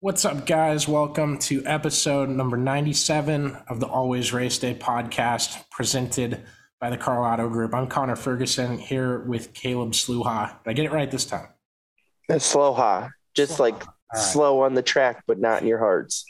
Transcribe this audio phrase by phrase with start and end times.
[0.00, 0.86] What's up, guys?
[0.86, 6.44] Welcome to episode number 97 of the Always Race Day podcast presented
[6.80, 7.74] by the Karl Auto Group.
[7.74, 10.62] I'm Connor Ferguson here with Caleb Sluha.
[10.62, 11.48] Did I get it right this time?
[12.28, 13.10] That's slow ha.
[13.34, 14.22] Just like right.
[14.22, 16.24] slow on the track, but not in your hearts.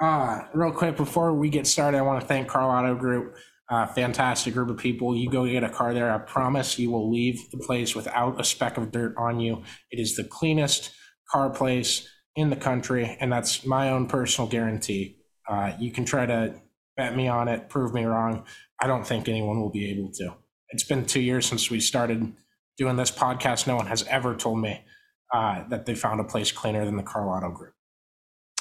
[0.00, 3.36] Uh, real quick, before we get started, I want to thank Karl Auto Group.
[3.68, 5.14] Uh, fantastic group of people.
[5.14, 6.10] You go get a car there.
[6.10, 9.64] I promise you will leave the place without a speck of dirt on you.
[9.90, 10.94] It is the cleanest
[11.30, 15.16] car place in the country, and that's my own personal guarantee.
[15.48, 16.54] Uh, you can try to
[16.96, 18.44] bet me on it, prove me wrong.
[18.80, 20.34] I don't think anyone will be able to.
[20.70, 22.32] It's been two years since we started
[22.78, 23.66] doing this podcast.
[23.66, 24.84] No one has ever told me
[25.32, 27.74] uh, that they found a place cleaner than the Karl Auto Group.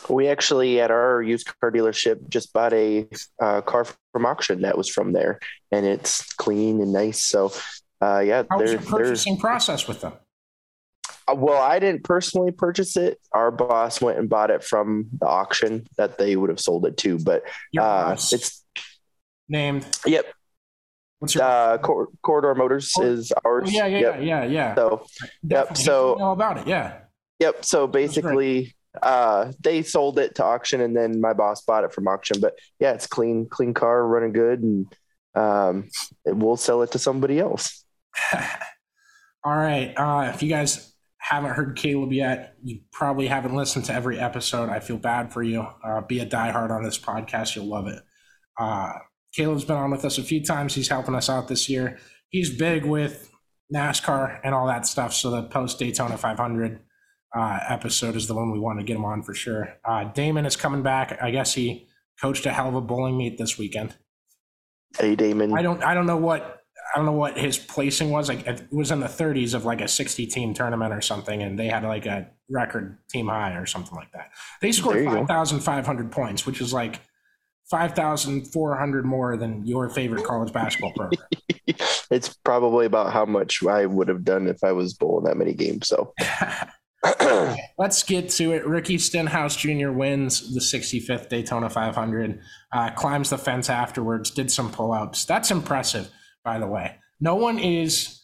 [0.09, 3.07] We actually at our used car dealership just bought a
[3.41, 5.39] uh, car from auction that was from there,
[5.71, 7.23] and it's clean and nice.
[7.23, 7.51] So,
[8.01, 10.13] uh, yeah, How was they're, your purchasing process with them?
[11.31, 13.19] Uh, well, I didn't personally purchase it.
[13.33, 16.97] Our boss went and bought it from the auction that they would have sold it
[16.97, 17.19] to.
[17.19, 17.43] But
[17.77, 18.63] uh, it's
[19.47, 19.85] named.
[20.05, 20.25] yep.
[21.19, 21.43] What's your?
[21.43, 23.73] Uh, Cor- Corridor Motors Oh, is oh, ours.
[23.73, 24.15] yeah, yeah, Yep.
[24.21, 24.75] yeah, yeah.
[24.75, 25.05] So
[25.45, 25.83] Definitely.
[25.83, 26.67] so- You know about it.
[26.67, 26.99] Yeah.
[27.39, 27.65] Yep.
[27.65, 32.07] So basically, uh, they sold it to auction, and then my boss bought it from
[32.07, 32.39] auction.
[32.41, 34.93] But yeah, it's clean, clean car, running good, and
[35.35, 35.89] um,
[36.25, 37.83] we'll sell it to somebody else.
[39.43, 39.93] All right.
[39.95, 40.93] Uh, if you guys
[41.29, 44.69] haven't heard Caleb yet, you probably haven't listened to every episode.
[44.69, 45.67] I feel bad for you.
[45.83, 47.55] Uh, be a diehard on this podcast.
[47.55, 48.01] You'll love it.
[48.57, 48.93] Uh,
[49.35, 50.73] Caleb's been on with us a few times.
[50.73, 51.99] He's helping us out this year.
[52.29, 53.31] He's big with
[53.73, 55.13] NASCAR and all that stuff.
[55.13, 56.79] So the post Daytona 500
[57.37, 59.75] uh, episode is the one we want to get him on for sure.
[59.85, 61.21] Uh, Damon is coming back.
[61.21, 61.87] I guess he
[62.19, 63.95] coached a hell of a bowling meet this weekend.
[64.97, 65.55] Hey, Damon.
[65.55, 66.58] I don't I don't know what
[66.93, 68.29] I don't know what his placing was.
[68.29, 71.57] Like it was in the 30s of like a 60 team tournament or something, and
[71.57, 74.31] they had like a record team high or something like that.
[74.61, 75.25] They scored There you go.
[75.25, 77.01] 5,500 points, which is like
[77.69, 81.21] 5,400 more than your favorite college basketball program.
[82.11, 85.53] it's probably about how much I would have done if I was bowling that many
[85.53, 85.87] games.
[85.87, 86.13] So
[87.77, 88.65] Let's get to it.
[88.65, 89.91] Ricky Stenhouse Jr.
[89.91, 92.41] wins the 65th Daytona 500,
[92.73, 95.23] uh, climbs the fence afterwards, did some pull ups.
[95.25, 96.09] That's impressive,
[96.49, 96.95] by the way.
[97.19, 98.23] No one is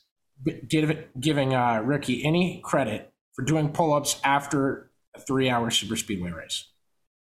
[0.68, 5.96] give, giving uh, Ricky any credit for doing pull ups after a three hour super
[5.96, 6.58] speedway race.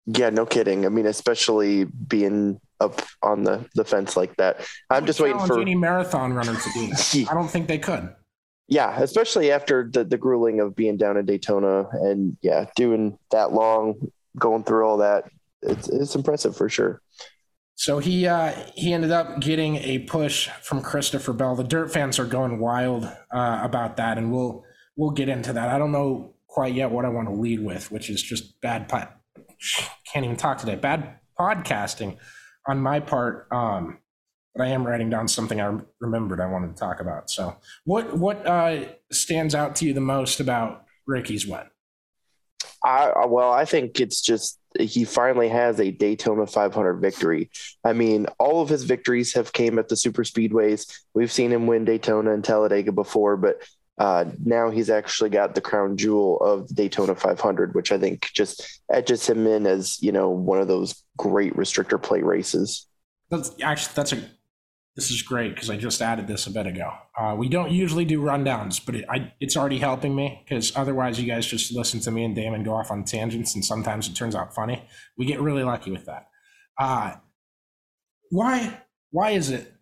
[0.04, 0.84] yeah, no kidding.
[0.84, 4.60] I mean, especially being up on the, the fence like that.
[4.90, 7.26] I'm just waiting for any marathon runner to do that.
[7.30, 8.14] I don't think they could.
[8.68, 13.52] yeah, especially after the, the grueling of being down in Daytona and yeah, doing that
[13.52, 15.30] long, going through all that.
[15.62, 17.00] It's it's impressive for sure.
[17.80, 21.56] So he uh, he ended up getting a push from Christopher Bell.
[21.56, 24.66] The dirt fans are going wild uh, about that, and we'll
[24.96, 25.70] we'll get into that.
[25.70, 28.86] I don't know quite yet what I want to lead with, which is just bad.
[30.12, 30.74] Can't even talk today.
[30.74, 32.18] Bad podcasting
[32.68, 33.48] on my part.
[33.50, 34.00] Um,
[34.54, 37.30] but I am writing down something I remembered I wanted to talk about.
[37.30, 41.62] So, what what uh, stands out to you the most about Ricky's win?
[42.84, 47.50] I well, I think it's just he finally has a Daytona 500 victory.
[47.84, 50.86] I mean, all of his victories have came at the super speedways.
[51.12, 53.62] We've seen him win Daytona and Talladega before, but
[53.98, 58.80] uh, now he's actually got the crown jewel of Daytona 500, which I think just
[58.90, 62.86] edges him in as you know one of those great restrictor plate races.
[63.28, 64.30] That's actually that's a
[64.96, 66.92] this is great because I just added this a bit ago.
[67.18, 71.20] Uh, we don't usually do rundowns, but it, I, it's already helping me because otherwise
[71.20, 74.14] you guys just listen to me and Damon go off on tangents, and sometimes it
[74.14, 74.82] turns out funny.
[75.16, 76.28] We get really lucky with that.
[76.78, 77.14] Uh,
[78.30, 78.82] why?
[79.10, 79.72] Why is it?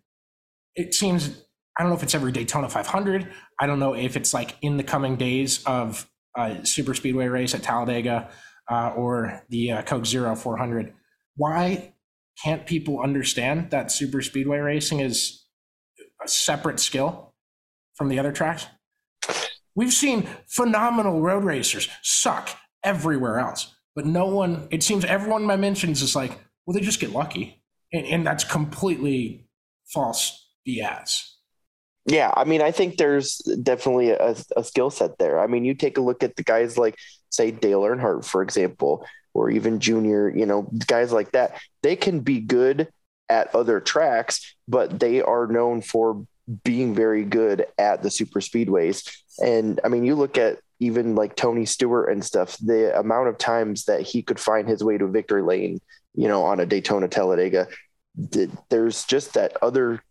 [0.75, 1.43] It seems
[1.79, 3.31] I don't know if it's every Daytona 500.
[3.57, 7.55] I don't know if it's like in the coming days of a super speedway race
[7.55, 8.29] at Talladega
[8.69, 10.93] uh, or the uh, Coke Zero 400.
[11.37, 11.93] Why
[12.43, 15.45] can't people understand that super speedway racing is
[16.23, 17.33] a separate skill
[17.95, 18.67] from the other tracks?
[19.75, 22.49] We've seen phenomenal road racers suck
[22.83, 26.99] everywhere else, but no one, it seems everyone I mentions is like, well, they just
[26.99, 27.63] get lucky.
[27.91, 29.47] And, and that's completely
[29.87, 31.23] false BS.
[32.05, 35.39] Yeah, I mean, I think there's definitely a, a skill set there.
[35.39, 36.95] I mean, you take a look at the guys like,
[37.29, 41.59] say, Dale Earnhardt, for example, or even Junior, you know, guys like that.
[41.83, 42.89] They can be good
[43.29, 46.25] at other tracks, but they are known for
[46.63, 49.09] being very good at the super speedways.
[49.43, 53.37] And I mean, you look at even like Tony Stewart and stuff, the amount of
[53.37, 55.79] times that he could find his way to victory lane,
[56.15, 57.67] you know, on a Daytona Talladega,
[58.69, 60.01] there's just that other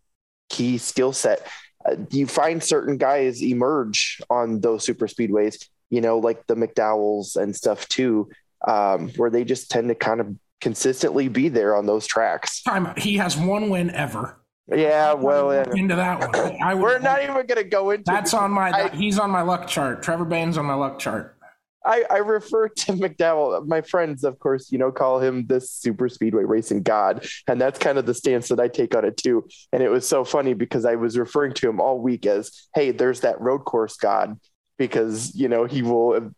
[0.49, 1.45] key skill set
[1.85, 7.35] uh, you find certain guys emerge on those super speedways, you know, like the McDowells
[7.35, 8.29] and stuff too,
[8.67, 12.61] um, where they just tend to kind of consistently be there on those tracks.
[12.63, 14.39] Time he has one win ever.
[14.67, 16.61] Yeah, well, into that one.
[16.61, 18.03] I would, We're not even going to go into.
[18.05, 18.69] That's on my.
[18.69, 20.03] I, he's on my luck chart.
[20.03, 21.37] Trevor Bayne's on my luck chart.
[21.85, 23.65] I, I refer to McDowell.
[23.67, 27.79] My friends, of course, you know, call him this super speedway racing god, and that's
[27.79, 29.47] kind of the stance that I take on it too.
[29.73, 32.91] And it was so funny because I was referring to him all week as, "Hey,
[32.91, 34.39] there's that road course god,"
[34.77, 36.31] because you know he will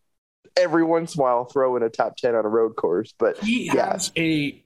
[0.58, 3.14] every once in a while throw in a top ten on a road course.
[3.18, 3.94] But he yeah.
[3.94, 4.64] has a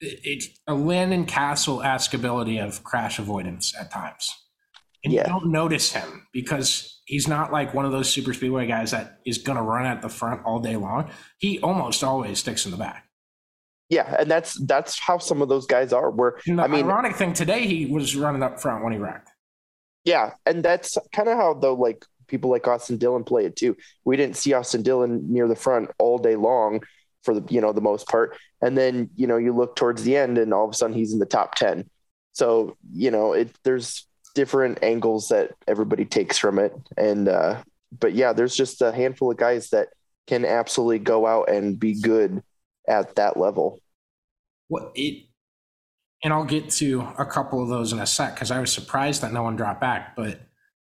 [0.00, 4.34] it's a Landon Cassill esque ability of crash avoidance at times,
[5.04, 5.22] and yeah.
[5.22, 9.18] you don't notice him because he's not like one of those super speedway guys that
[9.24, 11.10] is going to run at the front all day long.
[11.38, 13.06] He almost always sticks in the back.
[13.88, 16.10] Yeah, and that's that's how some of those guys are.
[16.10, 19.30] Where I mean, ironic thing today, he was running up front when he wrecked.
[20.04, 23.76] Yeah, and that's kind of how though like people like Austin Dillon play it too.
[24.04, 26.82] We didn't see Austin Dillon near the front all day long
[27.24, 30.16] for the you know the most part, and then you know you look towards the
[30.16, 31.88] end, and all of a sudden he's in the top ten.
[32.32, 34.08] So you know it there's
[34.38, 36.72] different angles that everybody takes from it.
[36.96, 37.60] And, uh,
[37.98, 39.88] but yeah, there's just a handful of guys that
[40.28, 42.40] can absolutely go out and be good
[42.86, 43.80] at that level.
[44.68, 45.24] What it,
[46.22, 49.22] and I'll get to a couple of those in a sec because I was surprised
[49.22, 50.40] that no one dropped back, but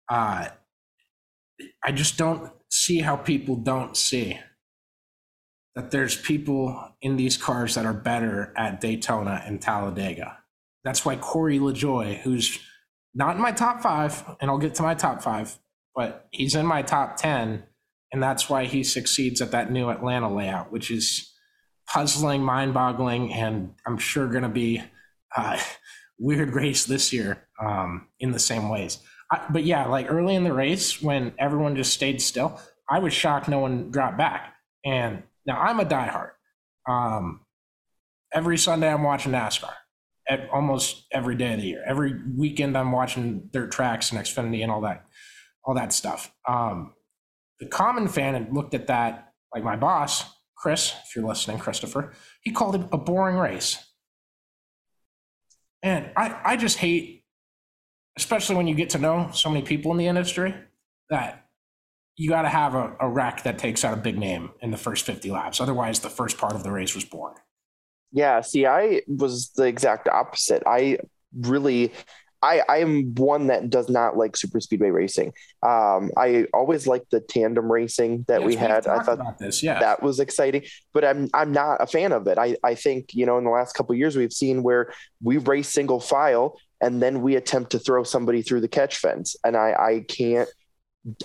[0.09, 0.49] uh,
[1.83, 4.39] I just don't see how people don't see
[5.75, 10.37] that there's people in these cars that are better at Daytona and Talladega.
[10.83, 12.59] That's why Corey LaJoie, who's
[13.13, 15.57] not in my top five, and I'll get to my top five,
[15.93, 17.63] but he's in my top 10.
[18.11, 21.33] And that's why he succeeds at that new Atlanta layout, which is
[21.87, 24.81] puzzling, mind boggling, and I'm sure going to be
[25.35, 25.59] a
[26.19, 28.99] weird race this year um, in the same ways.
[29.31, 33.13] I, but yeah, like early in the race when everyone just stayed still, I was
[33.13, 34.53] shocked no one dropped back.
[34.83, 36.31] And now I'm a diehard.
[36.87, 37.41] Um,
[38.33, 39.73] every Sunday I'm watching NASCAR
[40.27, 41.83] at almost every day of the year.
[41.85, 45.05] Every weekend, I'm watching dirt tracks and Xfinity and all that,
[45.63, 46.31] all that stuff.
[46.47, 46.93] Um,
[47.59, 50.25] the common fan looked at that, like my boss,
[50.57, 53.83] Chris, if you're listening, Christopher, he called it a boring race.
[55.83, 57.14] And I, I just hate,
[58.17, 60.53] especially when you get to know so many people in the industry,
[61.09, 61.45] that
[62.17, 64.77] you got to have a, a wreck that takes out a big name in the
[64.77, 65.59] first 50 laps.
[65.59, 67.37] Otherwise, the first part of the race was boring.
[68.11, 70.63] Yeah, see, I was the exact opposite.
[70.65, 70.99] I
[71.37, 71.91] really
[72.45, 75.33] I, I am one that does not like super speedway racing.
[75.63, 78.85] Um, I always liked the tandem racing that yes, we had.
[78.85, 79.79] I thought this, yeah.
[79.79, 82.37] that was exciting, but I'm I'm not a fan of it.
[82.37, 84.93] I, I think you know in the last couple years we've seen where
[85.23, 89.35] we race single file and then we attempt to throw somebody through the catch fence,
[89.43, 90.49] and I I can't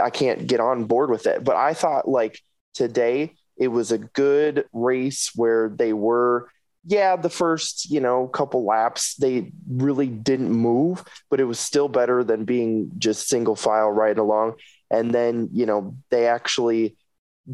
[0.01, 1.45] I can't get on board with it.
[1.45, 2.41] But I thought like
[2.75, 6.49] today it was a good race where they were
[6.85, 11.89] yeah, the first, you know, couple laps, they really didn't move, but it was still
[11.89, 14.55] better than being just single file right along.
[14.91, 16.97] And then, you know, they actually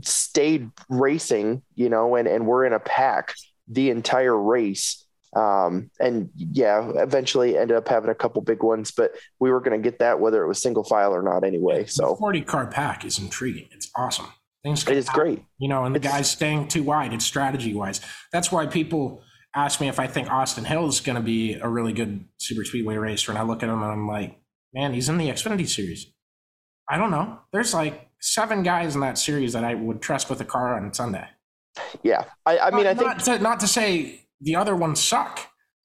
[0.02, 3.34] stayed racing, you know, and, and we're in a pack
[3.68, 5.04] the entire race.
[5.36, 9.80] Um, and yeah, eventually ended up having a couple big ones, but we were going
[9.80, 11.84] to get that whether it was single file or not anyway.
[11.84, 13.68] So the 40 car pack is intriguing.
[13.72, 14.28] It's awesome.
[14.62, 15.44] Things it is happen, great.
[15.58, 18.00] You know, and the it's, guys staying too wide, it's strategy wise.
[18.32, 19.22] That's why people
[19.54, 22.64] ask me if I think Austin Hill is going to be a really good super
[22.64, 23.30] speedway racer.
[23.30, 24.40] And I look at him and I'm like,
[24.72, 26.06] man, he's in the Xfinity series.
[26.88, 27.40] I don't know.
[27.52, 30.94] There's like seven guys in that series that I would trust with a car on
[30.94, 31.28] Sunday.
[32.02, 32.24] Yeah.
[32.46, 33.06] I, I mean, not, I think.
[33.06, 35.40] Not to, not to say the other ones suck.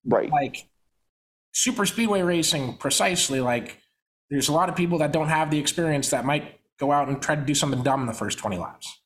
[0.05, 0.29] Right.
[0.29, 0.67] Like
[1.53, 3.39] super speedway racing, precisely.
[3.39, 3.77] Like
[4.29, 7.21] there's a lot of people that don't have the experience that might go out and
[7.21, 8.99] try to do something dumb in the first 20 laps.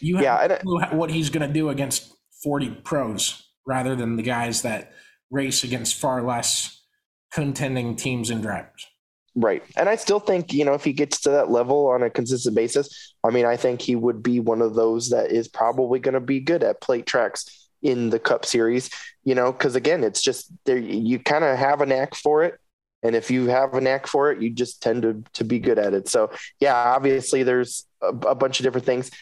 [0.00, 4.22] You have yeah, and, what he's going to do against 40 pros rather than the
[4.22, 4.92] guys that
[5.30, 6.82] race against far less
[7.32, 8.86] contending teams and drivers.
[9.36, 9.62] Right.
[9.76, 12.54] And I still think, you know, if he gets to that level on a consistent
[12.54, 16.14] basis, I mean, I think he would be one of those that is probably going
[16.14, 18.90] to be good at plate tracks in the Cup Series,
[19.22, 22.58] you know, because again, it's just there, you kind of have a knack for it.
[23.04, 25.78] And if you have a knack for it, you just tend to, to be good
[25.78, 26.08] at it.
[26.08, 29.12] So, yeah, obviously there's a, a bunch of different things.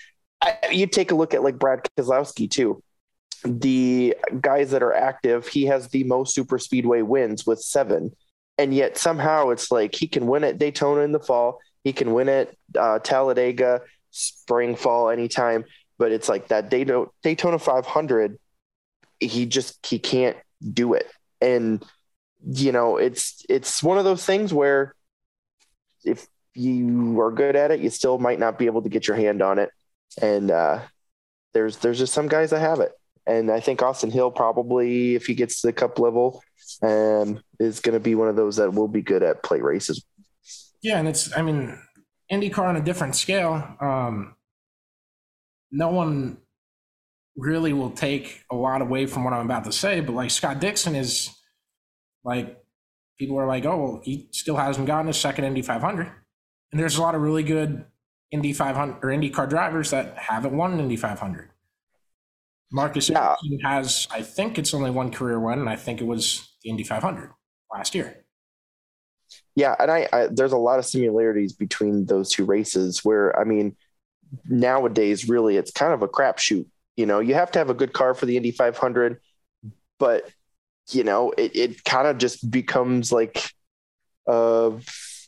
[0.40, 2.82] I, you take a look at like Brad Keselowski, too.
[3.44, 8.14] The guys that are active, he has the most super speedway wins with seven
[8.58, 12.12] and yet somehow it's like he can win at Daytona in the fall, he can
[12.12, 15.64] win at uh, Talladega, spring, fall, anytime.
[15.98, 18.38] But it's like that Daytona 500,
[19.22, 20.36] he just he can't
[20.72, 21.06] do it,
[21.40, 21.84] and
[22.44, 24.94] you know it's it's one of those things where
[26.04, 29.16] if you are good at it, you still might not be able to get your
[29.16, 29.70] hand on it,
[30.20, 30.80] and uh,
[31.54, 32.92] there's there's just some guys that have it,
[33.26, 36.42] and I think Austin Hill probably if he gets to the Cup level
[36.80, 40.04] and is going to be one of those that will be good at plate races.
[40.82, 41.78] Yeah, and it's I mean
[42.30, 43.76] IndyCar on a different scale.
[43.80, 44.34] Um,
[45.70, 46.38] no one
[47.36, 50.60] really will take a lot away from what I'm about to say, but like Scott
[50.60, 51.30] Dixon is
[52.24, 52.58] like
[53.18, 56.10] people are like, oh, well, he still hasn't gotten his second Indy 500,
[56.72, 57.84] and there's a lot of really good
[58.30, 61.50] Indy 500 or IndyCar drivers that haven't won an Indy 500.
[62.72, 63.36] Marcus yeah.
[63.62, 66.84] has, I think it's only one career win, and I think it was the Indy
[66.84, 67.30] 500
[67.70, 68.24] last year.
[69.54, 73.04] Yeah, and I, I, there's a lot of similarities between those two races.
[73.04, 73.76] Where I mean,
[74.46, 76.66] nowadays really it's kind of a crapshoot.
[76.96, 79.20] You know, you have to have a good car for the Indy 500,
[79.98, 80.28] but
[80.90, 83.50] you know, it it kind of just becomes like
[84.26, 84.72] a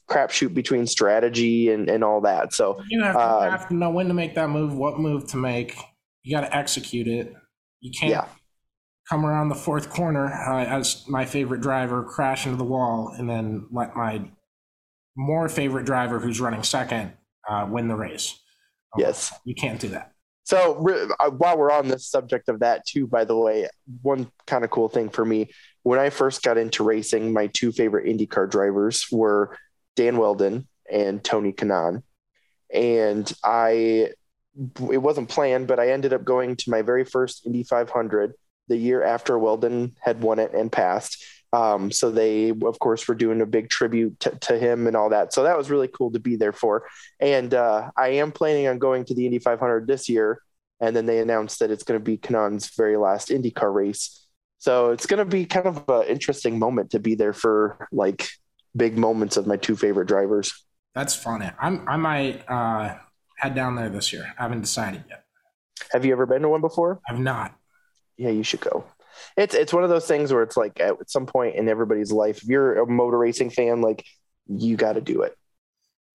[0.08, 2.52] crapshoot between strategy and and all that.
[2.52, 5.26] So you have to, uh, have to know when to make that move, what move
[5.28, 5.76] to make.
[6.22, 7.34] You got to execute it.
[7.80, 8.26] You can't yeah
[9.08, 13.28] come around the fourth corner uh, as my favorite driver crash into the wall and
[13.28, 14.22] then let my
[15.16, 17.12] more favorite driver who's running second
[17.48, 18.40] uh, win the race.
[18.96, 19.32] Yes.
[19.44, 20.12] You can't do that.
[20.44, 23.68] So uh, while we're on the subject of that too, by the way,
[24.02, 25.50] one kind of cool thing for me,
[25.82, 29.56] when I first got into racing, my two favorite IndyCar drivers were
[29.96, 32.02] Dan Wheldon and Tony Kanaan.
[32.72, 34.10] And I,
[34.90, 38.34] it wasn't planned, but I ended up going to my very first Indy 500
[38.68, 41.24] the year after Wheldon had won it and passed.
[41.54, 45.10] Um, so they, of course, were doing a big tribute to, to, him and all
[45.10, 45.32] that.
[45.32, 46.88] So that was really cool to be there for.
[47.20, 50.42] And uh, I am planning on going to the Indy 500 this year.
[50.80, 54.26] And then they announced that it's going to be Kanaan's very last IndyCar race.
[54.58, 58.28] So it's going to be kind of an interesting moment to be there for like
[58.74, 60.52] big moments of my two favorite drivers.
[60.92, 61.50] That's funny.
[61.60, 62.96] I'm, I might uh,
[63.36, 64.34] head down there this year.
[64.36, 65.24] I haven't decided yet.
[65.92, 67.00] Have you ever been to one before?
[67.08, 67.54] I've not
[68.16, 68.84] yeah, you should go.
[69.36, 72.38] It's it's one of those things where it's like at some point in everybody's life,
[72.42, 74.04] if you're a motor racing fan, like
[74.46, 75.36] you got to do it.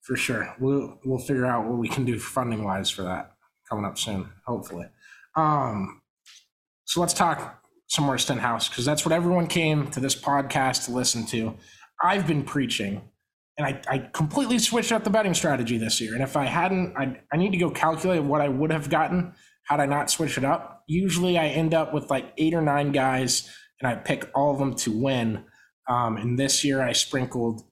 [0.01, 3.33] For sure, we'll we'll figure out what we can do funding wise for that
[3.69, 4.87] coming up soon, hopefully.
[5.35, 6.01] Um,
[6.85, 10.91] so let's talk some more Stenhouse because that's what everyone came to this podcast to
[10.91, 11.55] listen to.
[12.01, 13.01] I've been preaching,
[13.57, 16.13] and I, I completely switched up the betting strategy this year.
[16.13, 19.33] And if I hadn't, I I need to go calculate what I would have gotten
[19.65, 22.91] had I not switched it up, usually I end up with like eight or nine
[22.91, 25.45] guys and I pick all of them to win.
[25.87, 27.63] Um, and this year I sprinkled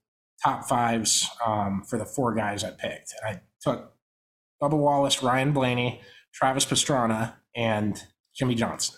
[0.44, 3.14] top fives um, for the four guys I picked.
[3.22, 3.94] And I took
[4.62, 6.02] Bubba Wallace, Ryan Blaney,
[6.34, 8.02] Travis Pastrana, and
[8.36, 8.96] Jimmie Johnson.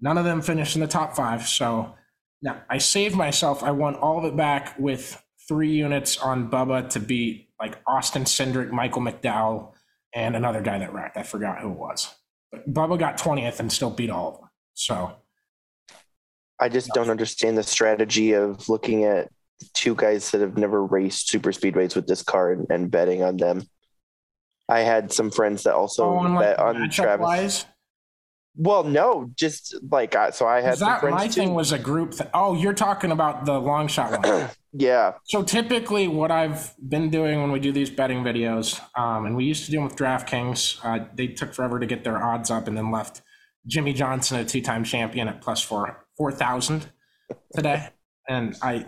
[0.00, 1.46] None of them finished in the top five.
[1.46, 1.94] So
[2.42, 3.62] now I saved myself.
[3.62, 8.24] I won all of it back with three units on Bubba to beat like Austin
[8.24, 9.72] Cindric, Michael McDowell,
[10.12, 11.16] and another guy that wrecked.
[11.16, 12.14] I forgot who it was.
[12.54, 14.50] Bubba got 20th and still beat all of them.
[14.74, 15.16] So
[16.58, 19.28] I just don't understand the strategy of looking at
[19.74, 23.36] two guys that have never raced super speedways with this car and, and betting on
[23.36, 23.62] them.
[24.68, 27.24] I had some friends that also oh, bet like on Travis.
[27.24, 27.66] Wise?
[28.58, 31.32] Well, no, just like I, so I had that my too.
[31.32, 32.12] thing was a group.
[32.12, 34.48] Th- oh, you're talking about the long shot one.
[34.72, 39.36] yeah, so typically, what I've been doing when we do these betting videos, um, and
[39.36, 42.50] we used to do them with DraftKings, uh, they took forever to get their odds
[42.50, 43.20] up, and then left
[43.66, 46.90] Jimmie Johnson, a two-time champion, at plus four four thousand
[47.54, 47.88] today.
[48.28, 48.84] And I,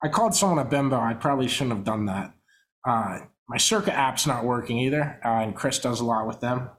[0.00, 0.96] I called someone a bimbo.
[0.96, 2.32] I probably shouldn't have done that.
[2.86, 6.70] Uh, my Circa app's not working either, uh, and Chris does a lot with them.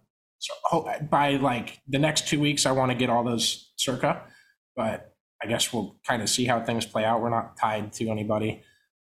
[0.41, 4.23] So oh, by like the next two weeks, I want to get all those Circa,
[4.75, 7.21] but I guess we'll kind of see how things play out.
[7.21, 8.63] We're not tied to anybody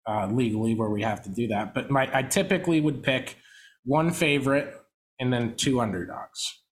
[0.06, 1.72] uh, legally where we have to do that.
[1.72, 3.36] But my I typically would pick
[3.84, 4.74] one favorite
[5.18, 6.62] and then two underdogs,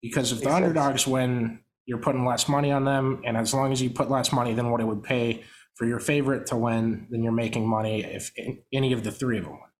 [0.00, 0.64] because if the Makes sense.
[0.64, 4.32] underdogs win, you're putting less money on them, and as long as you put less
[4.32, 5.42] money than what it would pay
[5.74, 8.30] for your favorite to win, then you're making money if
[8.72, 9.71] any of the three of them win.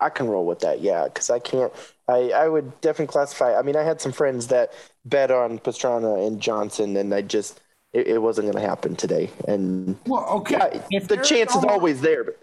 [0.00, 0.80] I can roll with that.
[0.80, 1.72] Yeah, because I can't.
[2.08, 3.58] I I would definitely classify.
[3.58, 4.72] I mean, I had some friends that
[5.04, 7.60] bet on Pastrana and Johnson, and I just
[7.92, 9.30] it, it wasn't going to happen today.
[9.48, 10.56] And Well, okay.
[10.56, 12.24] yeah, If the chance is always there.
[12.24, 12.36] But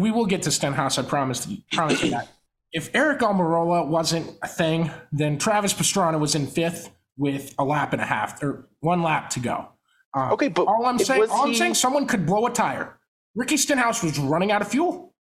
[0.00, 0.96] we will get to Stenhouse.
[0.98, 2.28] I promise you, promise you that.
[2.72, 7.92] If Eric Almirola wasn't a thing, then Travis Pastrana was in fifth with a lap
[7.92, 9.68] and a half or one lap to go.
[10.16, 12.98] Uh, Okay, but all I'm saying, all I'm he- saying, someone could blow a tire.
[13.36, 15.13] Ricky Stenhouse was running out of fuel.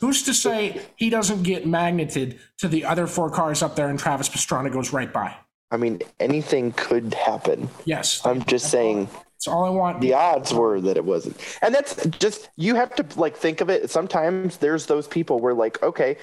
[0.00, 3.98] Who's to say he doesn't get magneted to the other four cars up there and
[3.98, 5.34] Travis Pastrana goes right by?
[5.70, 7.68] I mean, anything could happen.
[7.84, 9.08] Yes, I'm just saying.
[9.36, 10.02] It's all I want.
[10.02, 13.70] the odds were that it wasn't and that's just you have to like think of
[13.70, 16.18] it sometimes there's those people where like okay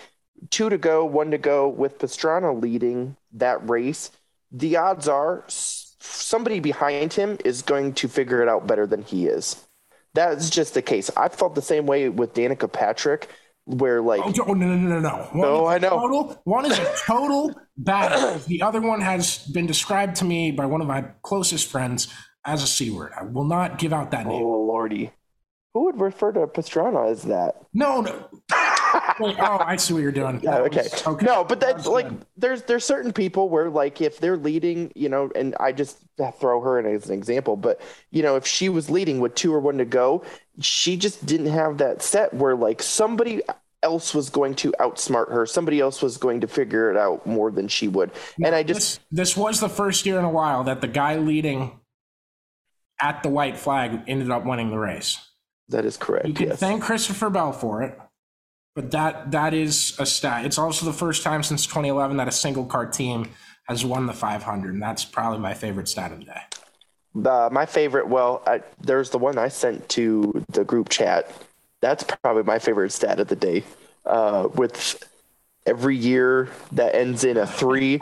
[0.51, 4.11] two to go one to go with pastrana leading that race
[4.51, 9.25] the odds are somebody behind him is going to figure it out better than he
[9.25, 9.65] is
[10.13, 13.29] that's just the case i felt the same way with danica patrick
[13.67, 15.15] where like oh, oh, no, no, no, no, no.
[15.33, 15.89] One No, is a I know.
[15.89, 18.39] Total, one is a total battle.
[18.47, 22.07] The other one has been described to me by one of my closest friends
[22.45, 23.11] as a C word.
[23.19, 24.41] I will not give out that name.
[24.41, 24.67] oh name.
[24.67, 25.11] lordy
[25.73, 28.29] who would refer to pastrana as that No, no.
[29.19, 30.39] Oh, I see what you're doing.
[30.43, 30.87] Yeah, okay.
[31.05, 34.91] was- No, but That that's like there's there's certain people where like if they're leading,
[34.95, 35.97] you know, and I just
[36.39, 39.53] throw her in as an example, but you know, if she was leading with two
[39.53, 40.23] or one to go,
[40.61, 43.41] she just didn't have that set where like somebody
[43.83, 47.51] else was going to outsmart her, somebody else was going to figure it out more
[47.51, 48.11] than she would.
[48.43, 51.17] And I just This, this was the first year in a while that the guy
[51.17, 51.79] leading
[53.01, 55.19] at the white flag ended up winning the race.
[55.69, 56.27] that is correct.
[56.27, 56.59] You can yes.
[56.59, 57.97] thank Christopher Bell for it,
[58.77, 60.45] but that that is a stat.
[60.45, 63.31] It's also the first time since 2011 that a single car team
[63.67, 67.49] has won the 500, and that's probably my favorite stat of the day.
[67.51, 71.31] My favorite, well, I, there's the one I sent to the group chat.
[71.81, 73.63] That's probably my favorite stat of the day.
[74.05, 75.03] Uh, with
[75.65, 77.99] every year that ends in a three,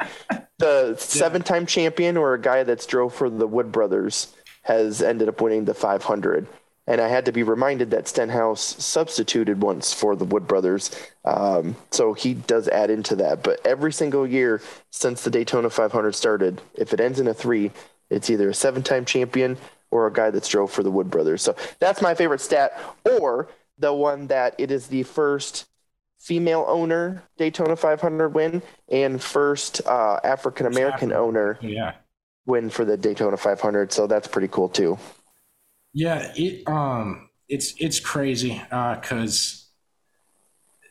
[0.58, 5.40] the seven-time champion or a guy that's drove for the Wood Brothers has ended up
[5.40, 6.48] winning the 500.
[6.88, 10.91] And I had to be reminded that Stenhouse substituted once for the Wood Brothers,
[11.24, 13.41] um, so he does add into that.
[13.41, 17.71] But every single year since the Daytona 500 started, if it ends in a three,
[18.12, 19.58] it's either a seven-time champion
[19.89, 21.41] or a guy that's drove for the Wood Brothers.
[21.41, 22.80] So that's my favorite stat,
[23.19, 23.48] or
[23.80, 25.65] the one that it is the first
[26.19, 31.93] female owner Daytona 500 win and first uh, African American owner Yeah.
[32.45, 33.91] win for the Daytona 500.
[33.91, 34.98] So that's pretty cool too.
[35.95, 39.69] Yeah, it um it's it's crazy uh cuz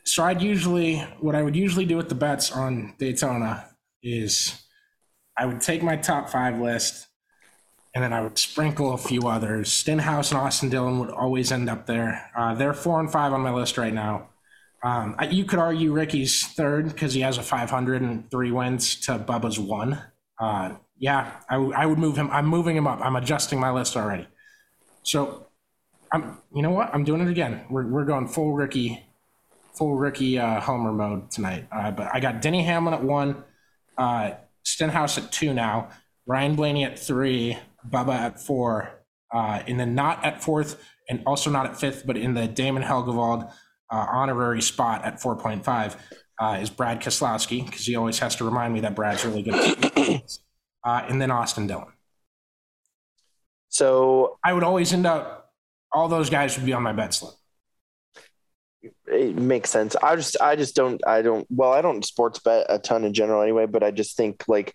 [0.03, 3.69] so I'd usually what I would usually do with the bets on Daytona
[4.01, 4.63] is
[5.37, 7.07] I would take my top 5 list
[7.93, 9.71] and then I would sprinkle a few others.
[9.71, 12.31] Stenhouse and Austin Dillon would always end up there.
[12.35, 14.29] Uh, they're 4 and 5 on my list right now.
[14.83, 19.59] Um, I, you could argue Ricky's third because he has a 503 wins to Bubba's
[19.59, 19.99] one.
[20.39, 22.29] Uh, yeah, I, w- I would move him.
[22.31, 22.99] I'm moving him up.
[23.01, 24.27] I'm adjusting my list already.
[25.05, 25.47] So,
[26.11, 26.37] I'm.
[26.53, 26.93] You know what?
[26.93, 27.65] I'm doing it again.
[27.69, 29.03] We're we're going full Ricky,
[29.73, 31.67] full Ricky uh, Homer mode tonight.
[31.71, 33.43] Uh, but I got Denny Hamlin at one,
[33.97, 34.31] uh,
[34.63, 35.89] Stenhouse at two now,
[36.25, 37.57] Ryan Blaney at three,
[37.89, 42.17] Bubba at four, uh, and then not at fourth, and also not at fifth, but
[42.17, 43.51] in the Damon Helgevald
[43.91, 45.95] uh, honorary spot at 4.5
[46.39, 49.55] uh, is Brad Keselowski because he always has to remind me that Brad's really good.
[49.55, 50.21] At
[50.83, 51.94] uh, and then Austin Dillon.
[53.75, 55.51] So I would always end up.
[55.91, 57.33] All those guys would be on my bet slip.
[59.07, 59.97] it makes sense.
[60.01, 63.13] I just, I just don't, I don't, well, I don't sports bet a ton in
[63.13, 64.73] general anyway, but I just think like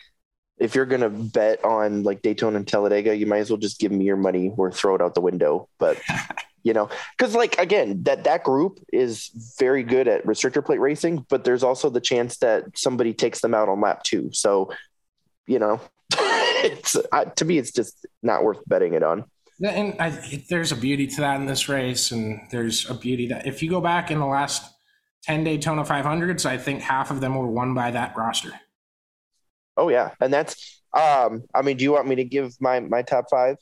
[0.59, 3.81] if you're going to bet on like Daytona and Talladega, you might as well just
[3.81, 5.67] give me your money or throw it out the window.
[5.79, 5.99] But,
[6.63, 11.25] you know, because like, again, that, that group is very good at restrictor plate racing,
[11.31, 14.29] but there's also the chance that somebody takes them out on lap two.
[14.35, 14.73] So,
[15.47, 15.81] you know,
[16.65, 19.25] it's uh, to me, it's just not worth betting it on.
[19.63, 20.11] And I,
[20.49, 23.69] there's a beauty to that in this race, and there's a beauty that if you
[23.69, 24.73] go back in the last
[25.23, 28.53] ten Daytona 500s, I think half of them were won by that roster.
[29.77, 30.83] Oh yeah, and that's.
[30.93, 33.57] Um, I mean, do you want me to give my my top five?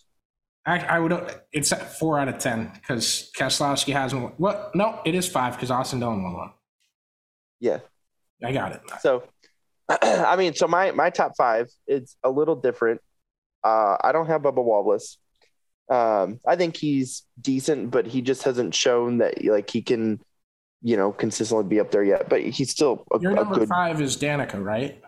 [0.65, 1.13] I, I would.
[1.53, 4.23] It's four out of ten because Keselowski hasn't.
[4.23, 4.33] Won.
[4.37, 4.75] What?
[4.75, 6.51] No, it is five because Austin Dillon won one.
[7.61, 7.79] Yeah,
[8.45, 8.83] I got it.
[9.01, 9.25] So,
[10.03, 13.01] I mean, so my my top five is a little different.
[13.65, 15.19] Uh, I don't have Bubba Wallace.
[15.89, 20.21] Um, I think he's decent, but he just hasn't shown that like he can,
[20.83, 22.29] you know, consistently be up there yet.
[22.29, 23.69] But he's still a, Your number a good.
[23.69, 25.03] five is Danica, right?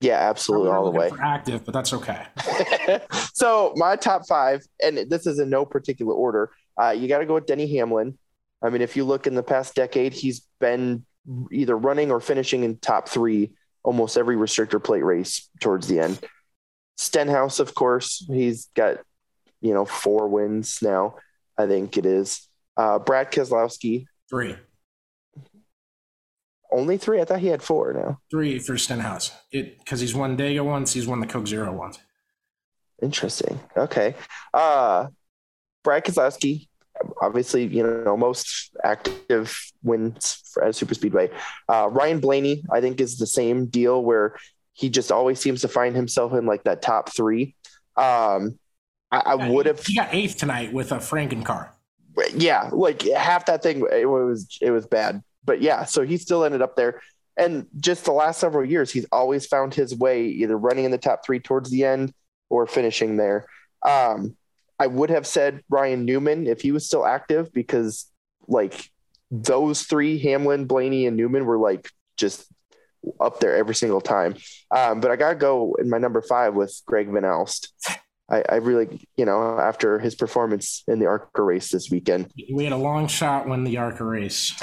[0.00, 1.10] Yeah, absolutely, all the way.
[1.22, 2.26] Active, but that's okay.
[3.34, 6.50] so my top five, and this is in no particular order.
[6.80, 8.18] Uh, you got to go with Denny Hamlin.
[8.62, 11.04] I mean, if you look in the past decade, he's been
[11.52, 16.20] either running or finishing in top three almost every restrictor plate race towards the end.
[16.96, 18.98] Stenhouse, of course, he's got
[19.60, 21.16] you know four wins now.
[21.58, 22.48] I think it is.
[22.76, 24.56] Uh, Brad Keselowski, three.
[26.70, 27.20] Only three?
[27.20, 28.18] I thought he had four now.
[28.30, 29.32] Three for Stenhouse.
[29.50, 31.98] It because he's won Dega once, he's won the Coke Zero once.
[33.02, 33.60] Interesting.
[33.76, 34.14] Okay.
[34.54, 35.08] Uh
[35.84, 36.68] Brad Keselowski,
[37.20, 41.30] obviously, you know, most active wins for, at Super Speedway.
[41.68, 44.36] Uh, Ryan Blaney, I think, is the same deal where
[44.74, 47.54] he just always seems to find himself in like that top three.
[47.96, 48.58] Um,
[49.10, 51.74] I, I Yeah, would have, He got eighth tonight with a Franken car.
[52.34, 53.86] yeah, like half that thing.
[53.92, 55.84] It was it was bad, but yeah.
[55.84, 57.00] So he still ended up there,
[57.36, 60.98] and just the last several years, he's always found his way either running in the
[60.98, 62.12] top three towards the end
[62.50, 63.46] or finishing there.
[63.86, 64.36] Um,
[64.78, 68.06] I would have said Ryan Newman if he was still active because
[68.48, 68.90] like
[69.30, 72.46] those three, Hamlin, Blaney, and Newman were like just
[73.20, 74.36] up there every single time.
[74.70, 77.68] Um, but I gotta go in my number five with Greg Van Alst.
[78.30, 82.64] I, I really, you know, after his performance in the ARCA race this weekend, We
[82.64, 84.54] had a long shot win the ARCA race.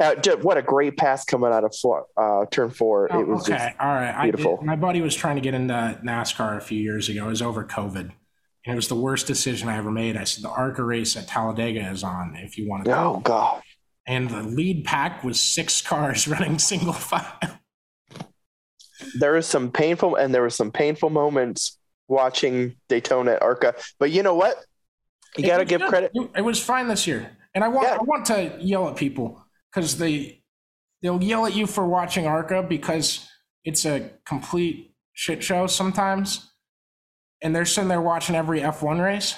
[0.00, 3.08] Uh, what a great pass coming out of four, uh, turn four.
[3.10, 4.22] Oh, it was okay, all right.
[4.24, 4.56] Beautiful.
[4.56, 5.72] did, my buddy was trying to get into
[6.04, 7.26] NASCAR a few years ago.
[7.26, 8.10] It was over COVID,
[8.64, 10.16] and it was the worst decision I ever made.
[10.16, 12.90] I said the ARCA race at Talladega is on if you want to.
[12.90, 12.96] Go.
[12.96, 13.20] Oh go.
[13.20, 13.62] god.
[14.06, 17.38] And the lead pack was six cars running single file.
[19.18, 23.74] There was some painful and there were some painful moments watching Daytona at ARCA.
[23.98, 24.56] But you know what?
[25.36, 25.90] You got to give good.
[25.90, 26.12] credit.
[26.36, 27.96] It was fine this year, and I want Yeah.
[27.96, 30.42] I want to yell at people because they
[31.02, 33.28] they'll yell at you for watching ARCA because
[33.64, 36.53] it's a complete shit show sometimes,
[37.42, 39.34] and they're sitting there watching every F1 race.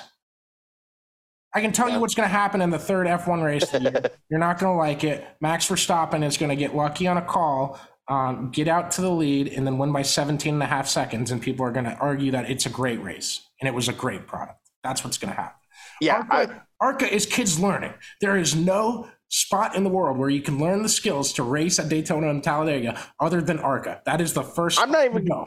[1.55, 3.63] I can tell you what's going to happen in the third F1 race.
[3.73, 4.11] of the year.
[4.29, 5.27] You're not going to like it.
[5.41, 9.11] Max Verstappen is going to get lucky on a call, um, get out to the
[9.11, 11.31] lead, and then win by 17 and a half seconds.
[11.31, 13.93] And people are going to argue that it's a great race and it was a
[13.95, 14.59] great product.
[14.85, 15.59] That's what's going to happen.
[16.01, 17.95] Yeah, I, ARCA, ARCA is kids learning.
[18.21, 21.79] There is no spot in the world where you can learn the skills to race
[21.79, 24.03] at Daytona and Talladega other than ARCA.
[24.05, 24.79] That is the first.
[24.79, 25.47] I'm not even- No.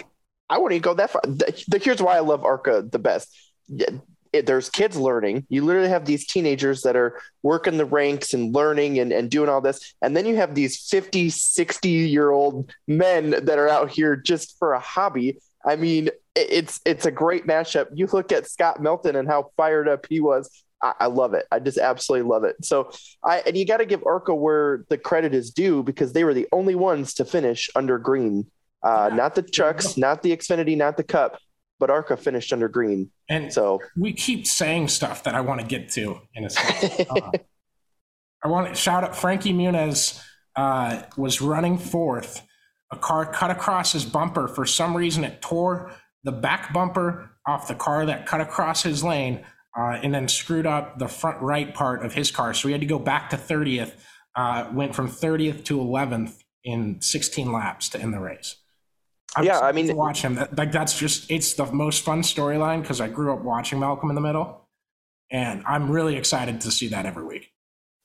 [0.50, 1.22] I wouldn't even go that far.
[1.24, 3.30] The, the- here's why I love ARCA the best.
[3.70, 5.48] It- there's kids learning.
[5.50, 9.50] You literally have these teenagers that are working the ranks and learning and, and doing
[9.50, 9.96] all this.
[10.04, 14.56] And then you have these 50, 60 year old men that are out here just
[14.60, 15.40] for a hobby.
[15.66, 17.88] I mean, it- it's it's a great mashup.
[17.96, 20.64] You look at Scott Melton and how fired up he was.
[20.82, 21.46] I, I love it.
[21.52, 22.64] I just absolutely love it.
[22.64, 22.92] So
[23.24, 26.36] I and you got to give ARCA where the credit is due because they were
[26.36, 28.46] the only ones to finish under green.
[28.84, 31.40] Uh, not the trucks, not the Xfinity, not the Cup,
[31.80, 33.12] but ARCA finished under green.
[33.30, 37.08] And So we keep saying stuff that I want to get to in a second.
[37.16, 37.32] Uh,
[38.42, 40.24] I want to shout out Frankie Muniz
[40.56, 42.42] uh, was running fourth.
[42.92, 44.48] A car cut across his bumper.
[44.48, 45.92] For some reason, it tore
[46.24, 49.46] the back bumper off the car that cut across his lane
[49.78, 52.54] uh, and then screwed up the front right part of his car.
[52.54, 53.94] So he had to go back to 30th,
[54.36, 58.56] uh, went from 30th to 11th in 16 laps to end the race.
[59.36, 60.36] I'm Yeah, I mean- to watch him.
[60.36, 64.10] That, like that's just it's the most fun storyline because I grew up watching Malcolm
[64.10, 64.68] in the Middle,
[65.32, 67.52] and I'm really excited to see that every week.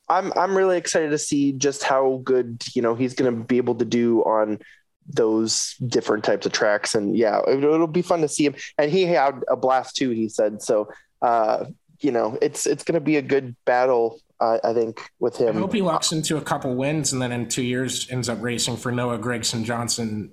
[0.08, 3.56] I'm I'm really excited to see just how good you know he's going to be
[3.56, 4.58] able to do on
[5.06, 6.94] those different types of tracks.
[6.94, 8.54] And yeah, it, it'll be fun to see him.
[8.78, 10.10] And he had a blast too.
[10.10, 10.88] He said so.
[11.22, 11.66] Uh,
[12.00, 14.20] you know, it's it's going to be a good battle.
[14.40, 15.56] Uh, I think with him.
[15.56, 18.42] I hope he lucks into a couple wins and then in two years ends up
[18.42, 20.32] racing for Noah Gragson Johnson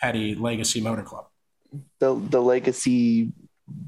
[0.00, 1.26] Petty Legacy Motor Club.
[2.00, 3.32] the the legacy,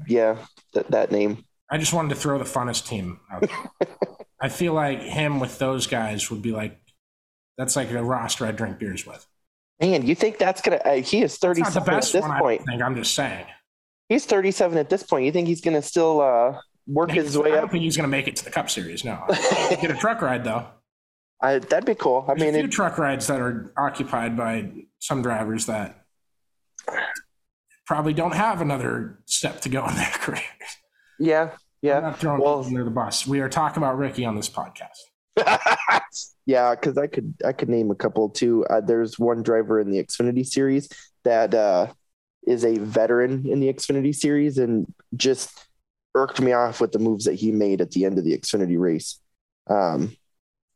[0.07, 0.37] yeah,
[0.73, 1.45] that that name.
[1.71, 3.87] I just wanted to throw the funnest team out there.
[4.41, 6.79] I feel like him with those guys would be like
[7.57, 9.25] that's like a roster I drink beers with.
[9.81, 10.77] Man, you think that's gonna?
[10.83, 12.59] Uh, he is thirty It's not the seven at this one, point.
[12.59, 12.81] don't think.
[12.81, 13.45] I'm just saying.
[14.09, 15.25] he's 37 at this point.
[15.25, 17.61] You think he's going to still uh, work his way I up?
[17.61, 19.05] don't think he's going to make it to the Cup Series.
[19.05, 19.23] No,
[19.81, 20.65] get a truck ride though.
[21.41, 22.25] I, that'd be cool.
[22.27, 25.98] I There's mean, a few it, truck rides that are occupied by some drivers that
[27.89, 30.43] probably don't have another step to go in their careers.
[31.19, 31.99] yeah, I'm yeah.
[31.99, 33.25] not throwing Well- people under the bus.
[33.25, 34.99] We are talking about Ricky on this podcast.
[36.45, 38.63] yeah, because I could I could name a couple too.
[38.69, 40.87] Uh, there's one driver in the Xfinity series
[41.23, 41.87] that uh,
[42.45, 45.65] is a veteran in the Xfinity series and just
[46.13, 48.77] irked me off with the moves that he made at the end of the Xfinity
[48.77, 49.19] race.
[49.67, 50.15] Um,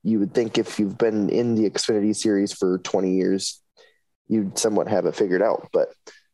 [0.02, 3.62] you would think if you've been in the Xfinity series for 20 years,
[4.28, 5.67] you'd somewhat have it figured out.
[5.71, 5.89] But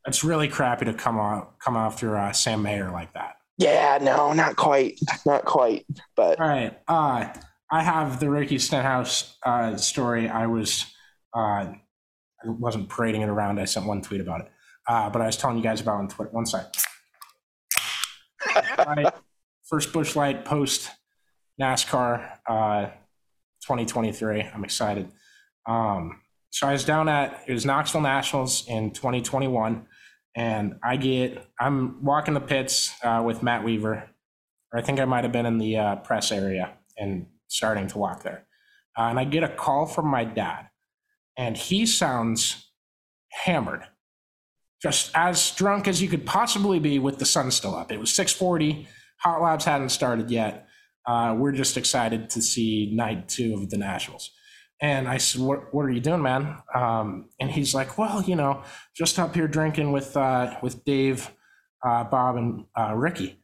[0.09, 3.35] It's really crappy to come off come after uh, Sam Mayer like that.
[3.59, 5.85] yeah, no, not quite, not quite.
[6.15, 6.75] But All right.
[6.87, 7.31] Uh,
[7.71, 10.27] I have the Ricky Stenhouse uh, story.
[10.27, 10.87] I was,
[11.35, 11.77] uh, I
[12.43, 13.59] wasn't parading it around.
[13.59, 14.51] I sent one tweet about it,
[14.87, 16.31] uh, but I was telling you guys about it on Twitter.
[16.31, 16.65] One sec.
[18.79, 19.13] All right.
[19.67, 20.89] First Busch Light post
[21.61, 22.85] NASCAR uh,
[23.61, 24.41] 2023.
[24.41, 25.11] I'm excited.
[25.67, 26.19] Um,
[26.49, 29.85] so I was down at it was Knoxville Nationals in 2021,
[30.35, 34.09] and I get I'm walking the pits uh, with Matt Weaver,
[34.71, 37.97] or I think I might have been in the uh, press area and starting to
[37.97, 38.45] walk there,
[38.97, 40.69] uh, and I get a call from my dad,
[41.37, 42.71] and he sounds
[43.31, 43.83] hammered,
[44.81, 47.91] just as drunk as you could possibly be with the sun still up.
[47.91, 48.87] It was 6:40.
[49.21, 50.67] Hot laps hadn't started yet.
[51.05, 54.31] Uh, we're just excited to see night two of the Nationals.
[54.81, 58.35] And I said, "What, what are you doing, man?" Um, and he's like, "Well, you
[58.35, 58.63] know,
[58.95, 61.31] just up here drinking with uh, with Dave,
[61.85, 63.43] uh, Bob, and uh, Ricky."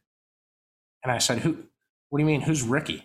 [1.04, 1.64] And I said, "Who?
[2.08, 2.40] What do you mean?
[2.40, 3.04] Who's Ricky?"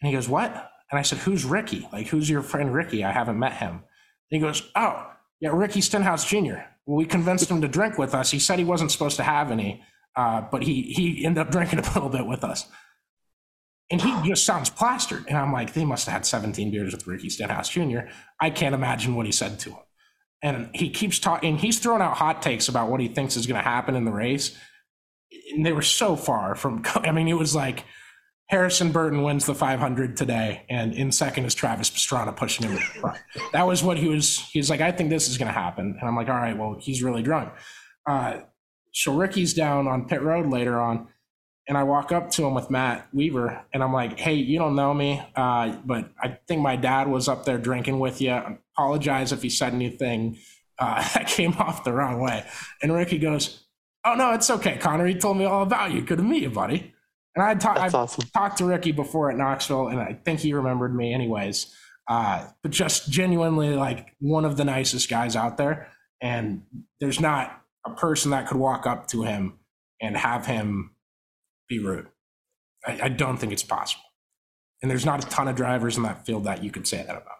[0.00, 0.50] And he goes, "What?"
[0.90, 1.88] And I said, "Who's Ricky?
[1.92, 3.04] Like, who's your friend Ricky?
[3.04, 3.82] I haven't met him." And
[4.30, 6.56] he goes, "Oh, yeah, Ricky Stenhouse Jr.
[6.86, 8.30] We convinced him to drink with us.
[8.32, 9.82] He said he wasn't supposed to have any,
[10.16, 12.66] uh, but he he ended up drinking a little bit with us."
[13.90, 15.24] And he just sounds plastered.
[15.28, 18.00] And I'm like, they must have had 17 beers with Ricky Stenhouse Jr.
[18.40, 19.78] I can't imagine what he said to him.
[20.42, 23.62] And he keeps talking, he's throwing out hot takes about what he thinks is going
[23.62, 24.56] to happen in the race.
[25.52, 27.84] And they were so far from, I mean, it was like
[28.48, 32.78] Harrison Burton wins the 500 today, and in second is Travis Pastrana pushing him.
[33.52, 35.96] That was what he was, he's like, I think this is going to happen.
[35.98, 37.52] And I'm like, all right, well, he's really drunk.
[38.08, 38.42] Uh,
[38.92, 41.08] so Ricky's down on pit road later on
[41.68, 44.76] and I walk up to him with Matt Weaver, and I'm like, "Hey, you don't
[44.76, 48.30] know me, uh, but I think my dad was up there drinking with you.
[48.30, 50.38] I apologize if he said anything
[50.78, 52.44] uh, that came off the wrong way."
[52.82, 53.64] And Ricky goes,
[54.04, 55.06] "Oh no, it's okay, Connor.
[55.06, 56.02] He told me all about you.
[56.02, 56.92] Good to meet you, buddy."
[57.34, 58.24] And I talked, awesome.
[58.32, 61.74] talked to Ricky before at Knoxville, and I think he remembered me, anyways.
[62.08, 65.88] Uh, but just genuinely, like one of the nicest guys out there,
[66.22, 66.62] and
[67.00, 69.58] there's not a person that could walk up to him
[70.00, 70.92] and have him
[71.68, 72.08] be rude.
[72.86, 74.04] I, I don't think it's possible.
[74.82, 77.16] And there's not a ton of drivers in that field that you could say that
[77.16, 77.38] about.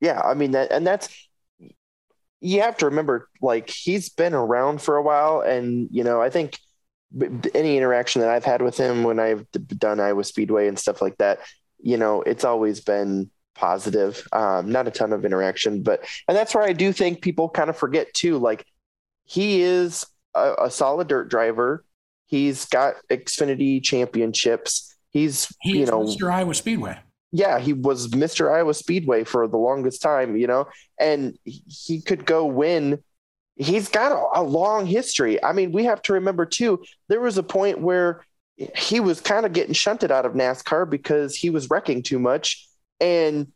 [0.00, 1.08] yeah, I mean that, and that's
[2.40, 6.30] you have to remember, like he's been around for a while, and you know, I
[6.30, 6.58] think
[7.54, 11.16] any interaction that I've had with him when I've done Iowa Speedway and stuff like
[11.18, 11.40] that,
[11.78, 14.26] you know, it's always been positive.
[14.32, 17.70] Um, not a ton of interaction, but and that's where I do think people kind
[17.70, 18.38] of forget too.
[18.38, 18.66] Like
[19.24, 20.04] he is
[20.34, 21.84] a, a solid dirt driver.
[22.26, 24.94] He's got Xfinity championships.
[25.10, 26.30] He's He you know Mr.
[26.32, 26.98] Iowa Speedway.
[27.32, 28.52] yeah, he was Mr.
[28.52, 30.66] Iowa Speedway for the longest time, you know,
[30.98, 33.02] and he- he could go win.
[33.56, 35.42] He's got a, a long history.
[35.42, 38.22] I mean, we have to remember too, there was a point where
[38.76, 42.66] he was kind of getting shunted out of NASCAR because he was wrecking too much.
[43.00, 43.52] And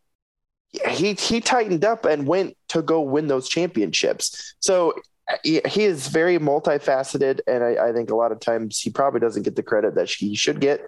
[0.88, 4.54] he he tightened up and went to go win those championships.
[4.60, 4.94] So
[5.42, 9.42] he, is very multifaceted, and I, I think a lot of times he probably doesn't
[9.42, 10.80] get the credit that he should get.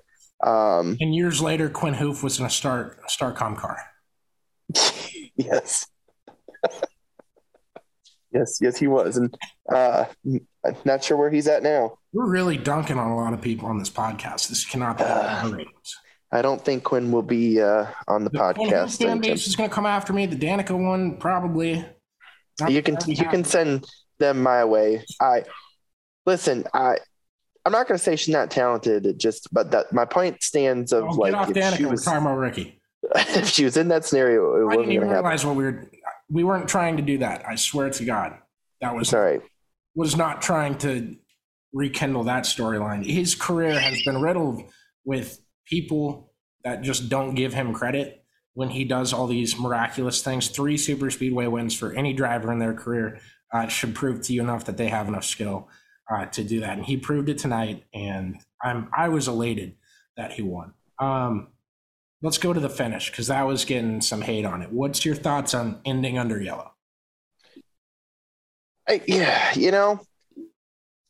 [0.42, 3.78] Um, And years later, Quin Houff was in a Star Starcom car.
[5.36, 5.86] yes.
[8.32, 9.16] yes, yes, he was.
[9.16, 9.36] And
[9.72, 10.06] uh,
[10.64, 11.98] I'm not sure where he's at now.
[12.12, 14.48] We're really dunking on a lot of people on this podcast.
[14.48, 15.56] This cannot be Uh,
[16.34, 19.02] I don't think Quinn will be uh, on the, The podcast.
[19.02, 20.26] fan base is going to come after me.
[20.26, 21.84] The Danica one, probably.
[22.60, 23.86] Not You can you can send
[24.22, 25.04] them my way.
[25.20, 25.44] I
[26.24, 26.64] listen.
[26.72, 26.96] I
[27.64, 29.06] I'm not going to say she's not talented.
[29.06, 31.76] It just but that my point stands of Oh, like get off if Danica.
[31.76, 32.80] she was about Ricky.
[33.14, 35.24] if she was in that scenario, it I wasn't didn't even to happen.
[35.24, 35.90] realize what we were.
[36.30, 37.44] We weren't trying to do that.
[37.46, 38.38] I swear to God,
[38.80, 39.42] that was right.
[39.94, 41.16] was not trying to
[41.72, 43.04] rekindle that storyline.
[43.04, 44.62] His career has been riddled
[45.04, 46.32] with people
[46.64, 50.48] that just don't give him credit when he does all these miraculous things.
[50.48, 53.20] Three super speedway wins for any driver in their career
[53.52, 55.68] uh, should prove to you enough that they have enough skill.
[56.10, 57.84] uh, to do that, and he proved it tonight.
[57.94, 59.76] And I'm I was elated
[60.16, 60.74] that he won.
[60.98, 61.48] Um,
[62.20, 64.72] let's go to the finish because that was getting some hate on it.
[64.72, 66.72] What's your thoughts on ending under yellow?
[68.88, 70.00] I, yeah, you know,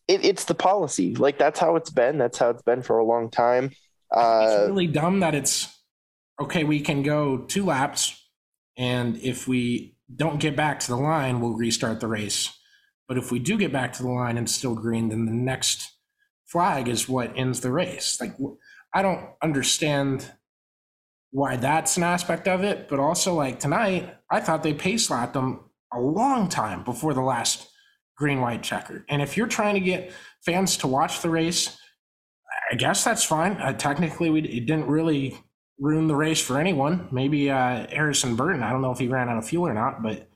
[0.06, 1.14] it, it's the policy.
[1.14, 2.18] Like that's how it's been.
[2.18, 3.70] That's how it's been for a long time.
[4.10, 5.74] Uh, it's really dumb that it's
[6.40, 6.64] okay.
[6.64, 8.14] We can go two laps,
[8.76, 12.56] and if we don't get back to the line, we'll restart the race.
[13.08, 15.90] But if we do get back to the line and still green, then the next
[16.46, 18.20] flag is what ends the race.
[18.20, 18.36] Like
[18.94, 20.30] I don't understand
[21.30, 25.32] why that's an aspect of it, but also like tonight, I thought they pace lapped
[25.32, 25.60] them
[25.92, 27.68] a long time before the last
[28.16, 29.04] green white checker.
[29.08, 30.12] And if you're trying to get
[30.44, 31.76] fans to watch the race,
[32.70, 33.52] I guess that's fine.
[33.52, 35.38] Uh, technically, we it didn't really
[35.82, 37.08] ruin the race for anyone.
[37.10, 38.62] Maybe uh, Harrison Burton.
[38.62, 40.28] I don't know if he ran out of fuel or not, but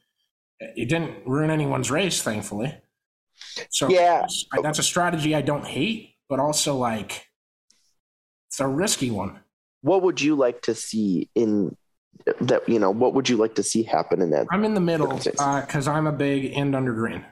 [0.59, 2.77] it didn't ruin anyone's race, thankfully.
[3.71, 4.27] So yeah,
[4.63, 7.29] that's a strategy I don't hate, but also like
[8.49, 9.41] it's a risky one.
[9.83, 11.77] What would you like to see in
[12.41, 12.69] that?
[12.69, 14.47] You know, what would you like to see happen in that?
[14.51, 17.25] I'm in the middle because uh, I'm a big end under green.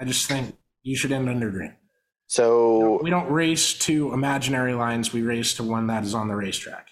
[0.00, 1.74] I just think you should end under green.
[2.28, 5.12] So we don't, race to imaginary lines.
[5.12, 6.88] We race to one that is on the racetrack.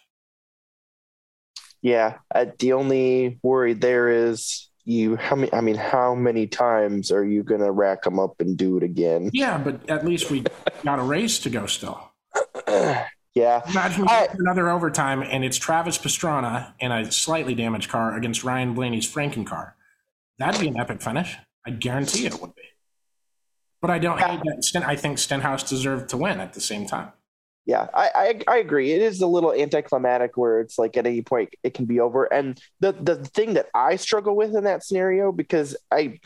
[1.82, 5.16] Yeah, uh, the only worry there is you.
[5.16, 5.52] How many?
[5.52, 9.30] I mean, how many times are you gonna rack them up and do it again?
[9.32, 10.44] Yeah, but at least we
[10.84, 12.12] got a race to go still.
[12.68, 13.04] yeah.
[13.68, 18.74] Imagine I, another overtime and it's Travis Pastrana in a slightly damaged car against Ryan
[18.74, 19.76] Blaney's Franken car.
[20.38, 21.36] That'd be an epic finish.
[21.66, 22.63] I guarantee it would be.
[23.84, 24.40] But I don't hate
[24.72, 24.82] that.
[24.86, 27.12] I think Stenhouse deserved to win at the same time.
[27.66, 28.10] Yeah, I,
[28.48, 28.92] I, I agree.
[28.92, 32.24] It is a little anticlimactic where it's like at any point it can be over.
[32.24, 36.18] And the the thing that I struggle with in that scenario because I,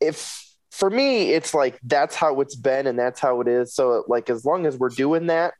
[0.00, 3.72] if for me it's like that's how it's been and that's how it is.
[3.72, 5.54] So like as long as we're doing that,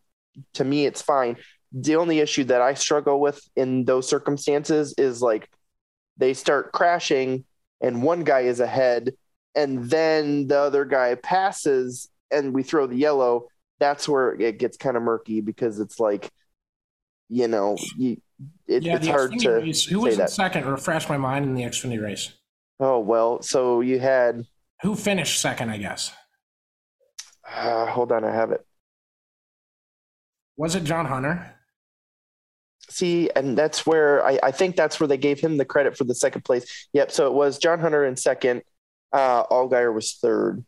[0.54, 1.36] to me it's fine.
[1.70, 5.48] The only issue that I struggle with in those circumstances is like
[6.16, 7.44] they start crashing
[7.80, 9.12] and one guy is ahead
[9.56, 13.48] and then the other guy passes and we throw the yellow,
[13.80, 16.30] that's where it gets kind of murky because it's like,
[17.28, 18.20] you know, you,
[18.68, 19.50] it, yeah, it's hard to.
[19.50, 20.66] Race, who was in second?
[20.66, 22.32] Refresh my mind in the Xfinity race.
[22.78, 24.44] Oh well, so you had
[24.82, 25.70] who finished second?
[25.70, 26.12] I guess.
[27.50, 28.64] Uh, hold on, I have it.
[30.56, 31.54] Was it John Hunter?
[32.88, 36.04] See, and that's where I, I think that's where they gave him the credit for
[36.04, 36.88] the second place.
[36.92, 37.10] Yep.
[37.10, 38.62] So it was John Hunter in second,
[39.16, 40.64] uh, Allgaier was third.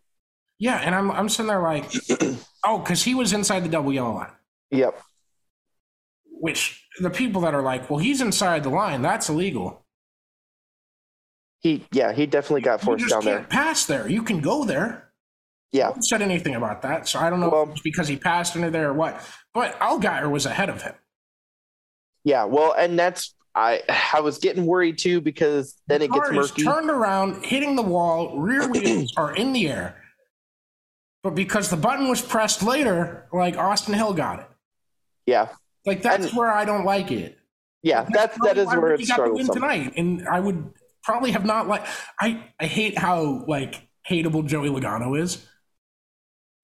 [0.59, 1.85] Yeah, and I'm I'm sitting there like,
[2.65, 4.33] oh, because he was inside the double yellow line.
[4.71, 5.01] Yep.
[6.41, 9.85] Which the people that are like, well, he's inside the line, that's illegal.
[11.61, 13.45] He yeah, he definitely got forced down there.
[13.45, 14.09] Pass there.
[14.09, 15.05] You can go there.
[15.71, 15.93] Yeah.
[16.01, 18.95] said anything about that, so I don't know well, because he passed under there or
[18.95, 19.23] what.
[19.53, 20.95] But Allgaier was ahead of him.
[22.25, 23.83] Yeah, well, and that's I
[24.15, 26.65] I was getting worried too because then the it gets murky.
[26.65, 29.97] turned around, hitting the wall, rear wheels are in the air.
[31.23, 34.47] But because the button was pressed later, like Austin Hill got it.
[35.27, 35.49] Yeah.
[35.85, 37.39] Like that's and, where I don't like it.
[37.83, 41.69] Yeah, that's that's that is where to win tonight, and I would probably have not
[41.69, 41.87] like.
[42.21, 45.47] I I hate how like hateable Joey Logano is.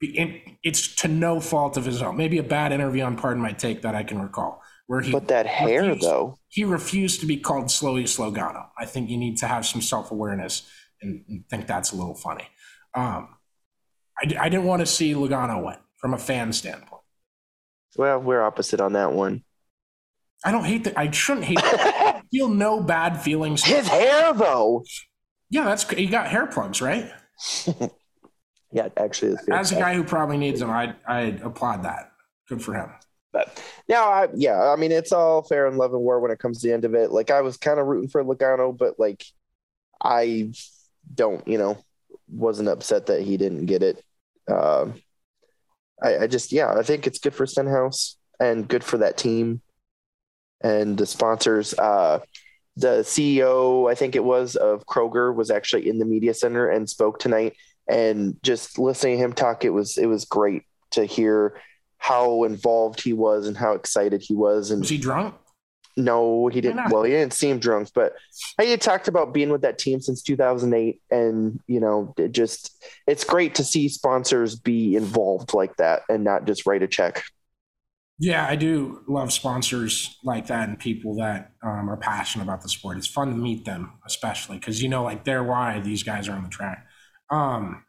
[0.00, 2.16] It's to no fault of his own.
[2.16, 5.28] Maybe a bad interview on Pardon My Take that I can recall where he but
[5.28, 6.38] that hair refused, though.
[6.48, 10.68] he refused to be called Slowly slogano i think you need to have some self-awareness
[11.04, 12.48] and, and think that's a little funny.
[12.94, 13.28] Um,
[14.18, 17.02] I, I didn't want to see logano win from a fan standpoint.
[17.96, 19.44] Well we're opposite on that one.
[20.44, 22.22] I don't hate that i shouldn't hate that.
[22.30, 23.64] feel no bad feelings.
[23.64, 24.84] His hair though.
[25.50, 27.10] Yeah that's you got hair plugs right?
[28.72, 32.10] Yeah actually as a guy who probably needs them i i applaud that.
[32.48, 32.90] Good for him
[33.34, 36.38] but now, I, yeah, I mean, it's all fair and love and war when it
[36.38, 37.10] comes to the end of it.
[37.10, 39.24] Like, I was kind of rooting for Logano, but like,
[40.02, 40.52] I
[41.12, 41.76] don't, you know,
[42.28, 44.02] wasn't upset that he didn't get it.
[44.48, 44.86] Uh,
[46.00, 49.60] I, I just, yeah, I think it's good for Stenhouse and good for that team
[50.62, 51.74] and the sponsors.
[51.74, 52.20] Uh,
[52.76, 56.88] the CEO, I think it was, of Kroger was actually in the media center and
[56.88, 57.54] spoke tonight.
[57.88, 60.62] And just listening to him talk, it was it was great
[60.92, 61.60] to hear
[62.04, 64.70] how involved he was and how excited he was.
[64.70, 65.34] And was he drunk?
[65.96, 66.90] No, he didn't.
[66.90, 68.14] Well, he didn't seem drunk, but
[68.60, 72.84] he had talked about being with that team since 2008, and you know, it just
[73.06, 77.22] it's great to see sponsors be involved like that and not just write a check.
[78.18, 82.68] Yeah, I do love sponsors like that and people that um, are passionate about the
[82.68, 82.96] sport.
[82.98, 86.36] It's fun to meet them, especially because you know, like they're why these guys are
[86.36, 86.86] on the track.
[87.30, 87.84] Um,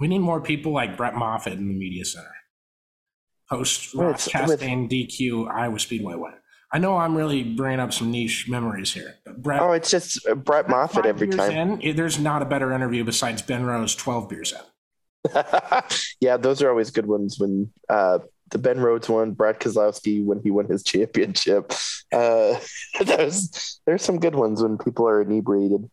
[0.00, 2.34] We need more people like Brett Moffitt in the media center.
[3.48, 6.32] Post Ross Chastain DQ Iowa Speedway win.
[6.72, 9.14] I know I'm really bringing up some niche memories here.
[9.38, 11.80] Brett, oh, it's just Brett Moffitt every time.
[11.80, 15.32] In, there's not a better interview besides Ben Rhodes 12 beers in.
[16.20, 18.18] yeah, those are always good ones when uh,
[18.50, 21.72] the Ben Rhodes one, Brad Keselowski when he won his championship.
[22.12, 22.58] Uh,
[23.04, 25.88] there's there's some good ones when people are inebriated.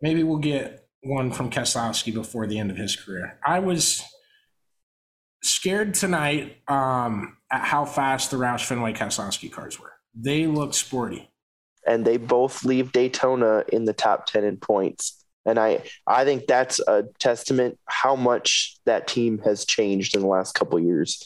[0.00, 3.38] Maybe we'll get one from Keselowski before the end of his career.
[3.46, 4.02] I was
[5.42, 9.92] scared tonight um, at how fast the Roush Fenway Keselowski cars were.
[10.14, 11.30] They look sporty.
[11.86, 15.24] And they both leave Daytona in the top 10 in points.
[15.44, 20.26] And I, I think that's a testament how much that team has changed in the
[20.26, 21.22] last couple years.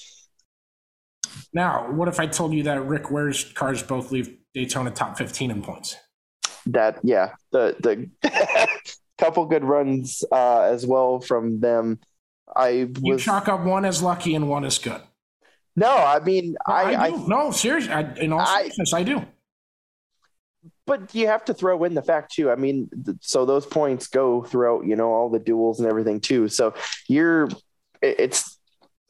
[1.54, 5.50] Now, what if I told you that Rick Ware's cars both leave Daytona top 15
[5.50, 5.96] in points?
[6.66, 8.68] That, yeah, the, the
[9.18, 11.98] couple good runs uh, as well from them.
[12.54, 15.00] I was, you chalk up one as lucky and one as good.
[15.76, 17.92] No, I mean, no, I, I, I, no seriously.
[17.92, 19.24] I, in all seriousness, I do.
[20.86, 22.50] But you have to throw in the fact too.
[22.50, 22.90] I mean,
[23.20, 26.48] so those points go throughout, you know, all the duels and everything too.
[26.48, 26.74] So
[27.08, 27.48] you're,
[28.02, 28.58] it's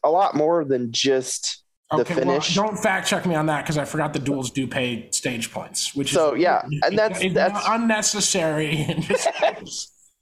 [0.04, 2.56] a lot more than just the okay, finish.
[2.56, 5.50] Well, don't fact check me on that because I forgot the duels do pay stage
[5.50, 8.86] points, which is so is, yeah, and that's it, that's unnecessary.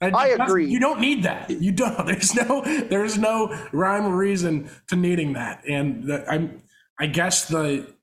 [0.01, 0.69] I agree.
[0.69, 1.49] You don't need that.
[1.49, 2.05] You don't.
[2.05, 2.61] There's no.
[2.61, 5.63] There's no rhyme or reason to needing that.
[5.67, 6.61] And the, I'm.
[6.99, 7.93] I guess the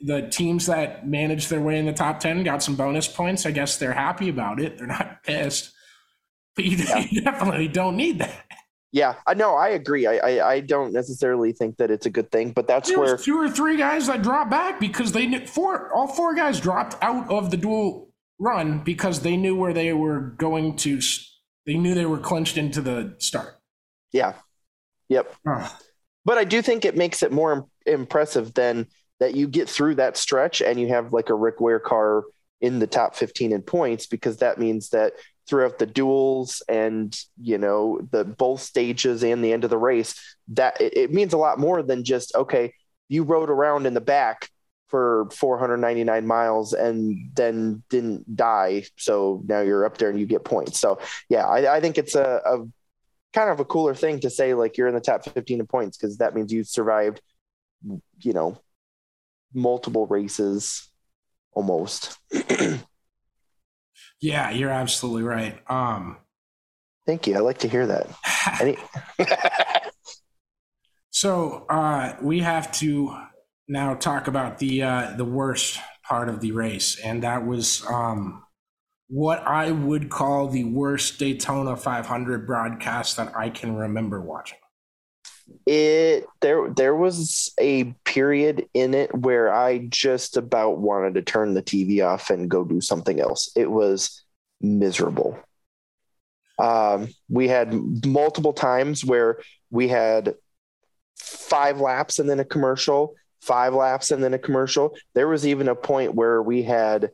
[0.00, 3.46] the teams that managed their way in the top ten got some bonus points.
[3.46, 4.78] I guess they're happy about it.
[4.78, 5.72] They're not pissed.
[6.54, 6.98] But you, yeah.
[7.10, 8.44] you definitely don't need that.
[8.90, 9.54] Yeah, I know.
[9.54, 10.06] I agree.
[10.06, 13.16] I, I, I don't necessarily think that it's a good thing, but that's there where
[13.18, 17.30] two or three guys that dropped back because they four all four guys dropped out
[17.30, 18.07] of the duel
[18.38, 21.00] run because they knew where they were going to.
[21.66, 23.58] They knew they were clinched into the start.
[24.12, 24.34] Yeah.
[25.08, 25.34] Yep.
[25.46, 25.78] Ah.
[26.24, 28.86] But I do think it makes it more impressive than
[29.20, 32.24] that you get through that stretch and you have like a Rick Ware car
[32.60, 35.14] in the top 15 in points because that means that
[35.48, 40.36] throughout the duels and you know the both stages and the end of the race
[40.48, 42.72] that it, it means a lot more than just okay
[43.08, 44.50] you rode around in the back
[44.88, 48.84] for 499 miles and then didn't die.
[48.96, 50.80] So now you're up there and you get points.
[50.80, 52.66] So yeah, I, I think it's a, a,
[53.34, 55.98] kind of a cooler thing to say like you're in the top 15 in points
[55.98, 57.20] because that means you survived,
[58.20, 58.58] you know,
[59.52, 60.88] multiple races
[61.52, 62.16] almost.
[64.20, 65.58] yeah, you're absolutely right.
[65.68, 66.16] Um,
[67.08, 67.36] Thank you.
[67.36, 68.06] I like to hear that.
[68.60, 68.76] Any-
[71.10, 73.16] so uh, we have to
[73.68, 78.42] now talk about the uh, the worst part of the race, and that was um,
[79.08, 84.58] what I would call the worst Daytona 500 broadcast that I can remember watching.
[85.66, 91.54] It there there was a period in it where I just about wanted to turn
[91.54, 93.50] the TV off and go do something else.
[93.56, 94.24] It was
[94.60, 95.38] miserable.
[96.58, 97.72] Um, we had
[98.04, 99.38] multiple times where
[99.70, 100.34] we had
[101.18, 104.96] five laps and then a commercial five laps and then a commercial.
[105.14, 107.10] There was even a point where we had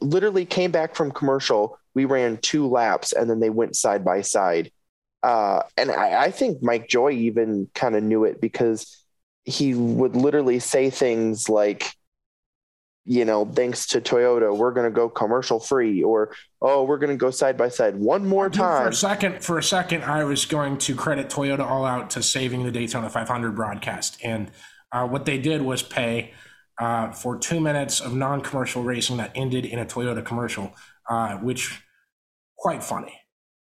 [0.00, 1.78] literally came back from commercial.
[1.94, 4.70] We ran two laps and then they went side by side.
[5.22, 9.04] Uh, and I, I think Mike Joy even kind of knew it because
[9.44, 11.90] he would literally say things like,
[13.06, 17.10] you know, thanks to Toyota, we're going to go commercial free, or oh, we're going
[17.10, 18.84] to go side by side one more time.
[18.84, 22.22] For a second, for a second, I was going to credit Toyota all out to
[22.22, 24.50] saving the Daytona 500 broadcast, and
[24.94, 26.32] uh, what they did was pay
[26.78, 30.72] uh, for two minutes of non-commercial racing that ended in a Toyota commercial,
[31.10, 31.82] uh, which
[32.56, 33.20] quite funny.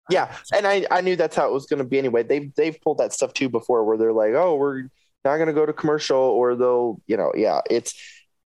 [0.09, 2.21] Yeah, and I, I knew that's how it was going to be anyway.
[2.21, 4.83] They've they've pulled that stuff too before, where they're like, oh, we're
[5.23, 7.95] not going to go to commercial, or they'll, you know, yeah, it's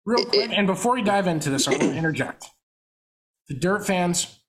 [0.04, 0.34] real quick.
[0.34, 2.46] It, and before we dive into this, I want to interject.
[3.48, 4.40] The dirt fans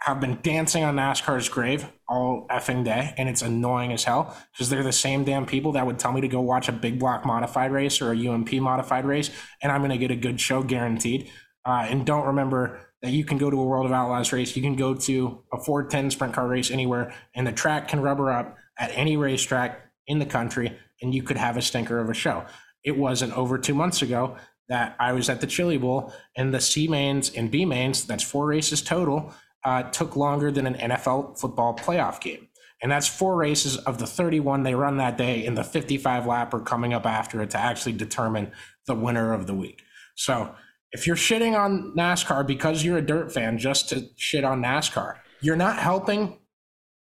[0.00, 4.70] have been dancing on NASCAR's grave all effing day, and it's annoying as hell because
[4.70, 7.26] they're the same damn people that would tell me to go watch a big block
[7.26, 9.30] modified race or a UMP modified race,
[9.60, 11.30] and I'm going to get a good show guaranteed.
[11.64, 14.62] Uh, and don't remember that you can go to a World of Outlaws race, you
[14.62, 18.56] can go to a 410 sprint car race anywhere, and the track can rubber up
[18.78, 22.44] at any racetrack in the country, and you could have a stinker of a show.
[22.84, 24.36] It wasn't over two months ago
[24.68, 28.22] that I was at the Chili Bowl, and the C mains and B mains, that's
[28.22, 29.34] four races total
[29.68, 32.48] uh, took longer than an NFL football playoff game.
[32.80, 36.52] And that's four races of the 31 they run that day in the 55 lap,
[36.52, 38.50] lapper coming up after it to actually determine
[38.86, 39.82] the winner of the week.
[40.14, 40.54] So
[40.90, 45.16] if you're shitting on NASCAR because you're a dirt fan just to shit on NASCAR,
[45.42, 46.38] you're not helping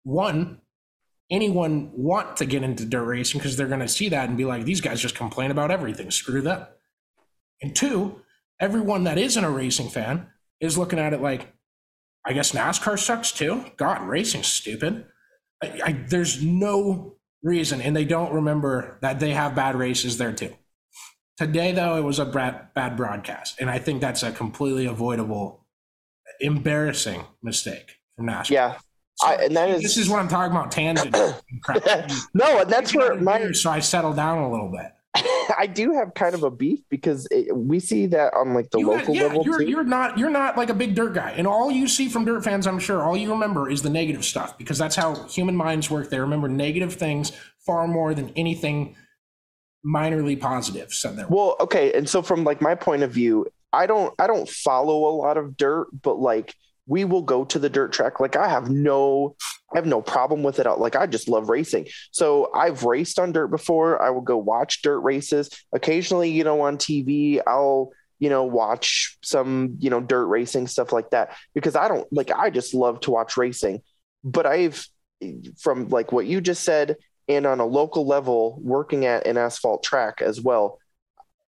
[0.03, 0.61] one,
[1.30, 4.45] anyone want to get into dirt racing because they're going to see that and be
[4.45, 6.11] like, these guys just complain about everything.
[6.11, 6.66] Screw them.
[7.61, 8.22] And two,
[8.57, 10.28] everyone that isn't a racing fan
[10.61, 11.53] is looking at it like,
[12.26, 13.65] I guess NASCAR sucks too.
[13.78, 15.05] God, racing's stupid.
[15.61, 20.34] I, I, there's no reason, and they don't remember that they have bad races there
[20.34, 20.53] too.
[21.38, 25.65] Today, though, it was a bad, bad broadcast, and I think that's a completely avoidable,
[26.39, 28.49] embarrassing mistake from NASCAR.
[28.51, 28.78] Yeah,
[29.15, 31.15] So I, and that is this is what I'm talking about tangent.
[32.34, 34.91] no, and that's where my so I settled down a little bit.
[35.57, 38.80] I do have kind of a beef because it, we see that on like the
[38.80, 39.66] You local yeah, level you're too.
[39.66, 42.43] you're not you're not like a big dirt guy, and all you see from dirt
[42.43, 45.89] fans, I'm sure, all you remember is the negative stuff because that's how human minds
[45.89, 46.09] work.
[46.09, 47.32] They remember negative things
[47.66, 48.95] far more than anything
[49.86, 50.93] minorly positive.
[50.93, 51.28] Said there.
[51.30, 55.09] Well, okay, and so from like my point of view, I don't I don't follow
[55.09, 56.55] a lot of dirt, but like
[56.86, 58.20] we will go to the dirt track.
[58.20, 59.36] Like I have no
[59.74, 60.68] I have no problem with it.
[60.68, 61.88] Like I just love racing.
[62.12, 64.02] So I've raced on dirt before.
[64.02, 65.50] I will go watch dirt races.
[65.74, 70.94] Occasionally, you know, on TV, I'll you know watch some you know dirt racing stuff
[70.94, 73.82] like that because I don't like I just love to watch racing.
[74.24, 74.86] But I've
[75.60, 79.84] from like what you just said and on a local level working at an asphalt
[79.84, 80.80] track as well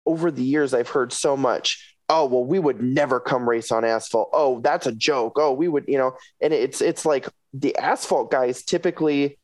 [0.05, 3.83] over the years i've heard so much oh well we would never come race on
[3.83, 7.75] asphalt oh that's a joke oh we would you know and it's it's like the
[7.77, 9.39] asphalt guys typically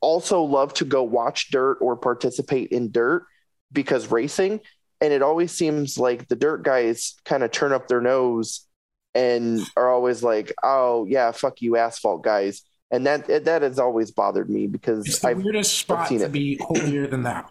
[0.00, 3.26] also love to go watch dirt or participate in dirt
[3.72, 4.60] because racing
[5.00, 8.66] and it always seems like the dirt guys kind of turn up their nose
[9.14, 14.12] and are always like oh yeah fuck you asphalt guys and that that has always
[14.12, 16.32] bothered me because It's the I've, weirdest spot seen to it.
[16.32, 17.46] be holier than thou.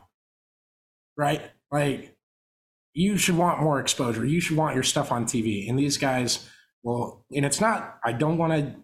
[1.17, 1.41] Right?
[1.69, 2.12] Like
[2.93, 4.25] you should want more exposure.
[4.25, 5.69] You should want your stuff on TV.
[5.69, 6.47] And these guys,
[6.83, 8.75] well, and it's not, I don't want to,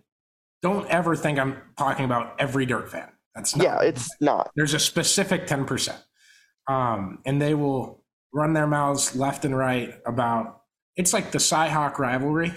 [0.61, 3.09] don't ever think I'm talking about every dirt fan.
[3.35, 5.95] That's not, yeah it's not there's a specific 10%.
[6.67, 8.03] Um, and they will
[8.33, 10.61] run their mouths left and right about,
[10.95, 12.53] it's like the Cyhawk rivalry.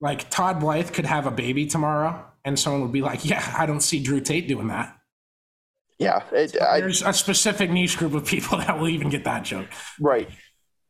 [0.00, 3.66] Like Todd Blythe could have a baby tomorrow, and someone would be like, "Yeah, I
[3.66, 4.98] don't see Drew Tate doing that."
[5.98, 9.44] Yeah it, I, There's a specific niche group of people that will even get that
[9.44, 9.68] joke.
[10.00, 10.28] right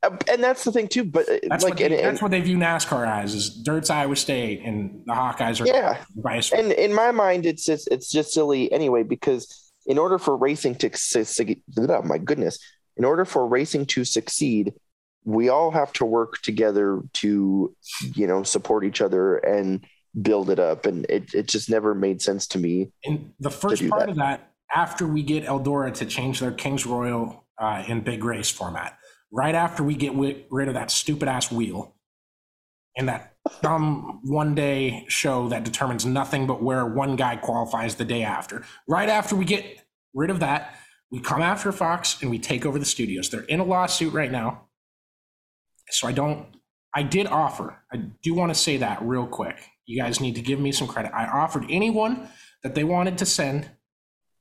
[0.02, 2.20] Uh, and that's the thing too but uh, That's like what they, and, that's and,
[2.20, 6.48] what they view NASCAR as: is Dirt's Iowa State, and the Hawkeyes are yeah vice
[6.50, 6.56] versa.
[6.62, 10.74] and in my mind it's just it's just silly anyway because in order for racing
[10.76, 12.58] to succeed oh my goodness
[12.96, 14.72] in order for racing to succeed
[15.24, 17.74] we all have to work together to
[18.14, 19.84] you know support each other and
[20.20, 23.88] build it up and it, it just never made sense to me And the first
[23.88, 24.08] part that.
[24.10, 28.50] of that, after we get Eldora to change their Kings Royal uh, in big race
[28.50, 28.98] format,
[29.30, 31.94] right after we get wi- rid of that stupid ass wheel
[32.96, 38.04] and that dumb one day show that determines nothing but where one guy qualifies the
[38.04, 39.80] day after, right after we get
[40.14, 40.74] rid of that,
[41.10, 43.28] we come after Fox and we take over the studios.
[43.28, 44.68] They're in a lawsuit right now.
[45.90, 46.46] So I don't,
[46.94, 49.58] I did offer, I do want to say that real quick.
[49.84, 51.12] You guys need to give me some credit.
[51.14, 52.28] I offered anyone
[52.62, 53.68] that they wanted to send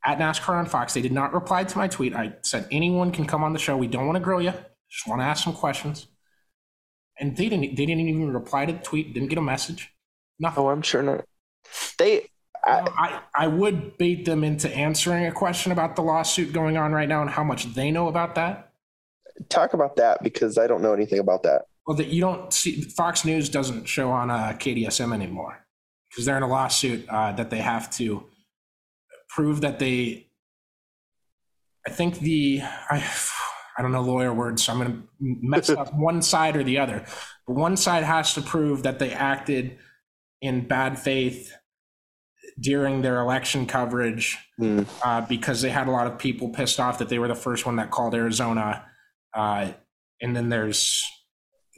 [0.06, 0.94] at NASCAR on Fox.
[0.94, 2.16] They did not reply to my tweet.
[2.16, 3.78] I said anyone can come on the show.
[3.78, 4.54] We don't want to grill you.
[4.90, 6.08] Just want to ask some questions.
[7.20, 7.76] And they didn't.
[7.76, 9.14] They didn't even reply to the tweet.
[9.14, 9.94] Didn't get a message.
[10.40, 10.64] Nothing.
[10.64, 11.24] oh i'm sure not
[12.00, 12.28] they
[12.64, 16.92] I, I, I would bait them into answering a question about the lawsuit going on
[16.92, 18.72] right now and how much they know about that.
[19.50, 22.82] talk about that because i don't know anything about that Well, that you don't see
[22.82, 25.66] Fox News doesn't show on uh, KDSM anymore
[26.10, 28.26] because they're in a lawsuit uh, that they have to
[29.36, 30.28] prove that they.
[31.88, 33.04] I think the I
[33.78, 36.78] I don't know lawyer words, so I'm going to mess up one side or the
[36.78, 37.06] other.
[37.48, 39.78] But one side has to prove that they acted
[40.42, 41.54] in bad faith
[42.60, 44.84] during their election coverage Hmm.
[45.04, 47.66] uh, because they had a lot of people pissed off that they were the first
[47.66, 48.86] one that called Arizona.
[49.34, 49.72] Uh,
[50.22, 51.04] and then there's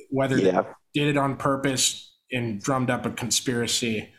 [0.09, 0.63] whether Yeah.
[0.93, 4.11] they did it on purpose and drummed up a conspiracy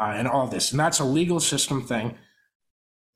[0.00, 0.70] uh, and all this.
[0.70, 2.16] And that's a legal system thing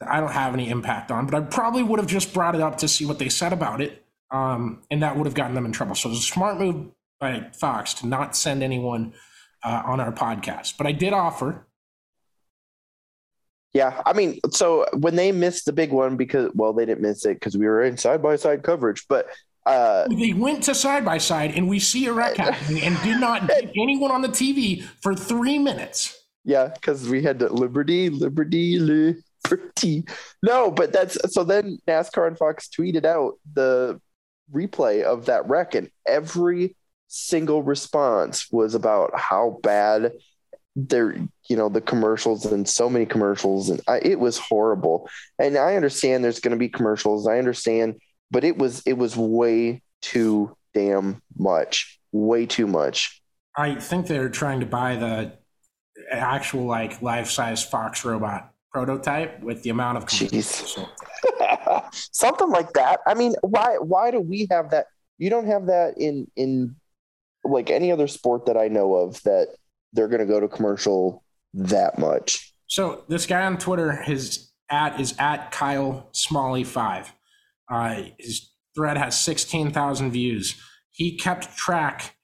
[0.01, 2.61] that I don't have any impact on, but I probably would have just brought it
[2.61, 4.05] up to see what they said about it.
[4.31, 5.95] Um, and that would have gotten them in trouble.
[5.95, 6.87] So it was a smart move
[7.19, 9.13] by Fox to not send anyone
[9.65, 10.77] uh, on our podcast.
[10.79, 11.67] But I did offer
[13.73, 17.25] Yeah, I mean, so when they missed the big one because well, they didn't miss
[17.25, 19.27] it because we were in side by side coverage, but
[19.67, 23.21] uh They went to side by side, and we see a wreck happening, and did
[23.21, 26.17] not get anyone on the TV for three minutes.
[26.45, 28.79] yeah, because we had the Liberty, Liberty,
[30.43, 34.01] No, but that's so then NASCAR and Fox tweeted out the
[34.53, 36.77] replay of that wreck, and every
[37.09, 40.13] single response was about how bad
[40.77, 41.17] there,
[41.49, 45.09] you know, the commercials and so many commercials, and I, it was horrible.
[45.39, 47.27] And I understand there's going to be commercials.
[47.27, 53.21] I understand, but it was it was way too damn much, way too much.
[53.57, 55.33] I think they're trying to buy the
[56.11, 60.87] actual like life size Fox robot prototype with the amount of Jeez.
[62.13, 63.01] something like that.
[63.07, 64.87] I mean, why why do we have that?
[65.19, 66.77] You don't have that in in
[67.45, 69.49] like any other sport that I know of that
[69.93, 72.53] they're going to go to commercial that much.
[72.67, 77.13] So this guy on Twitter, his at is at Kyle Smalley five.
[77.71, 80.61] Uh, his thread has sixteen thousand views.
[80.91, 82.17] He kept track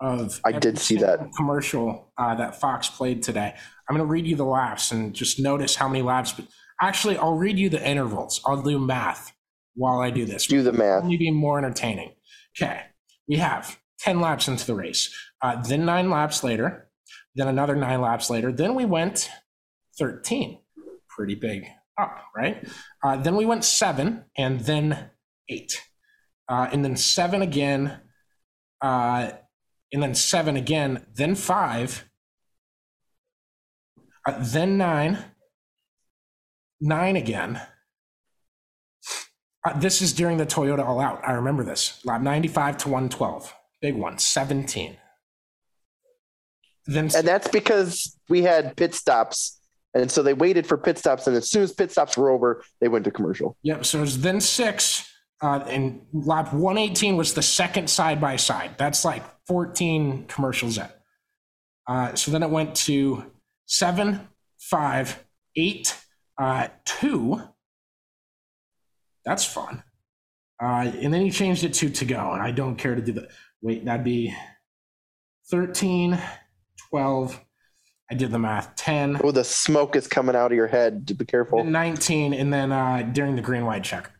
[0.00, 0.40] of.
[0.44, 3.54] I did see that commercial uh, that Fox played today.
[3.88, 6.32] I'm going to read you the laps and just notice how many laps.
[6.32, 6.46] But
[6.80, 8.40] actually, I'll read you the intervals.
[8.46, 9.32] I'll do math
[9.74, 10.46] while I do this.
[10.46, 11.02] Do the math.
[11.02, 12.14] Only be more entertaining.
[12.56, 12.80] Okay,
[13.28, 15.14] we have 10 laps into the race.
[15.42, 16.88] Uh, then nine laps later,
[17.34, 18.52] then another nine laps later.
[18.52, 19.30] Then we went
[19.98, 20.58] 13.
[21.08, 21.66] Pretty big
[22.00, 22.66] up, right?
[23.02, 25.10] Uh, then we went seven and then
[25.48, 25.80] eight.
[26.48, 28.00] Uh, and then seven again.
[28.80, 29.30] Uh,
[29.92, 31.06] and then seven again.
[31.14, 32.08] Then five.
[34.26, 35.18] Uh, then nine.
[36.80, 37.60] Nine again.
[39.64, 41.20] Uh, this is during the Toyota All Out.
[41.26, 42.00] I remember this.
[42.04, 43.54] Lap 95 to 112.
[43.80, 44.96] Big one, 17.
[46.86, 49.60] Then, and that's because we had pit stops.
[49.94, 51.26] And so they waited for pit stops.
[51.26, 53.56] And as soon as pit stops were over, they went to commercial.
[53.62, 53.86] Yep.
[53.86, 55.08] So it was then six.
[55.40, 58.76] Uh, and lap 118 was the second side by side.
[58.76, 60.88] That's like 14 commercials in.
[61.86, 63.30] Uh, so then it went to
[63.66, 65.24] seven, five,
[65.56, 65.96] eight,
[66.38, 67.40] uh, two.
[69.24, 69.82] That's fun.
[70.62, 73.12] Uh, and then he changed it to to go, and I don't care to do
[73.12, 73.30] that.
[73.60, 74.34] Wait, that'd be
[75.50, 76.18] 13,
[76.90, 77.40] 12.
[78.10, 78.76] I did the math.
[78.76, 79.20] 10.
[79.24, 81.06] Oh, the smoke is coming out of your head.
[81.16, 81.64] Be careful.
[81.64, 84.10] 19, and then uh, during the green white checker.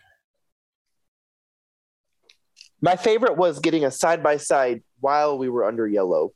[2.80, 6.32] My favorite was getting a side by side while we were under yellow.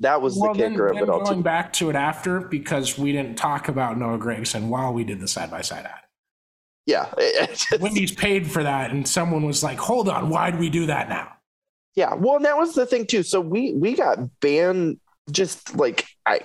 [0.00, 1.24] That was well, the kicker then, of it all.
[1.24, 5.20] Going back to it after because we didn't talk about Noah Gragson while we did
[5.20, 6.00] the side by side ad.
[6.86, 7.08] Yeah,
[7.48, 11.08] just, Wendy's paid for that, and someone was like, "Hold on, why'd we do that
[11.08, 11.32] now?"
[11.94, 13.22] Yeah, well, that was the thing too.
[13.22, 14.98] So we we got banned
[15.30, 16.40] just like I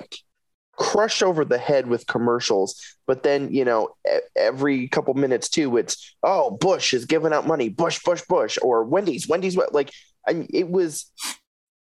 [0.79, 2.81] crushed over the head with commercials.
[3.05, 3.95] But then you know
[4.35, 8.83] every couple minutes too, it's oh Busch is giving out money, Busch, Busch, Busch, or
[8.83, 9.57] Wendy's, Wendy's.
[9.57, 9.91] What like
[10.27, 11.11] I, it was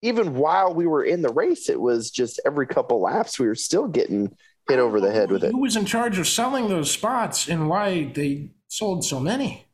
[0.02, 3.54] even while we were in the race, it was just every couple laps we were
[3.54, 4.34] still getting
[4.68, 5.52] hit over the head with it.
[5.52, 9.66] Who was in charge of selling those spots and why they sold so many?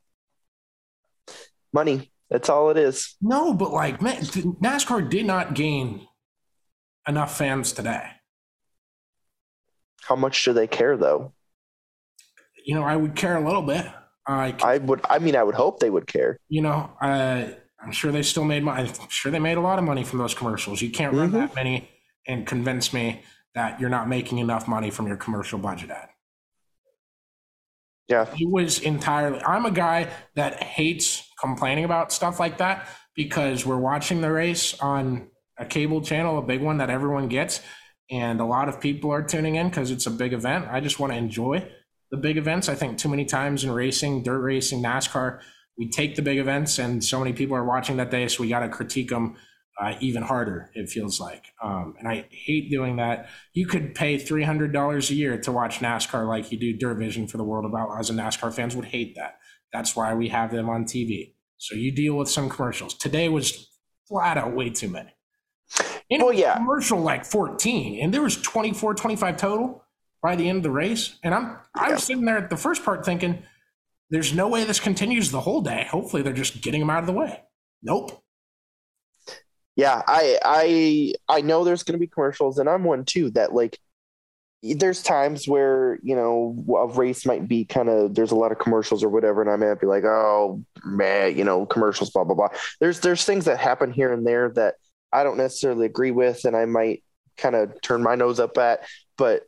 [1.72, 2.10] Money.
[2.30, 3.16] That's all it is.
[3.20, 6.08] No, but like, man, NASCAR did not gain
[7.06, 8.04] enough fans today.
[10.02, 11.34] How much do they care, though?
[12.64, 13.86] You know, I would care a little bit.
[14.26, 15.02] I, I would.
[15.08, 16.38] I mean, I would hope they would care.
[16.48, 17.46] You know, uh,
[17.86, 18.90] I'm sure they still made money.
[19.00, 20.82] I'm sure they made a lot of money from those commercials.
[20.82, 21.38] You can't run mm-hmm.
[21.38, 21.88] that many
[22.26, 23.22] and convince me
[23.54, 26.08] that you're not making enough money from your commercial budget ad.
[28.08, 28.26] Yeah.
[28.34, 33.78] He was entirely, I'm a guy that hates complaining about stuff like that because we're
[33.78, 37.60] watching the race on a cable channel, a big one that everyone gets.
[38.10, 40.66] And a lot of people are tuning in because it's a big event.
[40.68, 41.68] I just want to enjoy
[42.10, 42.68] the big events.
[42.68, 45.40] I think too many times in racing, dirt racing, NASCAR,
[45.78, 48.28] we take the big events and so many people are watching that day.
[48.28, 49.36] So we got to critique them
[49.78, 51.52] uh, even harder, it feels like.
[51.62, 53.28] Um, and I hate doing that.
[53.52, 57.36] You could pay $300 a year to watch NASCAR like you do Dirt Vision for
[57.36, 59.38] the World of Outlaws, and NASCAR fans would hate that.
[59.72, 61.34] That's why we have them on TV.
[61.58, 62.94] So you deal with some commercials.
[62.94, 63.68] Today was
[64.08, 65.10] flat out way too many.
[66.10, 66.54] And well, yeah.
[66.56, 69.84] Commercial like 14, and there was 24, 25 total
[70.22, 71.18] by the end of the race.
[71.22, 73.42] And I'm I was sitting there at the first part thinking,
[74.10, 75.86] there's no way this continues the whole day.
[75.90, 77.42] Hopefully they're just getting them out of the way.
[77.82, 78.22] Nope
[79.76, 83.30] yeah, I I I know there's going to be commercials, and I'm one too.
[83.32, 83.78] That like,
[84.62, 88.58] there's times where you know a race might be kind of there's a lot of
[88.58, 92.34] commercials or whatever, and I might be like, oh man, you know, commercials, blah blah
[92.34, 92.48] blah.
[92.80, 94.76] There's there's things that happen here and there that
[95.12, 97.04] I don't necessarily agree with, and I might
[97.36, 98.80] kind of turn my nose up at,
[99.18, 99.42] but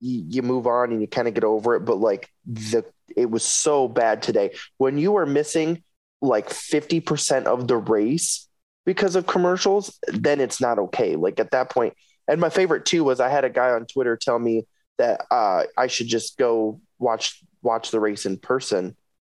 [0.00, 1.80] you, you move on and you kind of get over it.
[1.80, 2.84] But like the
[3.16, 5.82] it was so bad today when you were missing
[6.20, 8.48] like 50% of the race
[8.84, 11.16] because of commercials, then it's not okay.
[11.16, 11.94] Like at that point,
[12.28, 14.66] and my favorite too was I had a guy on Twitter tell me
[14.98, 18.96] that uh, I should just go watch watch the race in person,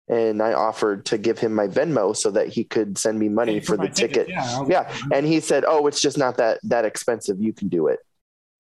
[0.08, 3.60] and I offered to give him my Venmo so that he could send me money
[3.60, 4.28] for the ticket.
[4.28, 4.30] ticket.
[4.30, 7.42] Yeah, yeah, and he said, "Oh, it's just not that that expensive.
[7.42, 8.00] You can do it."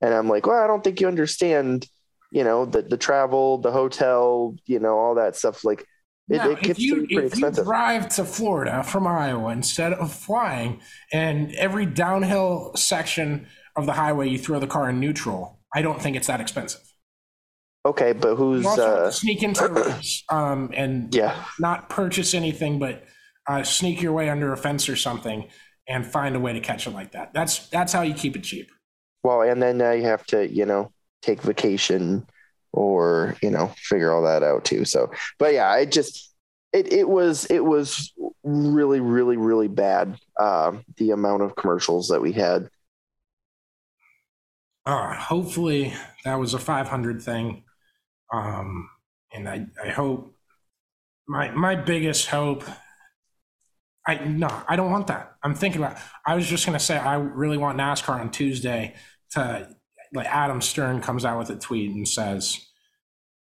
[0.02, 1.88] And I'm like, well, I don't think you understand,
[2.32, 5.64] you know, the the travel, the hotel, you know, all that stuff.
[5.64, 5.86] Like
[6.30, 7.66] it, Now, it gets if you, to be pretty if you expensive.
[7.66, 10.82] drive to Florida from Iowa instead of flying,
[11.12, 16.02] and every downhill section of the highway you throw the car in neutral, I don't
[16.02, 16.82] think it's that expensive.
[17.86, 21.46] okay, but who's You also uh to sneak into race um, and yeah.
[21.60, 23.06] not purchase anything, but
[23.48, 25.48] uh, sneak your way under a fence or something
[25.88, 27.34] and find a way to catch it like that.
[27.34, 28.70] That's that's how you keep it cheap.
[29.24, 30.92] Well, and then now you have to, you know,
[31.22, 32.28] take vacation
[32.72, 34.86] or, you know, figure all that out too.
[34.86, 36.34] So, but yeah, it just,
[36.74, 38.14] it, it was, it was
[38.44, 40.18] really, really, really bad.
[40.40, 42.70] Uh, the amount of commercials that we had.
[44.86, 45.94] Uh, hopefully
[46.24, 47.64] that was a 500 thing.
[48.32, 48.90] Um,
[49.34, 50.34] and I, I hope
[51.28, 52.64] my, my biggest hope,
[54.08, 55.34] I, no, I don't want that.
[55.44, 58.96] I'm thinking about, I was just going to say, I really want NASCAR on Tuesday
[59.32, 59.68] to
[60.14, 62.66] like Adam Stern comes out with a tweet and says,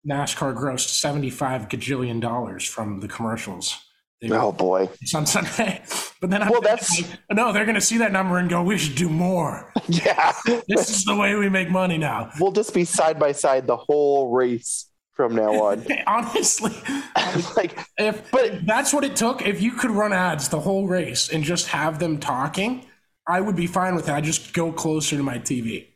[0.10, 3.78] NASCAR grossed 75 gajillion dollars from the commercials.
[4.22, 4.90] They- Oh boy.
[5.02, 5.84] It's on Sunday.
[6.22, 8.64] But then I'm Well, that's- like, no, they're going to see that number and go,
[8.64, 9.72] we should do more.
[9.88, 10.34] Yeah.
[10.68, 12.32] This is the way we make money now.
[12.40, 15.86] we'll just be side by side the whole race from now on.
[16.08, 16.72] Honestly,
[17.58, 21.30] like, if But- that's what it took, if you could run ads the whole race
[21.30, 22.86] and just have them talking,
[23.28, 24.16] I would be fine with that.
[24.16, 25.88] I just go closer to my TV.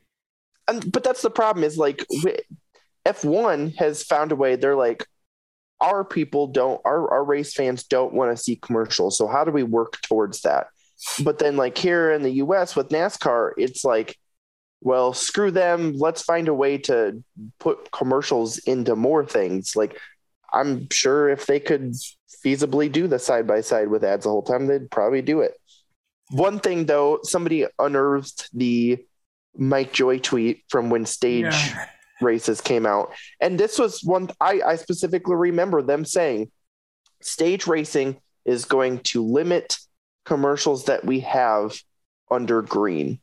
[0.68, 2.04] and, but that's the problem is like
[3.06, 4.56] F1 has found a way.
[4.56, 5.06] They're like,
[5.82, 9.18] our people don't, our, our race fans don't want to see commercials.
[9.18, 10.68] So how do we work towards that?
[11.24, 14.18] But then, like here in the US with NASCAR, it's like,
[14.82, 15.94] well, screw them.
[15.98, 17.24] Let's find a way to
[17.60, 19.76] put commercials into more things.
[19.76, 20.00] Like,
[20.54, 21.94] I'm sure if they could
[22.44, 25.54] feasibly do the side by side with ads the whole time, they'd probably do it.
[26.32, 29.00] One thing though, somebody unearthed the
[29.58, 31.86] Mike Joy tweet from when stage Yeah.
[32.22, 33.14] races came out.
[33.42, 36.52] And this was one I, I specifically remember them saying
[37.22, 39.78] stage racing is going to limit
[40.26, 41.78] commercials that we have
[42.32, 43.20] under green.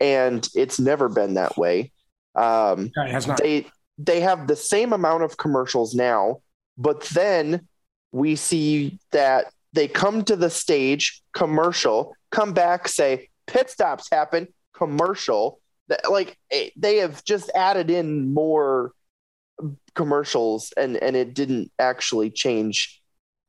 [0.00, 1.92] And it's never been that way.
[2.34, 3.38] Um, It has not.
[3.38, 3.66] they
[3.98, 6.42] they have the same amount of commercials now,
[6.76, 7.66] but then
[8.12, 14.48] we see that they come to the stage commercial, come back, say pit stops happen,
[14.74, 15.60] commercial.
[15.88, 18.92] That like eh, they have just added in more
[19.94, 23.00] commercials, and and it didn't actually change.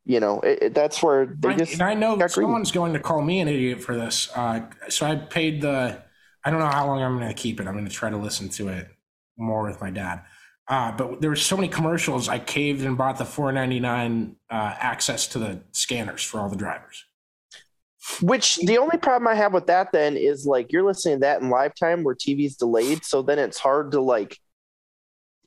[0.05, 2.99] You know, it, it- that's where they I, just and I know someone's going to
[2.99, 4.29] call me an idiot for this.
[4.35, 6.03] Uh, so I paid the.
[6.47, 7.67] I don't know how long I'm going to keep it.
[7.67, 8.87] I'm going to try to listen to it
[9.37, 10.23] more with my dad.
[10.69, 12.29] Uh, but there were so many commercials.
[12.29, 17.03] I caved and bought the 4.99 uh, access to the scanners for all the drivers.
[18.21, 21.41] Which the only problem I have with that then is like you're listening to that
[21.41, 24.37] in live time where TV's delayed, so then it's hard to like,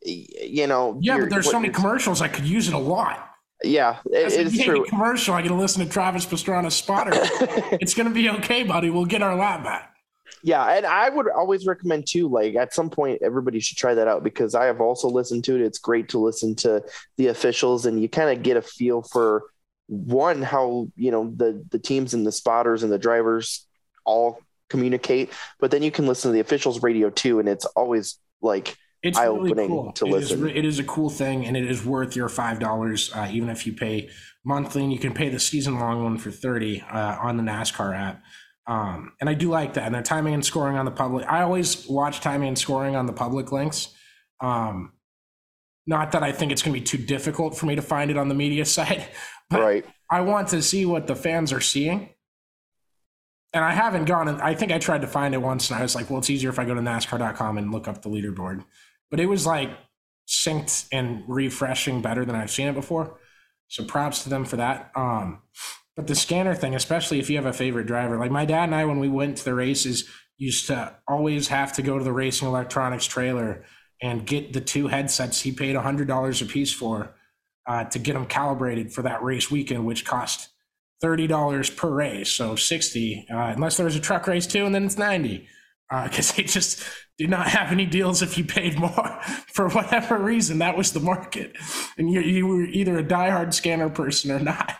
[0.02, 0.98] you know.
[1.00, 2.20] Yeah, but there's so many commercials.
[2.20, 3.26] I could use it a lot.
[3.64, 4.84] Yeah, it, it is true.
[4.84, 7.12] commercial, I get to listen to Travis Pastrana's spotter.
[7.14, 8.90] it's going to be okay, buddy.
[8.90, 9.90] We'll get our lap back.
[10.42, 12.28] Yeah, and I would always recommend too.
[12.28, 15.56] Like at some point, everybody should try that out because I have also listened to
[15.56, 15.62] it.
[15.62, 16.82] It's great to listen to
[17.16, 19.44] the officials, and you kind of get a feel for
[19.86, 23.66] one how you know the the teams and the spotters and the drivers
[24.04, 25.30] all communicate.
[25.58, 29.18] But then you can listen to the officials radio too, and it's always like It's
[29.18, 29.92] really eye-opening cool.
[29.92, 30.40] to It is listen.
[30.42, 33.48] re- it is a cool thing, and it is worth your five dollars, uh, even
[33.50, 34.08] if you pay
[34.44, 34.82] monthly.
[34.84, 38.22] And you can pay the season long one for thirty uh, on the NASCAR app.
[38.70, 39.84] Um, and I do like that.
[39.84, 41.26] And they're timing and scoring on the public.
[41.26, 43.92] I always watch timing and scoring on the public links.
[44.40, 44.92] Um,
[45.88, 48.16] not that I think it's going to be too difficult for me to find it
[48.16, 49.08] on the media site,
[49.50, 49.84] but right.
[50.08, 52.10] I want to see what the fans are seeing.
[53.52, 55.82] And I haven't gone, and I think I tried to find it once, and I
[55.82, 58.64] was like, well, it's easier if I go to NASCAR.com and look up the leaderboard.
[59.10, 59.70] But it was like
[60.28, 63.18] synced and refreshing better than I've seen it before.
[63.66, 64.92] So props to them for that.
[64.94, 65.42] Um,
[66.00, 68.74] but the scanner thing, especially if you have a favorite driver, like my dad and
[68.74, 72.12] I, when we went to the races, used to always have to go to the
[72.12, 73.66] racing electronics trailer
[74.00, 77.14] and get the two headsets he paid $100 a piece for
[77.66, 80.48] uh, to get them calibrated for that race weekend, which cost
[81.02, 83.26] thirty dollars per race, so sixty.
[83.30, 85.48] Uh, unless there was a truck race too, and then it's ninety.
[86.04, 86.84] Because they just
[87.18, 90.58] did not have any deals if you paid more for whatever reason.
[90.58, 91.56] That was the market,
[91.98, 94.72] and you you were either a diehard scanner person or not.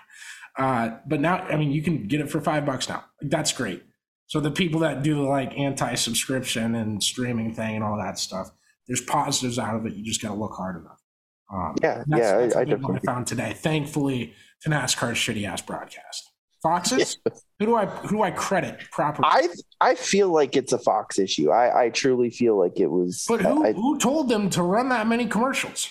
[0.60, 3.02] Uh, but now, I mean, you can get it for five bucks now.
[3.22, 3.82] That's great.
[4.26, 8.50] So the people that do the like anti-subscription and streaming thing and all that stuff,
[8.86, 9.94] there's positives out of it.
[9.94, 11.00] You just got to look hard enough.
[11.50, 13.00] Um, Yeah, that's, yeah, that's I, I one I definitely.
[13.06, 13.54] found today.
[13.54, 16.30] Thankfully, to NASCAR's shitty ass broadcast.
[16.62, 17.16] Foxes?
[17.58, 19.28] Who do I who do I credit properly?
[19.30, 19.48] I
[19.80, 21.50] I feel like it's a Fox issue.
[21.50, 23.24] I, I truly feel like it was.
[23.28, 25.90] But who I, who told them to run that many commercials?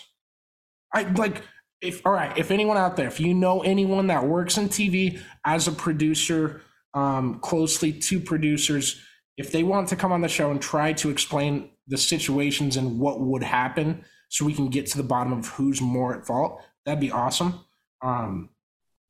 [0.94, 1.44] I like
[1.82, 5.20] if all right, if anyone out there, if you know anyone that works in TV
[5.46, 6.62] as a producer,
[6.94, 9.02] um, closely to producers,
[9.38, 13.00] if they want to come on the show and try to explain the situations and
[13.00, 16.62] what would happen so we can get to the bottom of who's more at fault,
[16.86, 17.60] that'd be awesome.
[18.02, 18.50] Um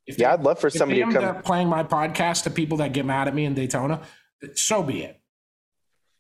[0.05, 1.23] if yeah, they- I'd love for somebody to come.
[1.23, 4.01] up playing my podcast to people that get mad at me in Daytona,
[4.55, 5.18] so be it.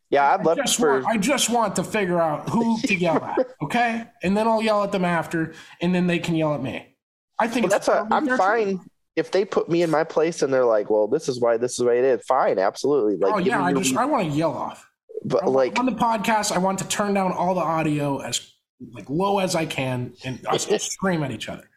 [0.09, 0.93] Yeah, I'd love I just, for.
[1.01, 4.05] want, I just want to figure out who to yell at, okay?
[4.23, 6.95] And then I'll yell at them after, and then they can yell at me.
[7.37, 8.79] I think Well, that's a, I'm fine
[9.15, 11.71] if they put me in my place and they're like, "Well, this is why this
[11.71, 13.17] is the way it is." Fine, absolutely.
[13.17, 14.89] Like, oh yeah, I just I want to yell off.
[15.25, 18.51] but I like, on the podcast, I want to turn down all the audio as
[18.93, 21.69] like low as I can, and us scream at each other.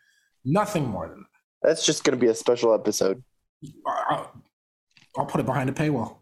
[0.45, 1.69] Nothing more than that.
[1.69, 3.23] that's just going to be a special episode.
[3.87, 4.43] I- I'll,
[5.19, 6.22] I'll put it behind a paywall.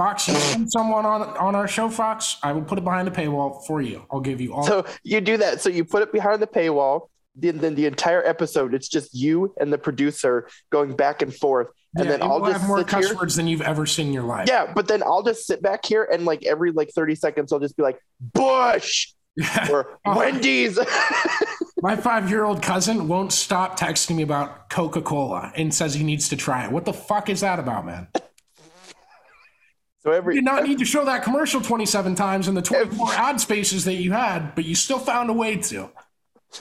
[0.00, 2.38] Fox, you send someone on on our show, Fox.
[2.42, 4.06] I will put it behind the paywall for you.
[4.10, 4.62] I'll give you all.
[4.62, 5.60] So you do that.
[5.60, 7.08] So you put it behind the paywall.
[7.36, 11.68] Then, then the entire episode, it's just you and the producer going back and forth,
[11.94, 13.14] and yeah, then I'll just have more cuss here.
[13.14, 14.48] words than you've ever seen in your life.
[14.48, 17.60] Yeah, but then I'll just sit back here and like every like 30 seconds, I'll
[17.60, 19.12] just be like, Busch
[19.70, 20.16] or Oh.
[20.16, 20.78] Wendy's.
[21.82, 26.04] My five year old cousin won't stop texting me about Coca Cola and says he
[26.04, 26.72] needs to try it.
[26.72, 28.08] What the fuck is that about, man?
[30.02, 33.40] So You did not need to show that commercial 27 times in the 24 ad
[33.40, 35.90] spaces that you had, but you still found a way to.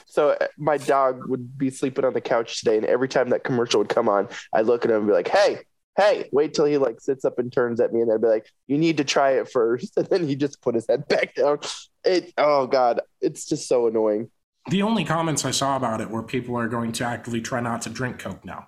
[0.06, 3.44] so uh, my dog would be sleeping on the couch today, and every time that
[3.44, 5.60] commercial would come on, I'd look at him and be like, Hey,
[5.98, 8.52] hey, wait till he like sits up and turns at me, and I'd be like,
[8.68, 9.94] You need to try it first.
[9.98, 11.60] And then he just put his head back down.
[12.04, 14.30] It oh god, it's just so annoying.
[14.70, 17.82] The only comments I saw about it were people are going to actively try not
[17.84, 18.68] to drink Coke now.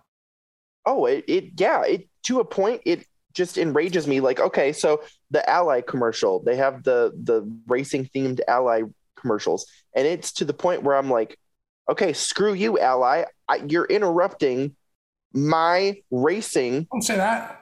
[0.86, 4.20] Oh, it, it yeah, it to a point it just enrages me.
[4.20, 8.84] Like, okay, so the Ally commercial, they have the the racing themed Ally
[9.16, 9.66] commercials,
[9.96, 11.38] and it's to the point where I'm like,
[11.90, 14.76] okay, screw you, Ally, I, you're interrupting
[15.34, 16.88] my racing.
[16.92, 17.62] Don't say that.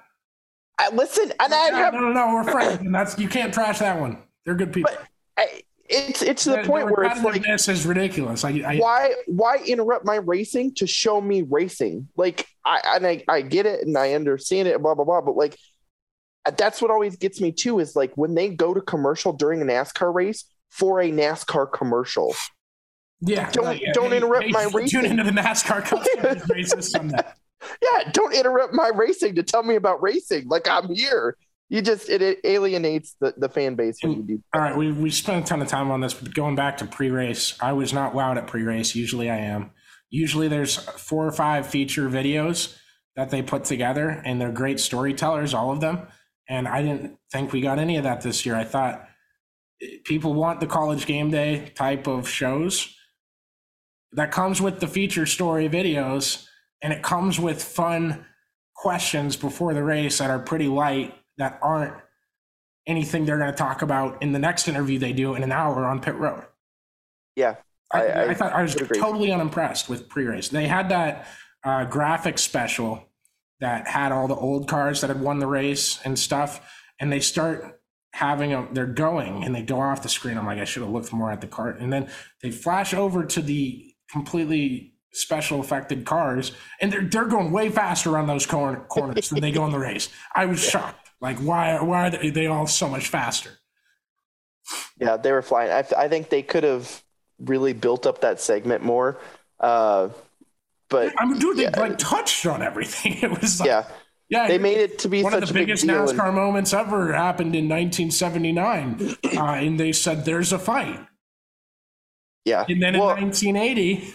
[0.78, 3.54] I, listen, and I No, have no, no, no, we're friends, and that's you can't
[3.54, 4.18] trash that one.
[4.46, 4.92] They're good people.
[5.38, 8.44] I, it's it's to the The- point the where it's like repetitiveness is ridiculous.
[8.46, 13.24] I, I, why why interrupt my racing to show me racing like i and i,
[13.28, 15.58] I get it and i understand it blah blah blah but like
[16.58, 19.66] that's what always gets me too is like when they go to commercial during a
[19.66, 22.36] nascar race for a nascar commercial
[23.22, 25.06] yeah, don't- like, don't hey, interrupt my Tune racing.
[25.06, 27.18] into the NASCAR races Sunday.
[27.82, 31.36] yeah don't interrupt my racing to tell me about racing like i'm here
[31.70, 34.92] you just it, it alienates the, the fan base when you do All right, we
[34.92, 37.94] we spent a ton of time on this, but going back to pre-race, I was
[37.94, 38.96] not wowed at pre-race.
[38.96, 39.72] Usually, I am.
[40.10, 42.76] Usually, there's four or five feature videos
[43.16, 46.08] that they put together, and they're great storytellers, all of them.
[46.48, 48.56] And I didn't think we got any of that this year.
[48.56, 49.08] I thought
[50.06, 52.96] people want the college game day type of shows
[54.14, 56.48] that comes with the feature story videos,
[56.82, 58.26] and it comes with fun
[58.76, 61.94] questions before the race that are pretty light that aren't
[62.86, 65.86] anything they're going to talk about in the next interview they do in an hour
[65.86, 66.46] on pit road.
[67.36, 67.56] yeah
[67.92, 70.50] I, I- I, thought I was totally unimpressed with pre-race.
[70.50, 71.28] They had that
[71.64, 73.04] uh, graphic special
[73.62, 76.62] that had all the old cars that had won the race and stuff,
[77.00, 77.82] and they start
[78.14, 78.70] having them.
[78.74, 80.38] they're going and they go off the screen.
[80.38, 82.10] I'm like, I should have looked more at the car, and then
[82.44, 88.18] they flash over to the completely special affected cars, and they're they're going way faster
[88.18, 90.10] on those corner, corners than they go in the race.
[90.36, 91.09] I was shocked.
[91.22, 93.52] Like, why why are they, they all so much faster?
[95.00, 95.72] Yeah, they were flying.
[95.72, 97.02] I, I think they could have
[97.40, 99.20] really built up that segment more.
[99.60, 100.10] Uh,
[100.90, 101.80] but I mean, dude, they Yeah.
[101.80, 103.18] like touched on everything.
[103.24, 103.86] It was like, yeah,
[104.30, 105.86] yeah, they made it to be one such of the a biggest.
[105.86, 111.00] NASCAR and- moments ever happened in 1979, uh, and they said there's a fight,
[112.46, 114.14] yeah, and then well, in 1980,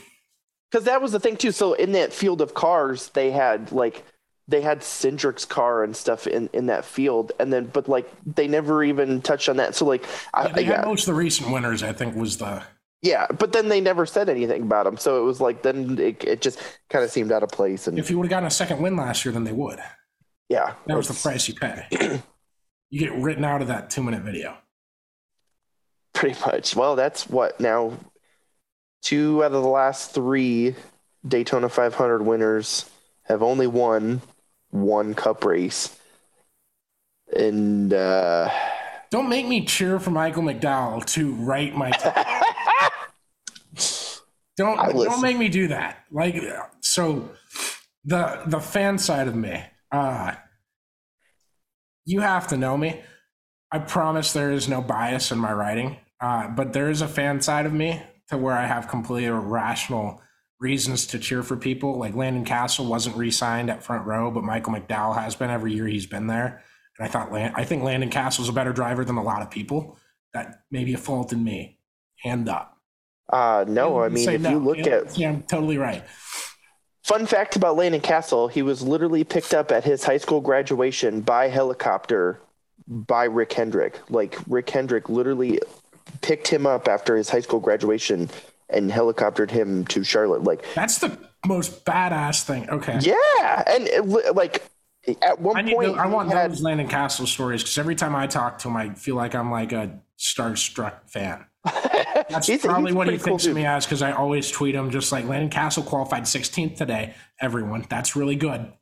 [0.71, 1.53] because that was the thing too.
[1.53, 4.05] So in that field of cars, they had like
[4.49, 8.47] they had Cindric's car and stuff in in that field, and then but like they
[8.49, 9.75] never even touched on that.
[9.75, 11.83] So like, I, they yeah, had most of the recent winners.
[11.83, 12.63] I think was the
[13.03, 14.97] yeah, but then they never said anything about him.
[14.97, 16.59] So it was like then it, it just
[16.91, 17.87] kind of seemed out of place.
[17.87, 19.79] And if you would have gotten a second win last year, then they would.
[20.49, 21.87] yeah, That was the price you pay.
[22.91, 24.57] you get written out of that two minute video.
[26.13, 26.75] pretty much.
[26.77, 27.93] Well, that's what now.
[29.03, 30.75] Two out of the last three
[31.27, 32.89] Daytona 500 winners
[33.25, 34.23] have only won
[34.75, 35.97] one Cup race,
[37.35, 38.51] and uh,
[39.11, 41.91] Don't make me cheer for Michael McDowell to write my.
[44.57, 45.99] don't I don't make me do that.
[46.11, 46.37] Like
[46.81, 47.31] so,
[48.05, 49.63] the the fan side of me.
[49.93, 50.33] Uh,
[52.05, 53.01] you have to know me.
[53.71, 57.41] I promise there is no bias in my writing, uh, but there is a fan
[57.41, 60.21] side of me to where I have completely irrational
[60.61, 61.99] reasons to cheer for people.
[61.99, 65.87] Like Landon Cassill wasn't re-signed at front row, but Michael McDowell has been every year
[65.87, 66.63] he's been there.
[66.99, 69.51] And I thought Land- I think Landon Cassill's a better driver than a lot of
[69.51, 69.99] people.
[70.33, 71.79] That may be a fault in me.
[72.23, 72.79] Hand up.
[73.33, 74.51] Uh, no, I mean, if no.
[74.51, 76.05] you look yeah, at yeah, I'm totally right.
[77.05, 81.21] Fun fact about Landon Cassill, he was literally picked up at his high school graduation
[81.21, 82.41] by helicopter
[82.87, 83.99] by Rick Hendrick.
[84.11, 85.61] Like Rick Hendrick literally
[86.21, 88.31] picked him up after his high school graduation
[88.71, 90.45] and helicoptered him to Charlotte.
[90.45, 92.69] Like, That's the most badass thing.
[92.71, 92.99] Okay.
[93.03, 94.63] yeah, and uh, it, like
[95.23, 95.75] at one I need.
[95.75, 98.77] point, I want had- those Landon Cassill stories because every time I talk to him,
[98.77, 101.45] I feel like I'm like a starstruck fan.
[102.31, 104.51] That's He's- probably he's what he pretty cool thinks of me as because I always
[104.51, 107.15] tweet him just like Landon Cassill qualified 16th today.
[107.41, 108.73] Everyone, that's really good.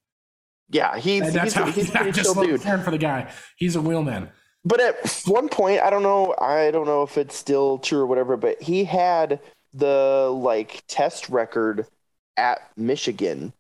[0.71, 2.63] Yeah, he's And that's he's, how he's a I pretty just chill dude.
[2.63, 3.31] for the guy.
[3.57, 4.31] He's a wheelman.
[4.65, 8.07] But at one point, I don't know, I don't know if it's still true or
[8.07, 9.41] whatever, but he had
[9.75, 11.87] the like test record
[12.37, 13.53] at Michigan.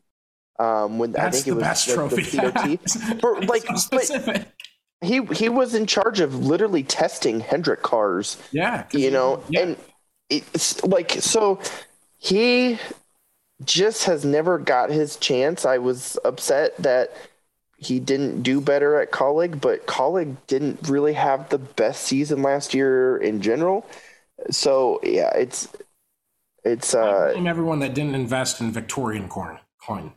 [0.58, 2.22] Um, when I think it was best the, trophy.
[2.22, 3.20] the COT.
[3.20, 4.46] For, like, so but
[5.00, 9.60] he he was in charge of literally testing Hendrick cars, Yeah, you know, yeah.
[9.60, 9.76] and
[10.30, 11.60] it's like so
[12.18, 12.78] he
[13.64, 15.64] just has never got his chance.
[15.64, 17.12] I was upset that
[17.76, 22.74] he didn't do better at Kaulig, but Kaulig didn't really have the best season last
[22.74, 23.84] year in general.
[24.50, 25.68] So yeah, it's
[26.64, 30.12] it's I uh blame everyone that didn't invest in Victorian corn coin.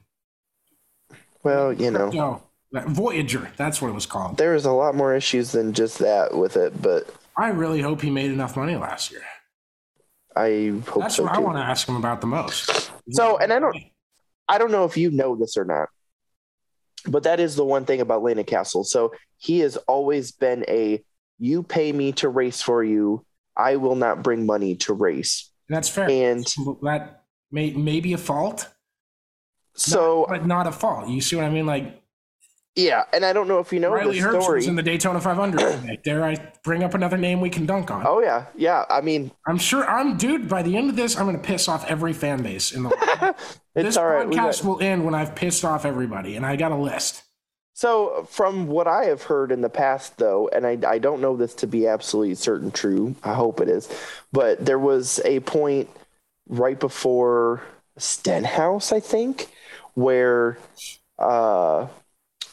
[1.43, 3.51] well, you know, No, that- Voyager.
[3.57, 4.37] That's what it was called.
[4.37, 8.09] there's a lot more issues than just that with it, but I really hope he
[8.09, 9.23] made enough money last year.
[10.35, 11.41] I hope That's so what I too.
[11.43, 12.91] want to ask him about the most.
[13.11, 13.75] So, and I don't,
[14.47, 15.89] I don't know if you know this or not,
[17.07, 18.85] but that is the one thing about Landon Cassill.
[18.85, 21.01] So he has always been a
[21.39, 23.25] you pay me to race for you.
[23.55, 25.49] I will not bring money to race.
[25.69, 26.09] That's fair.
[26.09, 26.45] And
[26.83, 28.67] that may, may be a fault,
[29.75, 31.09] so, but not a fault.
[31.09, 31.65] You see what I mean?
[31.65, 32.01] Like
[32.75, 34.57] yeah, and I don't know if you know Riley the story.
[34.57, 35.99] was in the Daytona 500 today.
[36.03, 38.05] Dare I bring up another name we can dunk on?
[38.05, 38.83] oh yeah, yeah.
[38.89, 40.49] I mean, I'm sure I'm, dude.
[40.49, 42.89] By the end of this, I'm going to piss off every fan base in the
[42.89, 43.35] world.
[43.75, 44.27] this all right.
[44.27, 47.23] podcast will end when I've pissed off everybody, and I got a list.
[47.77, 51.35] So, from what I have heard in the past, though, and I, I don't know
[51.35, 53.89] this to be absolutely certain true, I hope it is,
[54.31, 55.89] but there was a point
[56.47, 57.63] right before
[57.97, 59.49] Stenhouse, I think,
[59.93, 60.57] where
[61.19, 61.87] uh,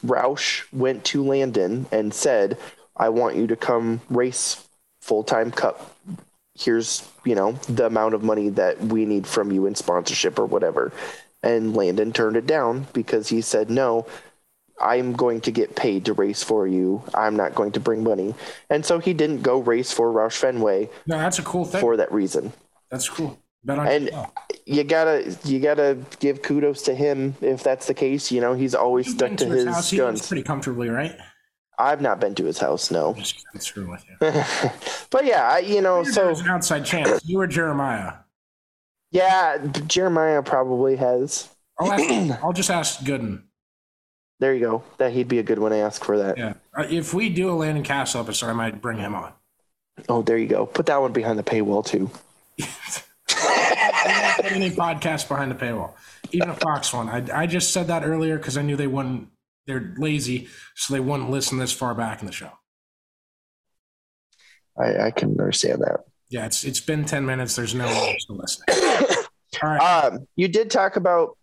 [0.04, 2.58] Roush went to Landon and said,
[2.96, 4.66] I want you to come race
[5.02, 5.96] full time cup.
[6.58, 10.46] Here's, you know, the amount of money that we need from you in sponsorship or
[10.46, 10.92] whatever.
[11.44, 14.06] And Landon turned it down because he said, no,
[14.80, 17.02] I'm going to get paid to race for you.
[17.14, 18.34] I'm not going to bring money.
[18.70, 21.80] And so he didn't go race for Roush Fenway No, that's a cool thing.
[21.80, 22.52] for that reason.
[22.90, 23.38] that's cool.
[23.68, 24.32] And yourself.
[24.66, 28.32] you gotta you gotta give kudos to him if that's the case.
[28.32, 30.26] You know, he's always You've stuck to his his guns.
[30.26, 31.16] pretty comfortably, right?
[31.78, 33.14] I've not been to his house, no.
[33.14, 34.16] Just screwing with you.
[35.10, 37.24] but yeah, I, you know, so There's an outside chance.
[37.24, 38.14] You or Jeremiah.
[39.12, 41.48] yeah, Jeremiah probably has.
[41.78, 43.42] I'll, ask, I'll just ask Gooden.
[44.42, 44.82] There you go.
[44.98, 46.36] That he'd be a good one to ask for that.
[46.36, 46.54] Yeah.
[46.76, 49.32] Uh, If we do a Landon Cassill episode, I might bring him on.
[50.08, 50.66] Oh, there you go.
[50.66, 52.10] Put that one behind the paywall too.
[54.42, 55.92] Any podcast behind the paywall,
[56.32, 57.08] even a Fox one.
[57.08, 59.28] I, I just said that earlier because I knew they wouldn't.
[59.68, 62.50] They're lazy, so they wouldn't listen this far back in the show.
[64.76, 66.00] I, I can understand that.
[66.30, 67.54] Yeah, it's it's been ten minutes.
[67.54, 68.64] There's no one to listen.
[69.62, 70.04] All right.
[70.06, 71.38] Um, you did talk about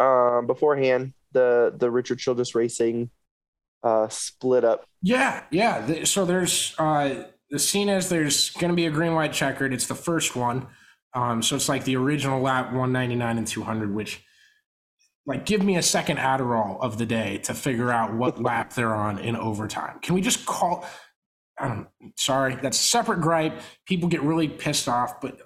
[0.00, 3.10] um, beforehand the the Richard Childress Racing
[3.82, 4.84] uh, split up.
[5.02, 6.04] Yeah, yeah.
[6.04, 9.72] So there's uh, the scene is there's going to be a green white checkered.
[9.72, 10.66] It's the first one.
[11.14, 14.22] Um, so it's like the original lap 199 and 200, which
[15.26, 18.94] like give me a second Adderall of the day to figure out what lap they're
[18.94, 19.98] on in overtime.
[20.00, 20.86] Can we just call?
[21.58, 21.88] I don't.
[22.16, 23.60] Sorry, that's a separate gripe.
[23.86, 25.40] People get really pissed off, but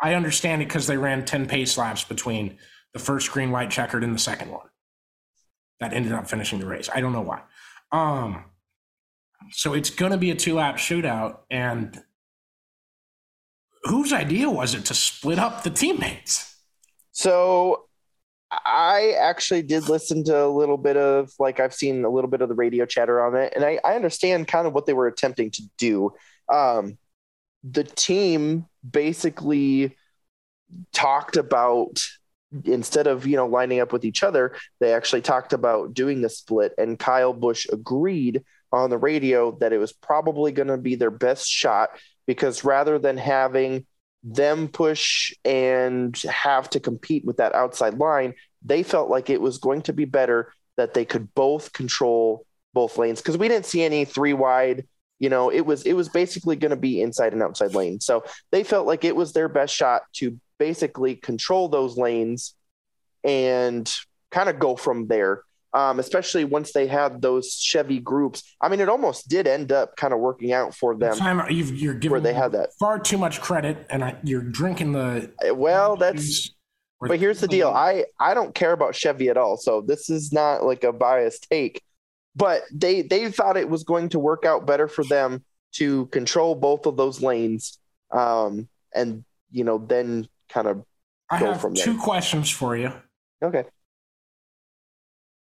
[0.00, 2.58] I understand it because they ran 10 pace laps between
[2.92, 4.66] the first green white checkered and the second one.
[5.82, 6.88] That ended up finishing the race.
[6.92, 7.42] I don't know why.
[7.90, 8.44] Um,
[9.50, 11.40] so it's going to be a two lap shootout.
[11.50, 12.00] And
[13.84, 16.56] whose idea was it to split up the teammates?
[17.12, 17.86] So
[18.50, 22.42] I actually did listen to a little bit of like I've seen a little bit
[22.42, 25.06] of the radio chatter on it, and I, I understand kind of what they were
[25.06, 26.12] attempting to do.
[26.48, 26.98] Um,
[27.64, 29.96] the team basically
[30.92, 32.02] talked about
[32.64, 36.28] instead of you know lining up with each other, they actually talked about doing the
[36.28, 38.42] split, and Kyle Busch agreed
[38.72, 41.90] on the radio that it was probably going to be their best shot
[42.26, 43.84] because rather than having
[44.24, 48.34] them push and have to compete with that outside line,
[48.64, 52.96] they felt like it was going to be better that they could both control both
[52.96, 54.86] lanes because we didn't see any three wide
[55.22, 58.00] you know it was it was basically going to be inside and outside lane.
[58.00, 62.54] So they felt like it was their best shot to basically control those lanes
[63.24, 63.92] and
[64.30, 65.42] kind of go from there.
[65.74, 68.42] Um, especially once they had those chevy groups.
[68.60, 71.74] I mean it almost did end up kind of working out for them Time, you've,
[71.74, 72.74] you're giving where they had that.
[72.78, 75.32] far too much credit, and I, you're drinking the.
[75.54, 76.50] well that's
[77.00, 77.70] but here's the deal.
[77.70, 81.48] i i don't care about chevy at all so this is not like a biased
[81.50, 81.82] take.
[82.36, 85.42] But they they thought it was going to work out better for them
[85.78, 87.78] to control both of those lanes
[88.10, 90.84] um and you know then kind of
[91.30, 92.92] I go have from there two questions for you.
[93.42, 93.64] okay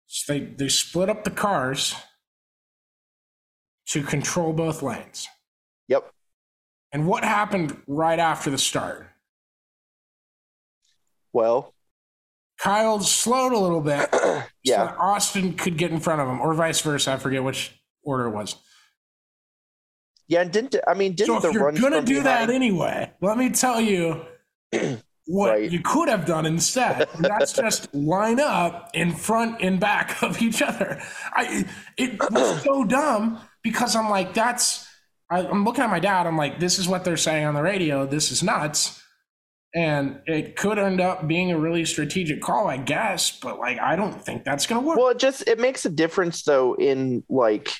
[0.07, 1.95] So they they split up the cars
[3.89, 5.29] to control both lanes.
[5.89, 6.13] yep
[6.93, 9.07] And what happened right after the start?
[11.33, 11.75] well
[12.59, 14.09] Kyle slowed a little bit.
[14.13, 17.13] so yeah that Austin could get in front of him, or vice versa.
[17.13, 18.57] I forget which order it was.
[20.29, 23.11] yeah and didn't i mean didn't so if the you're run gonna do that anyway,
[23.21, 24.25] let me tell you
[25.27, 25.71] what Right.
[25.71, 27.09] you could have done instead.
[27.19, 31.01] that's just line up in front and back of each other.
[31.33, 31.65] I
[31.97, 34.87] it was so dumb because I'm like, that's
[35.31, 36.27] I, I'm looking at my dad.
[36.27, 38.07] I'm like, this is what they're saying on the radio.
[38.07, 39.01] This is nuts.
[39.73, 43.39] And it could end up being a really strategic call, I guess.
[43.39, 44.99] But like, I don't think that's gonna work.
[44.99, 47.71] well it just it makes a difference though in like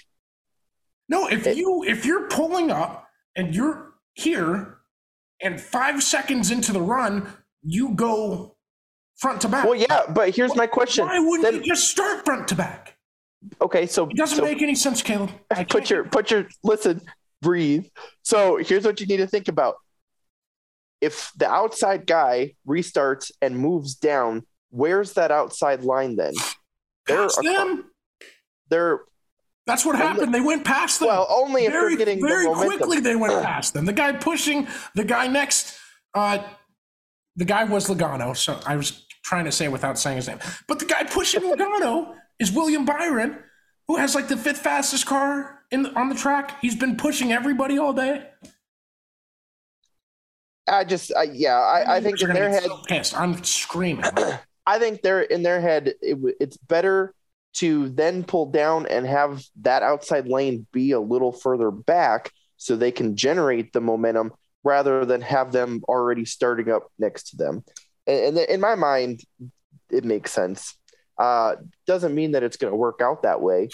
[1.09, 4.77] No, if It- you if you're pulling up and you're here,
[5.43, 7.27] and five seconds into the run,
[7.63, 8.57] you go
[9.17, 9.65] front to back.
[9.65, 12.97] well yeah but here's my question Why wouldn't Then- you just start front to back?
[13.61, 15.31] okay so It doesn't so make any sense, Caleb.
[15.51, 17.01] I put your put your listen
[17.43, 17.87] breathe
[18.23, 19.77] so here's what you need to think about
[21.01, 26.35] if the outside guy restarts and moves down where's that outside line then
[27.07, 27.91] There are, them.
[28.69, 29.01] they're
[29.67, 30.35] That's what happened.
[30.35, 31.09] They went past them.
[31.09, 33.01] well only if very they're getting very the quickly.
[33.01, 33.85] They went past them.
[33.85, 35.79] The guy pushing the guy next.
[36.15, 36.39] Uh,
[37.37, 40.39] the guy was Logano, so I was trying to say it without saying his name.
[40.67, 43.39] But the guy pushing Logano is William Byron,
[43.87, 46.61] who has like the fifth fastest car in on the track.
[46.61, 48.27] He's been pushing everybody all day.
[50.69, 53.17] i just I, yeah I, I think in their head so pissed.
[53.19, 54.05] I'm screaming.
[54.67, 57.15] i think they're in their head it, it's better
[57.53, 62.77] to then pull down and have that outside lane be a little further back so
[62.77, 64.33] they can generate the momentum
[64.63, 67.65] rather than have them already starting up next to them.
[68.07, 69.23] And, and in my mind,
[69.91, 70.77] it makes sense.
[71.19, 73.69] Uh, doesn't mean that it's going to work out that way,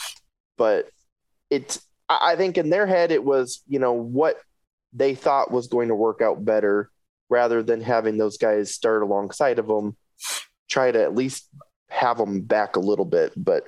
[0.56, 0.88] but
[1.50, 1.80] it's.
[2.08, 4.36] I I think in their head it was you know what
[4.92, 6.90] they thought was going to work out better
[7.28, 9.96] rather than having those guys start alongside of them.
[10.68, 11.48] Try to at least
[11.88, 13.64] have them back a little bit, but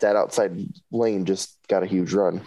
[0.00, 0.58] that outside
[0.90, 2.42] lane just got a huge run.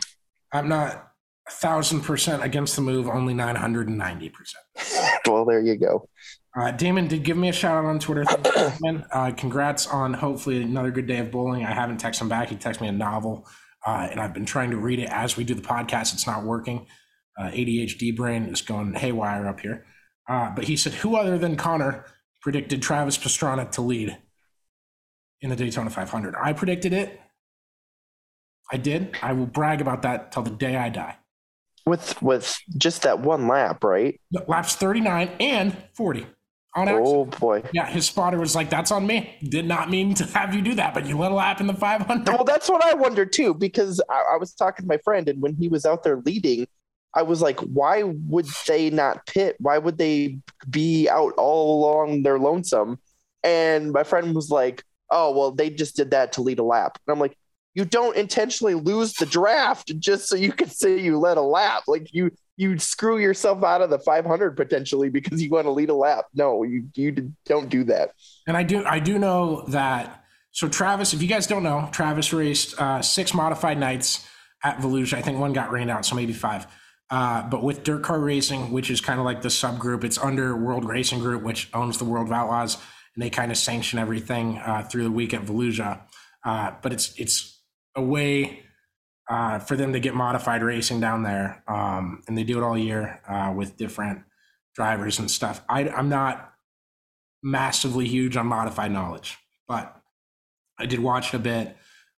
[0.53, 1.11] I'm not
[1.47, 3.07] a thousand percent against the move.
[3.07, 4.63] Only nine hundred and ninety percent.
[5.27, 6.09] Well, there you go.
[6.57, 8.25] Uh, Damon did give me a shout out on Twitter.
[8.25, 9.05] Thank you, Damon.
[9.11, 11.63] Uh, congrats on hopefully another good day of bowling.
[11.63, 12.49] I haven't texted him back.
[12.49, 13.47] He texted me a novel,
[13.85, 16.13] uh, and I've been trying to read it as we do the podcast.
[16.13, 16.87] It's not working.
[17.37, 19.85] Uh, ADHD brain is going haywire up here.
[20.27, 22.05] Uh, but he said, "Who other than Connor
[22.41, 24.17] predicted Travis Pastrana to lead
[25.41, 27.19] in the Daytona 500?" I predicted it.
[28.71, 29.15] I did.
[29.21, 31.17] I will brag about that till the day I die.
[31.85, 34.19] With with just that one lap, right?
[34.47, 36.27] Laps 39 and 40
[36.75, 37.07] on accident.
[37.07, 37.63] Oh boy.
[37.73, 39.37] Yeah, his spotter was like, "That's on me.
[39.41, 41.73] Did not mean to have you do that, but you let a lap in the
[41.73, 45.27] 500." Well, that's what I wondered too, because I, I was talking to my friend,
[45.27, 46.67] and when he was out there leading,
[47.15, 49.55] I was like, why would they not pit?
[49.59, 50.39] Why would they
[50.69, 52.99] be out all along their lonesome?
[53.43, 56.97] And my friend was like, oh, well, they just did that to lead a lap.
[57.07, 57.37] And I'm like,
[57.75, 61.83] you don't intentionally lose the draft just so you can say you led a lap.
[61.87, 65.89] Like you, you screw yourself out of the 500 potentially because you want to lead
[65.89, 66.25] a lap.
[66.33, 68.11] No, you, you don't do that.
[68.47, 70.23] And I do, I do know that.
[70.51, 74.27] So Travis, if you guys don't know, Travis raced uh, six modified nights
[74.63, 75.13] at Volusia.
[75.13, 76.67] I think one got rained out, so maybe five.
[77.09, 80.55] Uh, but with Dirt Car Racing, which is kind of like the subgroup, it's under
[80.55, 82.77] World Racing Group, which owns the World of Outlaws,
[83.15, 86.01] and they kind of sanction everything uh, through the week at Volusia.
[86.45, 87.61] Uh, but it's it's
[87.95, 88.63] a way
[89.29, 92.77] uh, for them to get modified racing down there, um, and they do it all
[92.77, 94.23] year uh, with different
[94.75, 95.61] drivers and stuff.
[95.69, 96.53] I, I'm not
[97.43, 99.37] massively huge on modified knowledge,
[99.67, 99.95] but
[100.79, 101.77] I did watch a bit.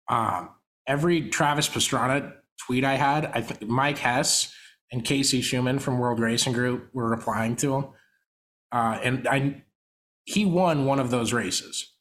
[0.08, 0.50] Um,
[0.86, 2.34] every Travis Pastrana
[2.64, 4.54] tweet I had, I think Mike Hess
[4.92, 7.86] and Casey Schumann from World Racing Group were replying to him,
[8.72, 9.64] uh, and I
[10.30, 11.92] he won one of those races.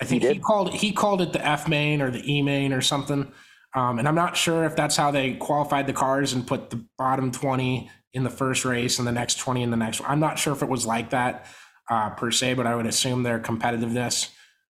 [0.00, 2.72] I think he, he called he called it the F main or the E main
[2.72, 3.32] or something.
[3.74, 6.82] Um, and I'm not sure if that's how they qualified the cars and put the
[6.96, 10.10] bottom 20 in the first race and the next 20 in the next one.
[10.10, 11.46] I'm not sure if it was like that
[11.90, 14.30] uh, per se, but I would assume their competitiveness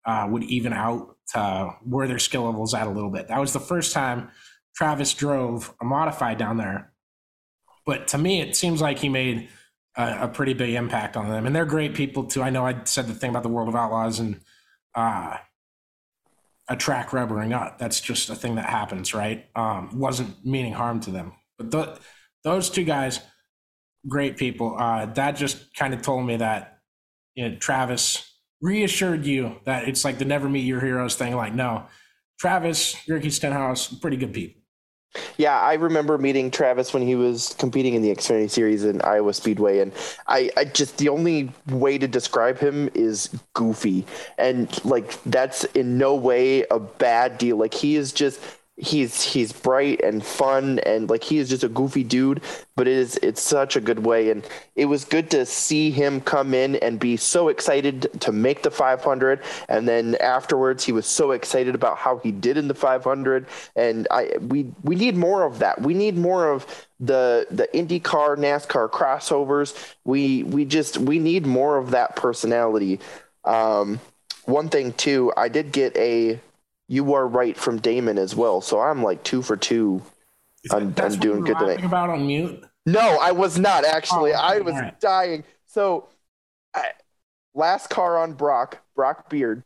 [0.05, 3.29] uh, would even out to where their skill levels at a little bit.
[3.29, 4.31] That was the first time
[4.77, 6.93] Travis drove a modified down there.
[7.87, 9.49] But to me, it seems like he made
[9.97, 11.47] a, a pretty big impact on them.
[11.47, 12.43] And they're great people too.
[12.43, 14.41] I know I said the thing about the World of Outlaws and
[14.95, 15.37] uh,
[16.69, 17.79] a track rubbering up.
[17.79, 19.47] That's just a thing that happens, right?
[19.57, 21.33] Um, wasn't meaning harm to them.
[21.59, 21.99] But the,
[22.45, 23.21] those two guys,
[24.09, 24.77] great people.
[24.79, 26.79] Uh, that just kind of told me that
[27.35, 28.27] you know, Travis
[28.61, 31.35] reassured you that it's like the never meet your heroes thing.
[31.35, 31.87] Like, no,
[32.39, 34.60] Travis, Ricky Stenhouse, pretty good people.
[35.37, 39.35] Yeah, I remember meeting Travis when he was competing in the Xfinity Series in Iowa
[39.35, 39.93] Speedway, and
[40.29, 44.07] I, I just the only way to describe him is goofy,
[44.39, 47.57] and like that's in no way a bad deal.
[47.57, 48.41] Like he is just
[48.81, 52.43] he's he's bright and fun and like he is just a goofy dude
[52.81, 54.31] but it is it's such a good way.
[54.31, 54.43] And
[54.75, 58.71] it was good to see him come in and be so excited to make the
[58.71, 63.45] 500 and then afterwards he was so excited about how he did in the 500
[63.77, 65.83] and i we we need more of that.
[65.83, 66.65] We need more of
[66.99, 69.77] the the IndyCar NASCAR crossovers.
[70.05, 72.99] We we just we need more of that personality.
[73.45, 74.01] Um
[74.47, 76.41] one thing too i did get a
[76.91, 78.61] you are right from Damon as well.
[78.61, 80.03] So I'm like two for two.
[80.73, 81.85] I'm, I'm doing good tonight.
[81.85, 82.65] About on mute?
[82.85, 84.33] No, I was not actually.
[84.33, 85.01] Oh, I was right.
[85.01, 85.45] dying.
[85.67, 86.09] So,
[86.75, 86.89] I,
[87.55, 89.63] last car on Brock, Brock Beard,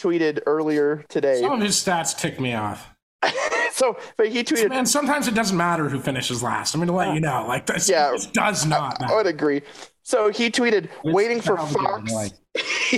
[0.00, 1.40] tweeted earlier today.
[1.40, 2.88] Some of his stats tick me off.
[3.72, 4.70] so, but he tweeted.
[4.70, 6.74] Man, sometimes it doesn't matter who finishes last.
[6.74, 7.44] I'm going to let you know.
[7.46, 9.00] Like this, yeah, this does not.
[9.00, 9.12] Matter.
[9.12, 9.62] I would agree.
[10.08, 12.32] So he tweeted, waiting for Fox.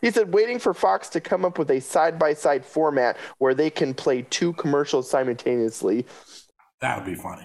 [0.00, 3.52] he said, waiting for Fox to come up with a side by side format where
[3.52, 6.06] they can play two commercials simultaneously.
[6.80, 7.42] That would be funny.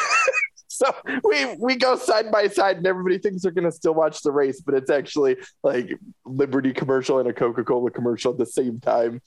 [0.68, 0.86] so
[1.22, 4.62] we we go side by side, and everybody thinks they're gonna still watch the race,
[4.62, 5.90] but it's actually like
[6.24, 9.20] Liberty commercial and a Coca Cola commercial at the same time.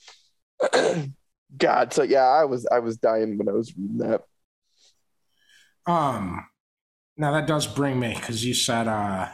[1.56, 4.22] God, so yeah, I was I was dying when I was reading that.
[5.86, 6.46] Um,
[7.20, 9.28] now that does bring me because you said uh,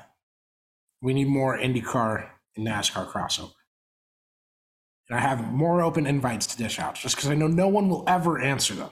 [1.00, 3.52] we need more IndyCar and NASCAR crossover.
[5.08, 7.88] And I have more open invites to dish out just because I know no one
[7.88, 8.90] will ever answer them.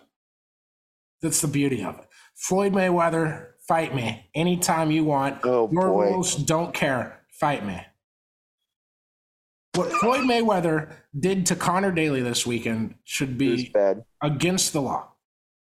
[1.20, 2.06] That's the beauty of it.
[2.36, 5.40] Floyd Mayweather, fight me anytime you want.
[5.42, 6.04] Oh, Your boy.
[6.10, 7.20] rules don't care.
[7.40, 7.80] Fight me.
[9.74, 13.74] What Floyd Mayweather did to Conor Daly this weekend should be
[14.22, 15.14] against the law.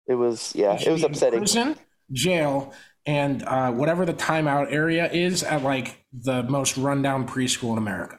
[0.09, 1.39] It was, yeah, it was upsetting.
[1.39, 1.77] Prison,
[2.11, 2.73] jail,
[3.07, 8.19] and uh, whatever the timeout area is at like the most rundown preschool in America.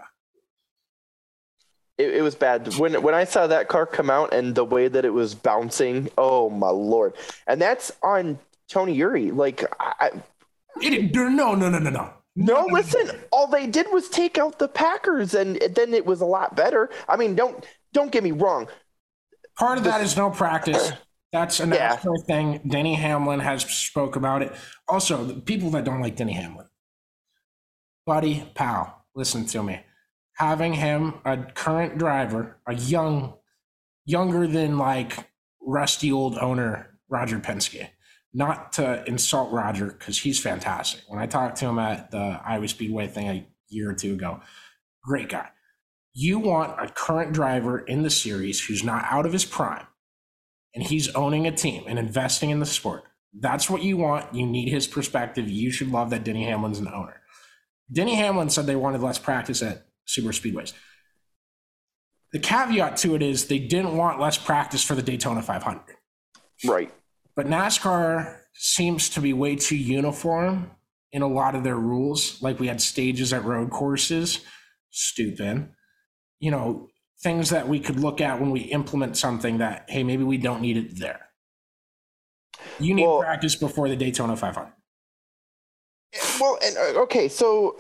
[1.98, 4.88] It, it, was bad when when I saw that car come out and the way
[4.88, 6.10] that it was bouncing.
[6.18, 7.14] Oh my lord!
[7.46, 8.40] And that's on
[8.70, 9.36] Tony Eury.
[9.36, 10.10] Like I,
[10.82, 12.14] it, no, no, no, no, no.
[12.36, 13.12] No, listen.
[13.32, 16.90] All they did was take out the Packers, and then it was a lot better.
[17.08, 18.68] I mean, don't don't get me wrong.
[19.60, 20.94] Part of that is no practice.
[21.32, 21.94] That's an yeah.
[21.94, 22.60] actual thing.
[22.68, 24.54] Denny Hamlin has spoke about it.
[24.88, 26.68] Also, the people that don't like Denny Hamlin,
[28.06, 29.82] buddy, pal, listen to me.
[30.36, 33.36] Having him a current driver, a young,
[34.06, 35.30] younger than like
[35.62, 37.88] rusty old owner Roger Penske.
[38.34, 41.02] Not to insult Roger because he's fantastic.
[41.08, 44.40] When I talked to him at the Iowa Speedway thing a year or two ago,
[45.04, 45.50] great guy.
[46.14, 49.86] You want a current driver in the series who's not out of his prime
[50.74, 53.04] and he's owning a team and investing in the sport.
[53.34, 54.34] That's what you want.
[54.34, 55.50] You need his perspective.
[55.50, 57.22] You should love that Denny Hamlin's an owner.
[57.92, 60.74] Denny Hamlin said they wanted less practice at super speedways.
[62.32, 65.82] The caveat to it is they didn't want less practice for the Daytona 500.
[66.66, 66.92] Right.
[67.36, 70.72] But NASCAR seems to be way too uniform
[71.12, 72.42] in a lot of their rules.
[72.42, 74.40] Like we had stages at road courses.
[74.92, 75.70] Stupid.
[76.40, 76.90] You know,
[77.22, 80.62] things that we could look at when we implement something that hey maybe we don't
[80.62, 81.28] need it there.
[82.80, 84.72] You need well, practice before the daytona 500
[86.40, 87.80] well and uh, okay so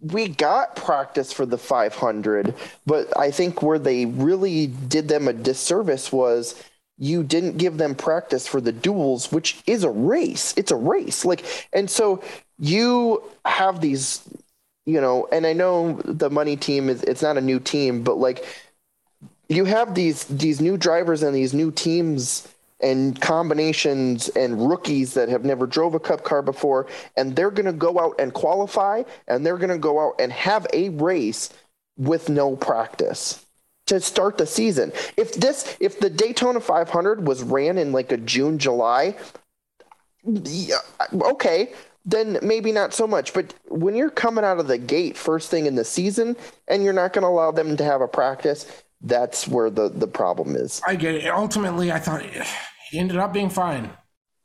[0.00, 2.54] we got practice for the 500
[2.86, 6.62] but i think where they really did them a disservice was
[6.98, 10.54] you didn't give them practice for the duels which is a race.
[10.56, 11.24] It's a race.
[11.24, 12.22] Like and so
[12.58, 14.22] you have these
[14.86, 18.18] you know, and I know the money team is it's not a new team, but
[18.18, 18.44] like
[19.48, 22.48] you have these these new drivers and these new teams
[22.80, 26.86] and combinations and rookies that have never drove a cup car before
[27.16, 30.32] and they're going to go out and qualify and they're going to go out and
[30.32, 31.50] have a race
[31.96, 33.44] with no practice
[33.86, 34.92] to start the season.
[35.16, 39.16] If this if the Daytona 500 was ran in like a June July
[40.26, 40.78] yeah,
[41.12, 41.72] okay,
[42.04, 43.32] then maybe not so much.
[43.32, 46.36] But when you're coming out of the gate first thing in the season
[46.68, 50.06] and you're not going to allow them to have a practice, that's where the the
[50.06, 50.80] problem is.
[50.86, 51.26] I get it.
[51.26, 52.46] Ultimately, I thought it
[52.92, 53.90] ended up being fine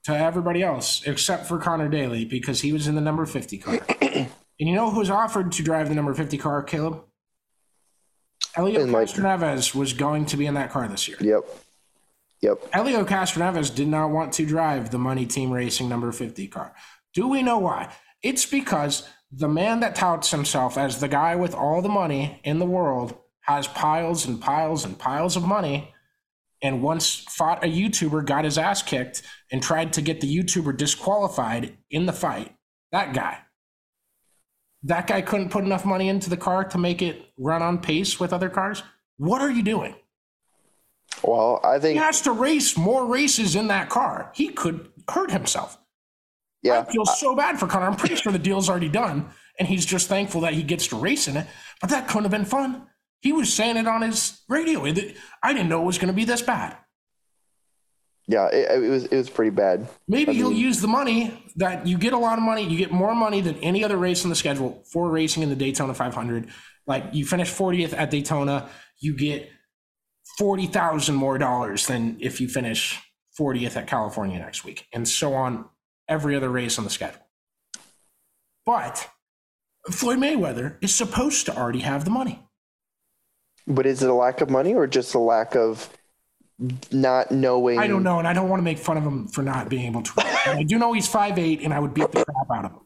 [0.04, 3.80] to everybody else except for Conor Daly because he was in the number 50 car.
[4.02, 7.04] and you know who was offered to drive the number 50 car, Caleb?
[8.56, 11.18] Helio Castroneves was going to be in that car this year.
[11.22, 11.44] Yep.
[12.42, 12.74] Yep.
[12.74, 16.74] Helio Castroneves did not want to drive the Money Team Racing number 50 car.
[17.14, 17.94] Do we know why?
[18.22, 22.60] It's because the man that touts himself as the guy with all the money in
[22.60, 25.94] the world has piles and piles and piles of money
[26.62, 29.22] and once fought a YouTuber, got his ass kicked,
[29.52, 32.54] and tried to get the YouTuber disqualified in the fight.
[32.92, 33.40] That guy.
[34.84, 38.20] That guy couldn't put enough money into the car to make it run on pace
[38.20, 38.84] with other cars.
[39.18, 39.96] What are you doing?
[41.24, 44.32] Well, I think He has to race more races in that car.
[44.34, 45.78] He could hurt himself.
[46.62, 46.80] Yeah.
[46.80, 47.86] I feel so bad for Connor.
[47.88, 50.96] I'm pretty sure the deal's already done, and he's just thankful that he gets to
[50.98, 51.48] race in it.
[51.82, 52.88] But that couldn't have been fun.
[53.22, 54.86] He was saying it on his radio.
[54.86, 56.78] I didn't know it was going to be this bad.
[58.28, 59.90] Yeah, it, it was it was pretty bad.
[60.08, 62.64] Maybe I he'll mean- use the money that you get a lot of money.
[62.64, 65.56] You get more money than any other race on the schedule for racing in the
[65.56, 66.48] Daytona 500.
[66.86, 68.70] Like you finish 40th at Daytona,
[69.00, 69.50] you get
[70.38, 73.00] 40,000 more dollars than if you finish
[73.40, 75.66] 40th at California next week, and so on
[76.10, 77.22] every other race on the schedule.
[78.66, 79.08] But
[79.90, 82.44] Floyd Mayweather is supposed to already have the money.
[83.66, 85.90] But is it a lack of money or just a lack of
[86.92, 87.80] not knowing?
[87.80, 89.86] I don't know, and I don't want to make fun of him for not being
[89.86, 90.14] able to.
[90.18, 92.80] I do know he's 5'8, and I would beat the crap out of him.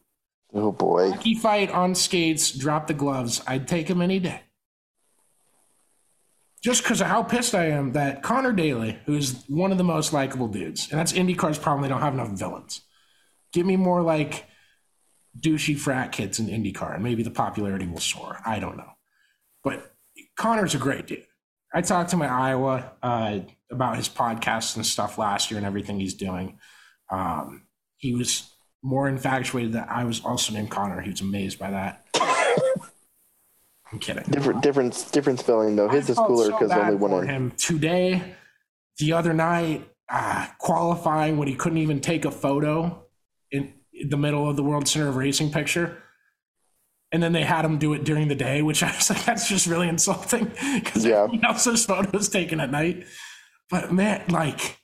[0.52, 1.10] Oh boy.
[1.10, 3.42] Hockey fight on skates, drop the gloves.
[3.46, 4.42] I'd take him any day.
[6.62, 10.12] Just because of how pissed I am that Conor Daly, who's one of the most
[10.12, 12.82] likable dudes, and that's IndyCar's problem, they don't have enough villains.
[13.54, 14.46] Give me more like
[15.38, 18.40] douchey frat kids in IndyCar, and maybe the popularity will soar.
[18.44, 18.90] I don't know.
[19.62, 19.94] But
[20.36, 21.24] Connor's a great dude.
[21.72, 23.38] I talked to my Iowa uh,
[23.70, 26.58] about his podcast and stuff last year and everything he's doing.
[27.10, 27.62] Um,
[27.96, 28.50] he was
[28.82, 31.00] more infatuated that I was also named Connor.
[31.00, 32.06] He was amazed by that.
[33.92, 34.24] I'm kidding.
[34.24, 35.88] Different different different spelling though.
[35.88, 38.34] His I is cooler because bad only one for him today.
[38.98, 43.03] The other night, uh, qualifying when he couldn't even take a photo
[43.54, 43.72] in,
[44.10, 45.98] the middle of the World Center of Racing picture.
[47.12, 49.48] And then they had him do it during the day, which I was like, that's
[49.48, 51.22] just really insulting because Yeah.
[51.24, 53.04] everyone else's photos taken at night.
[53.70, 54.78] But man, like,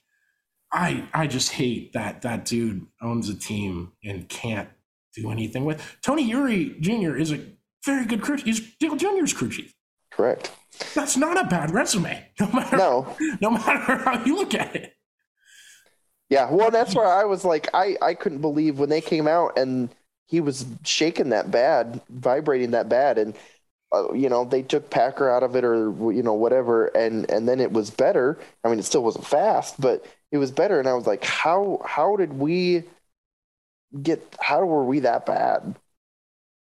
[0.71, 4.69] I I just hate that that dude owns a team and can't
[5.13, 5.97] do anything with.
[6.01, 7.17] Tony Eury Jr.
[7.17, 7.39] is a
[7.85, 8.37] very good crew.
[8.37, 9.73] He's Dale Jr.'s crew chief.
[10.11, 10.51] Correct.
[10.95, 13.15] That's not a bad resume, no matter No.
[13.41, 14.93] no matter how you look at it.
[16.31, 16.49] Yeah.
[16.51, 19.89] Well, that's where I was like, I I couldn't believe when they came out and
[20.27, 23.35] he was shaking that bad, vibrating that bad, and
[23.93, 27.49] uh, you know they took Packer out of it or you know whatever, and and
[27.49, 28.39] then it was better.
[28.65, 30.79] I mean, it still wasn't fast, but it was better.
[30.79, 32.85] And I was like, how how did we
[34.01, 34.21] get?
[34.39, 35.75] How were we that bad?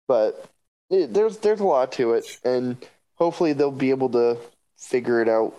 [0.06, 0.48] But
[0.90, 2.76] it, there's there's a lot to it, and
[3.16, 4.38] hopefully they'll be able to
[4.76, 5.54] figure it out.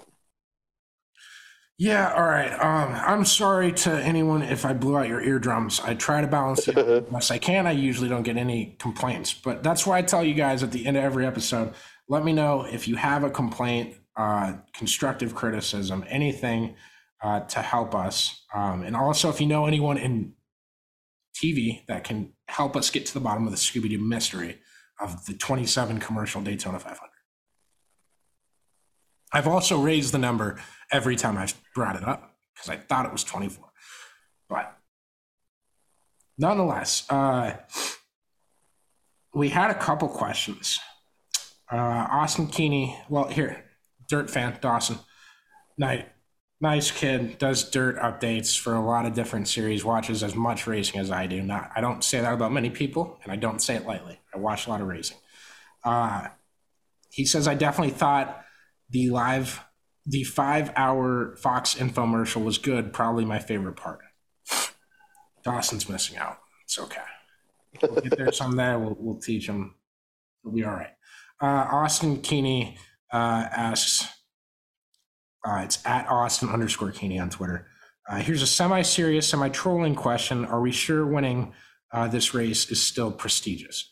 [1.78, 2.54] Yeah, all right.
[2.54, 5.82] Um, I'm sorry to anyone if I blew out your eardrums.
[5.82, 7.68] I try to balance it as best I can.
[7.68, 10.86] I usually don't get any complaints, but that's why I tell you guys at the
[10.86, 11.74] end of every episode.
[12.08, 16.76] Let me know if you have a complaint, uh, constructive criticism, anything
[17.22, 20.34] uh, to help us, um, and also if you know anyone in
[21.36, 24.60] TV that can help us get to the bottom of the Scooby Doo mystery
[25.02, 27.10] of the 27 commercial Daytona 500.
[29.34, 30.58] I've also raised the number
[30.92, 33.66] every time I've brought it up because I thought it was 24.
[34.50, 34.78] But
[36.38, 37.54] nonetheless, uh,
[39.34, 40.80] we had a couple questions.
[41.72, 43.66] Uh, Austin Keeney, well, here,
[44.08, 45.00] dirt fan, Dawson.
[45.78, 46.04] Nice,
[46.62, 51.00] nice kid, does dirt updates for a lot of different series, watches as much racing
[51.00, 51.42] as I do.
[51.42, 54.20] Not, I don't say that about many people, and I don't say it lightly.
[54.34, 55.18] I watch a lot of racing.
[55.84, 56.28] Uh,
[57.10, 58.44] he says, I definitely thought
[58.90, 59.62] the live
[60.06, 64.00] the five hour fox infomercial was good probably my favorite part
[65.44, 67.02] dawson's missing out it's okay
[67.82, 69.76] we'll get there someday we'll, we'll teach him
[70.46, 70.92] It'll be all right.
[71.42, 72.78] Uh, Austin Keeney
[73.12, 74.08] uh, asks,
[75.44, 77.68] uh, it's at Austin underscore Keeney on Twitter.
[78.08, 81.54] Uh, here's a semi-serious, semi-trolling question: Are we sure winning
[81.92, 83.92] uh, this race is still prestigious?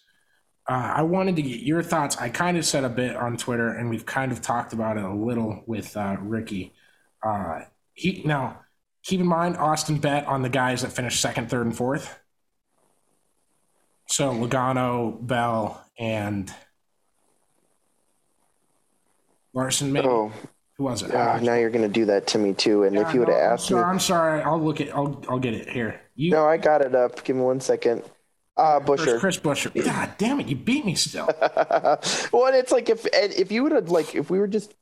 [0.67, 2.17] Uh, I wanted to get your thoughts.
[2.17, 5.03] I kind of said a bit on Twitter, and we've kind of talked about it
[5.03, 6.73] a little with uh, Ricky.
[7.21, 7.61] Uh,
[7.93, 8.59] he now
[9.03, 12.17] keep in mind Austin bet on the guys that finished second, third, and fourth.
[14.07, 16.53] So Logano, Bell, and
[19.53, 19.91] Larson.
[19.91, 20.07] Maybe.
[20.07, 20.31] Oh,
[20.77, 21.13] Who was it?
[21.13, 22.83] ah, now you're going to do that to me too.
[22.83, 24.41] And Yeah, if you would have no, I'm asked me, I'm sorry.
[24.41, 24.95] I'll look at.
[24.95, 25.99] I'll I'll get it here.
[26.15, 27.23] You no, I got it up.
[27.23, 28.03] Give me one second.
[28.55, 29.19] Uh, Buescher.
[29.19, 29.73] Chris Buescher.
[29.83, 30.47] God damn it!
[30.47, 31.27] You beat me still.
[31.41, 34.73] well, and it's like if and if you would have like if we were just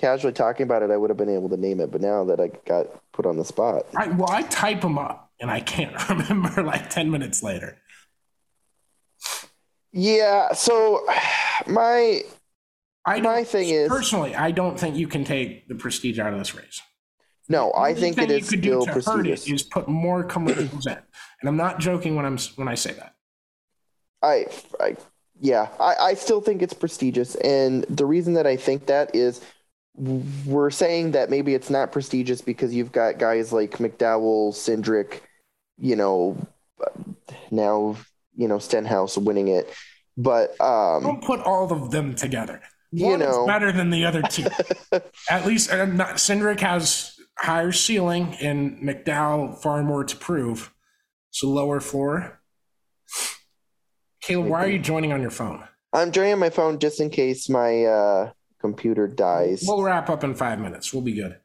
[0.00, 1.92] casually talking about it, I would have been able to name it.
[1.92, 5.30] But now that I got put on the spot, I, well, I type them up
[5.40, 7.78] and I can't remember like ten minutes later.
[9.92, 10.52] yeah.
[10.52, 11.06] So
[11.66, 12.22] my
[13.06, 16.38] I My thing is- personally, I don't think you can take the prestige out of
[16.38, 16.80] this race.
[17.48, 19.88] no, I think thing it you is could still do to hurt it is put
[19.88, 20.98] more commercials in,
[21.40, 23.14] and I'm not joking when I'm when I say that.
[24.22, 24.46] I,
[24.80, 24.96] I,
[25.40, 29.40] yeah, I, I still think it's prestigious, and the reason that I think that is
[29.94, 35.20] we're saying that maybe it's not prestigious because you've got guys like McDowell, Cindric,
[35.78, 36.36] you know,
[37.50, 37.96] now
[38.36, 39.72] you know Stenhouse winning it,
[40.16, 42.60] but um, Don't put all of them together.
[42.92, 43.42] You know.
[43.42, 44.46] is better than the other two.
[45.30, 50.72] At least uh, not, Cindric has higher ceiling, and McDowell far more to prove.
[51.30, 52.39] So lower floor.
[54.20, 55.64] Caleb, why are you joining on your phone?
[55.92, 59.64] I'm joining on my phone just in case my uh, computer dies.
[59.66, 60.92] We'll wrap up in five minutes.
[60.92, 61.38] We'll be good.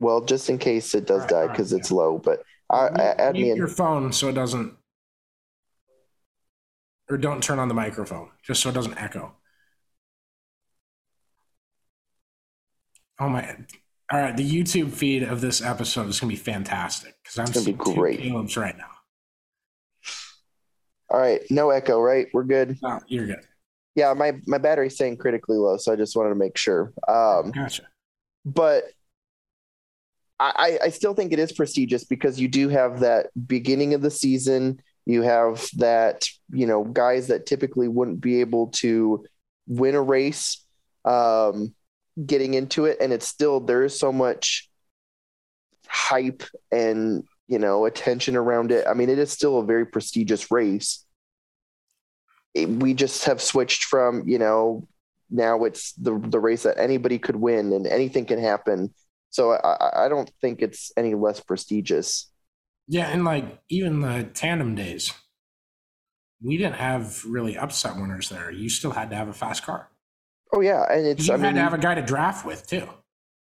[0.00, 1.78] Well, just in case it does Alright, die because yeah.
[1.78, 3.56] it's low, but I, I, add me Mute in.
[3.56, 4.74] your phone so it doesn't,
[7.10, 9.34] or don't turn on the microphone just so it doesn't echo.
[13.18, 13.56] Oh my!
[14.12, 17.66] All right, the YouTube feed of this episode is gonna be fantastic because I'm gonna
[17.66, 18.20] be seeing two great.
[18.20, 18.97] Caleb's right now.
[21.10, 22.26] All right, no echo, right?
[22.32, 22.78] We're good.
[22.82, 23.46] No, you're good.
[23.94, 26.92] Yeah, my my battery's staying critically low, so I just wanted to make sure.
[27.08, 27.84] Um, Gotcha.
[28.44, 28.84] but
[30.38, 34.02] I, I I still think it is prestigious because you do have that beginning of
[34.02, 34.80] the season.
[35.06, 39.24] You have that, you know, guys that typically wouldn't be able to
[39.66, 40.64] win a race,
[41.06, 41.74] um,
[42.24, 44.68] getting into it, and it's still there is so much
[45.88, 48.86] hype and you know attention around it.
[48.86, 51.04] I mean, it is still a very prestigious race.
[52.54, 54.86] It- we just have switched from you know
[55.30, 58.94] now it's the the race that anybody could win and anything can happen.
[59.30, 62.30] So I, I- don't think it's any less prestigious.
[62.86, 65.12] Yeah, and like even the tandem days,
[66.42, 68.50] we didn't have really upset winners there.
[68.50, 69.90] You still had to have a fast car.
[70.54, 72.66] Oh yeah, and it's You I had mean to have a guy to draft with
[72.66, 72.88] too.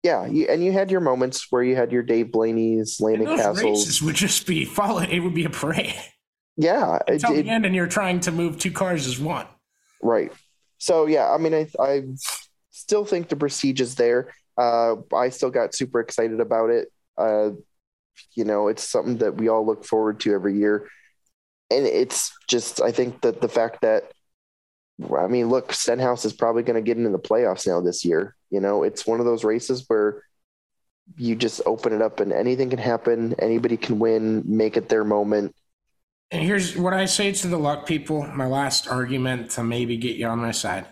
[0.04, 3.26] Yeah, you, and you had your moments where you had your Dave Blaney's, And Landon
[3.26, 3.64] those Cassills.
[3.64, 5.10] races would just be followed.
[5.10, 5.96] It would be a parade
[6.58, 9.48] Yeah, until it- the end, and you're trying to move two cars as one.
[10.02, 10.32] right.
[10.80, 12.04] So yeah, I mean, I I
[12.72, 14.34] still think the prestige is there.
[14.58, 16.90] Uh, I still got super excited about it.
[17.18, 17.52] Uh,
[18.36, 20.90] you know, it's something that we all look forward to every year,
[21.72, 24.12] and it's just I think that the fact that
[25.18, 28.36] I mean, look, Stenhouse is probably going to get into the playoffs now this year.
[28.54, 30.22] You know, it's one of those races where
[31.18, 33.34] you just open it up and anything can happen.
[33.40, 35.56] Anybody can win, make it their moment.
[36.30, 38.28] And here's what I say to the luck people.
[38.28, 40.86] My last argument to maybe get you on my side.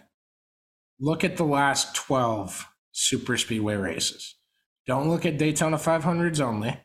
[0.99, 4.38] Look at the last 12 super speedway races.
[4.88, 6.79] Don't look at Daytona 500s only,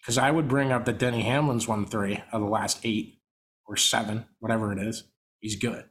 [0.00, 3.20] because I would bring up that Denny Hamlin's won three of the last eight
[3.66, 5.04] or seven, whatever it is.
[5.38, 5.84] He's good.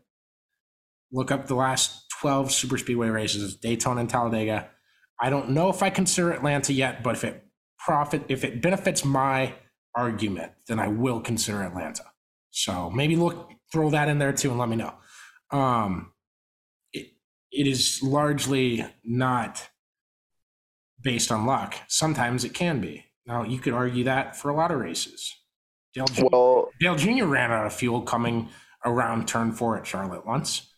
[1.13, 4.69] Look up the last 12 super speedway races Daytona and Talladega.
[5.19, 7.43] I don't know if I consider Atlanta yet, but if it
[7.79, 9.53] profit if it benefits my
[9.95, 12.03] argument, then I will consider Atlanta.
[12.51, 14.93] So maybe look throw that in there too and let me know.
[15.51, 16.11] Um
[16.93, 17.07] it,
[17.51, 19.69] it is largely not
[21.01, 21.75] based on luck.
[21.87, 23.05] Sometimes it can be.
[23.25, 25.33] Now you could argue that for a lot of races.
[25.93, 26.25] Dale Jr.
[26.31, 27.25] Well, Dale Jr.
[27.25, 28.49] ran out of fuel coming
[28.85, 30.73] around turn four at Charlotte once.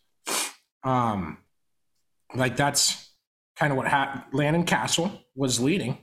[0.84, 1.38] Um,
[2.35, 3.10] like that's
[3.56, 4.23] kind of what happened.
[4.34, 5.97] Landon Cassill was leading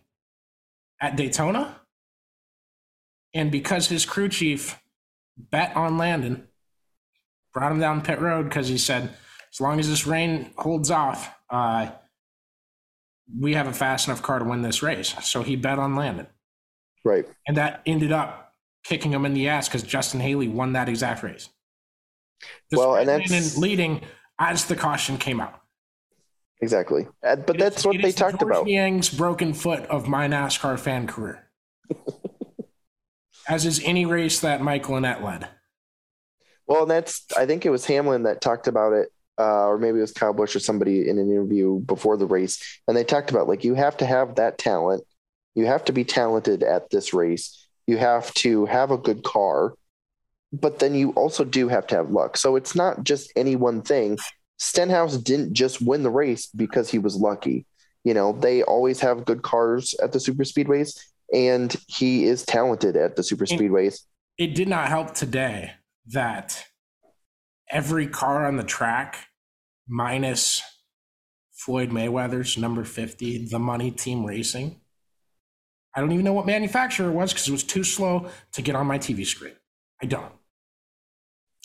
[1.01, 1.81] at Daytona.
[3.35, 4.81] And because his crew chief
[5.39, 6.49] bet on Landon,
[7.53, 9.11] brought him down pit road because he said,
[9.53, 11.89] as long as this rain holds off, uh,
[13.39, 15.15] we have a fast enough car to win this race.
[15.23, 16.27] So he bet on Landon.
[17.05, 17.27] right.
[17.47, 18.53] And that ended up
[18.85, 21.49] kicking him in the ass because Justin Haley won that exact race.
[22.73, 24.01] Well, and Despite that's- Landon leading
[24.39, 25.61] as the caution came out.
[26.61, 27.07] Exactly.
[27.23, 28.67] Uh, but It that's is- what they talked George about.
[28.67, 31.49] Yang's broken foot of my NASCAR fan career.
[33.49, 35.49] as is any race that Michael Annett led.
[36.67, 39.99] Well, and that's I think it was Hamlin that talked about it, uh, or maybe
[39.99, 43.31] it was Kyle Busch or somebody in an interview before the race, and they talked
[43.31, 45.05] about like you have to have that talent,
[45.55, 49.75] you have to be talented at this race, you have to have a good car,
[50.53, 52.37] but then you also do have to have luck.
[52.37, 54.19] So it's not just any one thing.
[54.59, 57.67] Stenhouse didn't just win the race because he was lucky.
[58.05, 60.99] You know, they always have good cars at the super speedways,
[61.35, 64.03] and he is talented at the super speedways.
[64.39, 65.73] It did not help today
[66.09, 66.65] that
[67.71, 69.27] every car on the track,
[69.89, 70.63] minus
[71.53, 74.81] Floyd Mayweather's number 50, the money team racing.
[75.95, 78.77] I don't even know what manufacturer it was because it was too slow to get
[78.77, 79.55] on my TV screen.
[80.03, 80.33] I don't.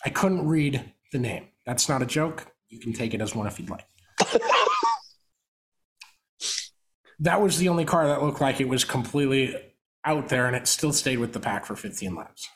[0.06, 1.48] I couldn't read the name.
[1.66, 2.48] That's not a joke.
[2.70, 3.86] You can take it as one if you'd like.
[7.20, 9.56] that was the only car that looked like it was completely
[10.06, 12.50] out there and it still stayed with the pack for 15 laps.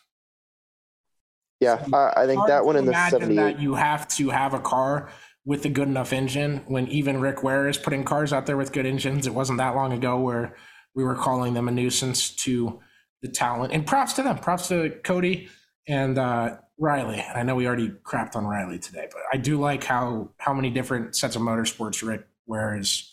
[1.59, 3.35] Yeah, I, I think that one in the imagine 78.
[3.35, 5.09] that you have to have a car
[5.45, 8.73] with a good enough engine when even Rick Ware is putting cars out there with
[8.73, 9.27] good engines.
[9.27, 10.55] It wasn't that long ago where
[10.95, 12.79] we were calling them a nuisance to
[13.21, 13.73] the talent.
[13.73, 14.39] And props to them.
[14.39, 15.49] Props to Cody
[15.87, 17.19] and uh, Riley.
[17.19, 20.53] And I know we already crapped on Riley today, but I do like how how
[20.53, 23.11] many different sets of motorsports Rick has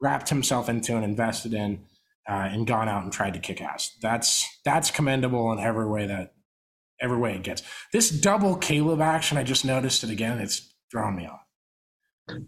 [0.00, 1.84] wrapped himself into and invested in
[2.28, 3.96] uh, and gone out and tried to kick ass.
[4.00, 6.34] That's that's commendable in every way that
[7.00, 7.62] every way it gets.
[7.92, 10.38] This double Caleb action, I just noticed it again.
[10.38, 11.40] It's throwing me off.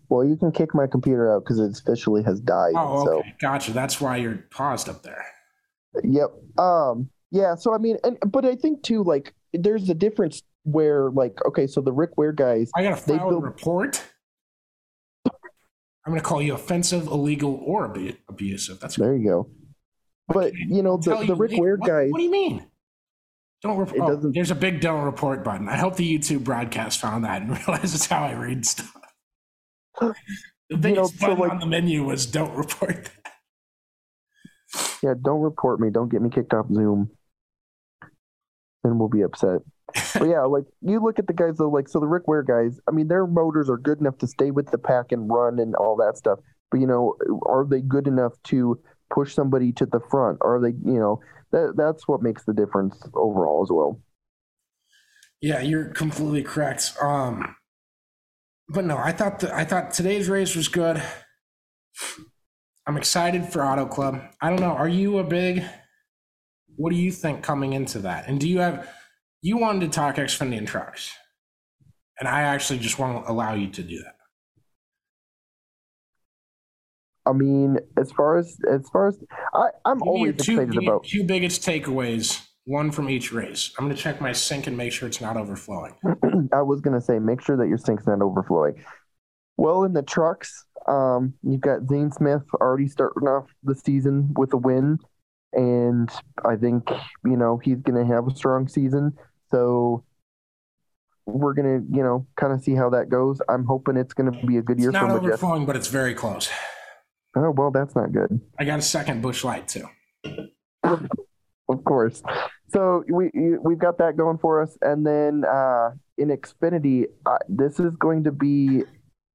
[0.09, 2.75] Well, you can kick my computer out because it officially has died.
[2.77, 3.73] Oh, So, okay, gotcha.
[3.73, 5.25] That's why you're paused up there.
[6.05, 6.31] yep.
[6.57, 7.57] Um, yeah.
[7.57, 11.67] So I mean, and but I think too, like, there's a difference where, like, okay,
[11.67, 14.03] so the Rick Ware guys, I got to They file a build- report.
[15.27, 18.79] I'm going to call you offensive, illegal, or abu- abusive.
[18.79, 19.51] That's there you go.
[20.29, 22.67] But you know, the, the you Rick Ware what, guys, What do you mean?
[23.63, 24.11] Don't report.
[24.25, 25.69] Oh, there's a big don't report button.
[25.69, 28.95] I hope the YouTube broadcast found that and realized it's how I read stuff.
[30.01, 30.07] The
[30.69, 33.09] You know, biggest so, button like- on the menu was don't report.
[35.03, 37.11] yeah, don't report me, don't get me kicked off Zoom,
[38.85, 39.61] then we'll be upset.
[40.15, 42.79] but yeah, like you look at the guys though, like so the Rick Ware guys.
[42.89, 45.75] I mean, their motors are good enough to stay with the pack and run and
[45.77, 46.39] all that stuff.
[46.71, 47.15] But you know,
[47.47, 48.81] are they good enough to
[49.13, 50.39] push somebody to the front?
[50.41, 51.21] Are they, you know,
[51.55, 54.01] that that's what makes the difference overall as well.
[55.41, 56.95] Yeah, you're completely correct.
[57.01, 57.55] Um,
[58.69, 61.03] but no, I thought the, I thought today's race was good.
[62.87, 64.21] I'm excited for Auto Club.
[64.41, 64.73] I don't know.
[64.73, 65.63] Are you a big?
[66.77, 68.29] What do you think coming into that?
[68.29, 68.89] And do you have?
[69.43, 71.13] You wanted to talk Xfinity and trucks,
[72.19, 74.15] and I actually just won't allow you to do that.
[77.27, 79.19] I mean, as far as as far as
[79.55, 81.05] I, I'm Give always two, excited about.
[81.05, 83.73] two biggest takeaways, one from each race.
[83.79, 85.95] I'm going to check my sink and make sure it's not overflowing.
[86.53, 88.85] I was gonna say, make sure that your sink's not overflowing.
[89.57, 94.53] Well, in the trucks, um, you've got Zane Smith already starting off the season with
[94.53, 94.99] a win,
[95.55, 96.11] and
[96.45, 96.89] I think
[97.25, 99.17] you know he's gonna have a strong season.
[99.51, 100.05] So
[101.27, 103.41] we're gonna, you know, kind of see how that goes.
[103.49, 106.51] I'm hoping it's gonna be a good year It's not overflowing, but it's very close.
[107.37, 108.41] Oh well, that's not good.
[108.59, 109.89] I got a second Busch Light too.
[111.69, 112.23] Of course.
[112.69, 117.81] So we we've got that going for us, and then uh, in Xfinity, uh, this
[117.81, 118.83] is going to be,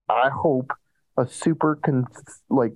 [0.10, 0.72] I hope,
[1.18, 2.08] a super con-
[2.50, 2.74] like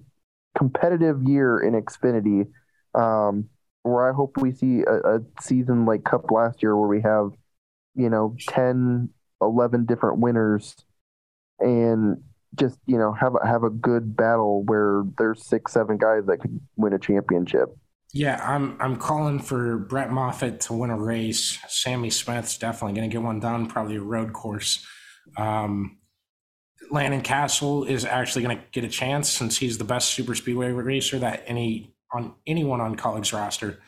[0.57, 2.47] competitive year in Xfinity,
[2.95, 3.49] um,
[3.83, 7.31] where I hope we see a, a season like Cup last year, where we have,
[7.95, 9.09] you know, 10,
[9.41, 10.75] 11 different winners,
[11.59, 12.23] and
[12.55, 16.37] just you know have a, have a good battle where there's six seven guys that
[16.37, 17.69] could win a championship.
[18.13, 21.57] Yeah, I'm I'm calling for Brett Moffitt to win a race.
[21.67, 24.85] Sammy Smith's definitely going to get one done, probably a road course.
[25.35, 25.97] Um,
[26.91, 30.71] Landon Cassill is actually going to get a chance since he's the best super speedway
[30.71, 33.79] racer that any on anyone on Kaulig's roster.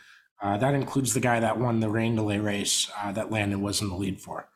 [0.42, 3.82] Uh, that includes the guy that won the rain delay race uh, that Landon was
[3.82, 4.50] in the lead for.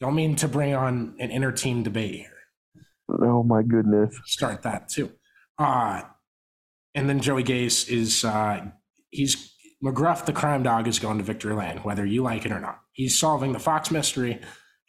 [0.00, 2.32] Don't mean to bring on an inter team debate here
[3.08, 4.18] Oh my goodness.
[4.24, 5.10] start that too.
[5.58, 6.02] Uh,
[6.94, 8.66] and then Joey Gase is uh,
[9.10, 9.54] he's
[9.84, 12.80] McGruff, the crime dog, is going to victory lane, whether you like it or not.
[12.92, 14.40] He's solving the Fox mystery,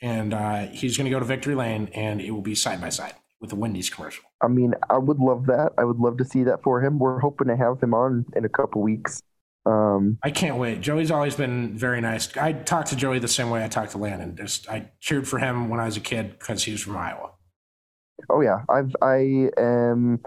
[0.02, 2.90] and uh, he's going to go to victory lane, and it will be side by
[2.90, 4.24] side with the Wendy's commercial.
[4.44, 5.72] I mean, I would love that.
[5.78, 7.00] I would love to see that for him.
[7.00, 9.22] We're hoping to have him on in a couple weeks.
[9.66, 10.82] Um, I can't wait.
[10.82, 12.36] Joey's always been very nice.
[12.36, 14.36] I talked to Joey the same way I talked to Landon.
[14.36, 17.32] Just I cheered for him when I was a kid because he was from Iowa.
[18.30, 20.20] oh yeah, I've I am.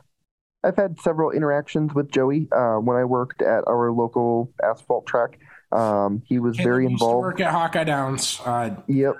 [0.64, 5.38] I've had several interactions with Joey uh, when I worked at our local asphalt track.
[5.70, 7.24] Um, he was Kid very that used to involved.
[7.24, 8.40] work at Hawkeye Downs.
[8.44, 9.16] Uh, Yep,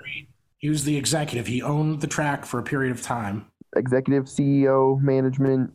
[0.57, 1.45] he was the executive.
[1.47, 3.45] He owned the track for a period of time.
[3.75, 5.71] Executive CEO, management.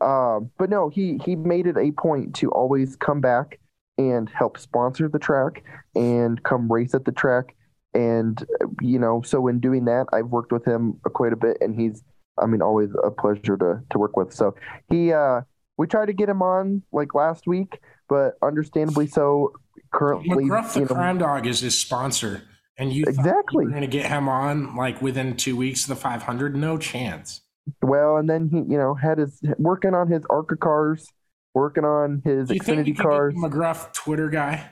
[0.00, 3.58] Uh, but no, he he made it a point to always come back
[3.98, 5.62] and help sponsor the track
[5.94, 7.54] and come race at the track.
[7.92, 8.42] And
[8.80, 12.02] you know, so in doing that, I've worked with him quite a bit, and he's,
[12.40, 14.32] I mean, always a pleasure to to work with.
[14.32, 14.54] So
[14.88, 15.42] he, uh,
[15.76, 19.52] we tried to get him on like last week, but understandably so.
[19.92, 22.42] Currently, McGruff the you know, Crime Dog is his sponsor,
[22.80, 23.64] and you Exactly.
[23.64, 26.56] you were going to get him on like within two weeks of the 500.
[26.56, 27.42] No chance.
[27.82, 31.06] well, and then he, you know, had his working on his ARCA cars,
[31.54, 33.34] working on his Do you think Xfinity could cars.
[33.34, 34.70] McGruff Twitter guy?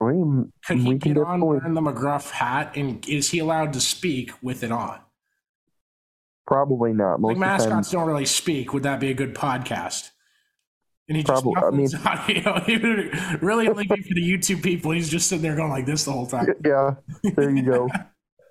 [0.00, 3.80] I mean, Could he get on wearing the McGruff hat, and is he allowed to
[3.82, 4.98] speak with it on?
[6.46, 7.20] Probably not.
[7.20, 8.72] Most Like of the time, mascots don't really speak.
[8.72, 10.10] Would that be a good podcast?
[11.10, 12.60] And he just Probably- I muffles audio.
[12.66, 12.76] He
[13.44, 14.92] really only be for the YouTube people.
[14.92, 16.46] He's just sitting there going like this the whole time.
[16.64, 16.92] yeah,
[17.34, 17.88] there you go.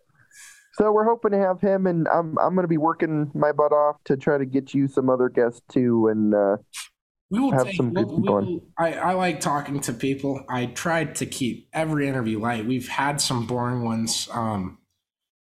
[0.73, 3.71] so we're hoping to have him, and I'm I'm going to be working my butt
[3.71, 6.07] off to try to get you some other guests too.
[6.07, 6.57] And uh,
[7.29, 10.43] We will have take, some good we'll- people we'll- I, I like talking to people.
[10.49, 12.65] I tried to keep every interview light.
[12.65, 14.27] We've had some boring ones.
[14.33, 14.79] Um,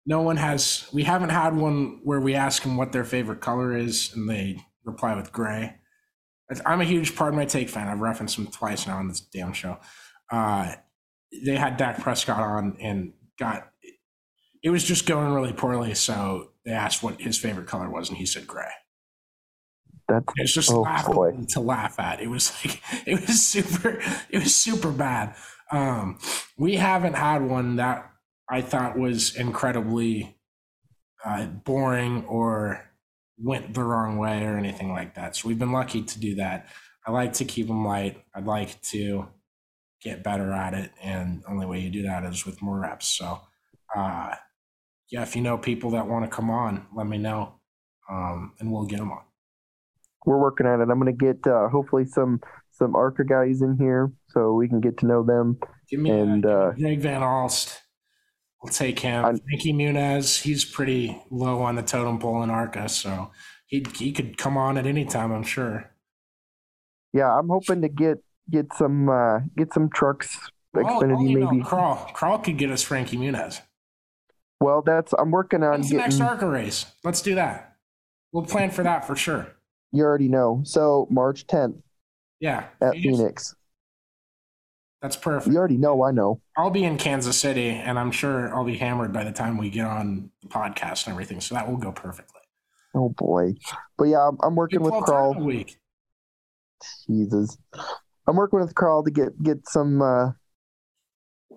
[0.06, 0.88] no one has.
[0.90, 4.58] We haven't had one where we ask them what their favorite color is, and they
[4.84, 5.74] reply with gray.
[6.66, 7.88] I'm a huge Pardon My Take fan.
[7.88, 9.78] I've referenced him twice now on this damn show.
[10.30, 10.74] Uh,
[11.44, 13.68] they had Dak Prescott on and got.
[14.62, 18.16] It was just going really poorly, so they asked what his favorite color was, and
[18.18, 18.70] he said gray.
[20.08, 22.20] that's It's just Oh, laughable to laugh at.
[22.20, 24.00] It was like it was super.
[24.30, 25.34] It was super bad.
[25.72, 26.18] Um,
[26.56, 28.10] we haven't had one that
[28.48, 30.36] I thought was incredibly
[31.24, 32.90] uh, boring or
[33.38, 35.36] went the wrong way or anything like that.
[35.36, 36.68] So we've been lucky to do that.
[37.06, 38.22] I like to keep them light.
[38.34, 39.28] I'd like to
[40.02, 43.06] get better at it, and the only way you do that is with more reps.
[43.06, 43.40] So,
[43.96, 44.34] uh,
[45.10, 47.54] yeah, if you know people that want to come on, let me know,
[48.10, 49.22] um, and we'll get them on.
[50.26, 50.88] we're working on it.
[50.90, 52.40] I'm going to get uh, hopefully some
[52.70, 55.58] some ARCA guys in here so we can get to know them.
[55.88, 57.80] Give me, And, uh, uh, give me Greg Van Alst.
[58.64, 59.22] We'll take him.
[59.26, 63.30] I'm- Frankie Muniz, he's pretty low on the totem pole in ARCA, so
[63.66, 65.90] he he could come on at any time, I'm sure.
[67.12, 70.38] Yeah, I'm hoping to get get some uh, get some trucks.
[70.74, 71.62] Oh, oh, Xfinity you know, maybe.
[71.62, 71.96] Crawl.
[72.14, 73.60] Crawl could get us Frankie Muniz.
[74.60, 76.18] Well, that's I'm working on When's the next.
[76.22, 76.86] ARCA race?
[77.04, 77.76] Let's do that.
[78.32, 79.46] We'll plan for that for sure.
[79.92, 80.62] You already know.
[80.64, 81.82] So March 10th
[82.40, 82.64] Yeah.
[82.80, 83.54] at Phoenix.
[85.04, 85.52] That's perfect.
[85.52, 86.02] You already know.
[86.02, 86.40] I know.
[86.56, 89.68] I'll be in Kansas City, and I'm sure I'll be hammered by the time we
[89.68, 91.42] get on the podcast and everything.
[91.42, 92.40] So that will go perfectly.
[92.94, 93.52] Oh boy.
[93.98, 95.34] But yeah, I'm, I'm working with Crawl.
[95.34, 95.76] week.
[97.06, 97.58] Jesus.
[98.26, 100.30] I'm working with Carl to get get some uh,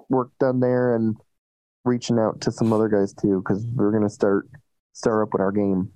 [0.09, 1.15] work done there and
[1.85, 4.49] reaching out to some other guys too because we're gonna start
[4.91, 5.93] start up with our game.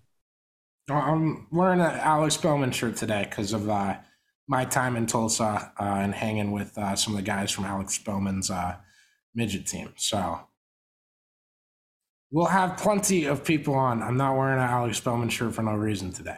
[0.90, 3.98] I'm wearing an Alex Bowman shirt today because of uh,
[4.48, 7.98] my time in Tulsa uh, and hanging with uh, some of the guys from Alex
[7.98, 8.76] Bowman's uh,
[9.34, 9.94] midget team.
[9.98, 10.42] So
[12.32, 14.02] we'll have plenty of people on.
[14.02, 16.38] I'm not wearing an Alex Bowman shirt for no reason today.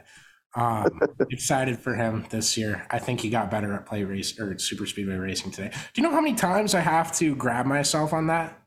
[0.56, 1.00] Um,
[1.32, 2.86] excited for him this year.
[2.92, 5.70] I think he got better at plate race or super speedway racing today.
[5.70, 8.60] Do you know how many times I have to grab myself on that?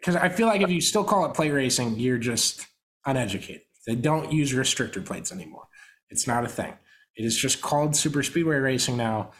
[0.00, 2.66] Because I feel like if you still call it plate racing, you're just
[3.04, 3.62] uneducated.
[3.86, 5.66] They don't use restrictor plates anymore.
[6.10, 6.74] It's not a thing.
[7.18, 9.32] It is just called super speedway racing now.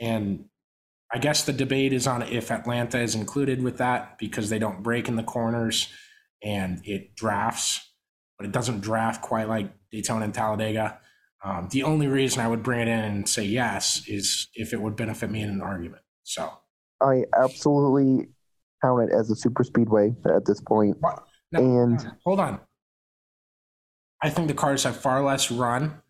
[0.00, 0.46] And
[1.12, 4.82] I guess the debate is on if Atlanta is included with that because they don't
[4.82, 5.92] brake in the corners
[6.42, 7.92] and it drafts,
[8.38, 10.98] but it doesn't draft quite like Daytona and Talladega.
[11.44, 14.80] Um, the only reason I would bring it in and say yes is if it
[14.80, 16.02] would benefit me in an argument.
[16.22, 16.50] So
[17.02, 18.28] I absolutely
[18.82, 20.96] count it as a super speedway at this point.
[21.52, 22.60] And- hold on.
[24.22, 26.00] I think the cars have far less run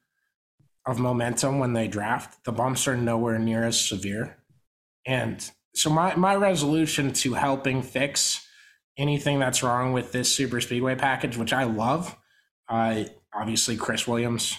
[0.87, 2.45] of momentum when they draft.
[2.45, 4.37] The bumps are nowhere near as severe.
[5.07, 8.47] And so my, my resolution to helping fix
[8.97, 12.17] anything that's wrong with this super speedway package, which I love,
[12.69, 13.05] uh,
[13.35, 14.57] obviously Chris Williams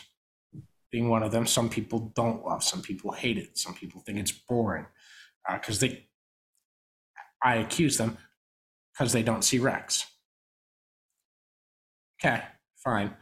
[0.92, 1.48] being one of them.
[1.48, 4.86] Some people don't love, some people hate it, some people think it's boring
[5.52, 6.04] because they.
[7.44, 8.18] I accuse them
[8.94, 10.08] because they don't see wrecks.
[12.20, 12.42] Okay,
[12.84, 13.16] fine.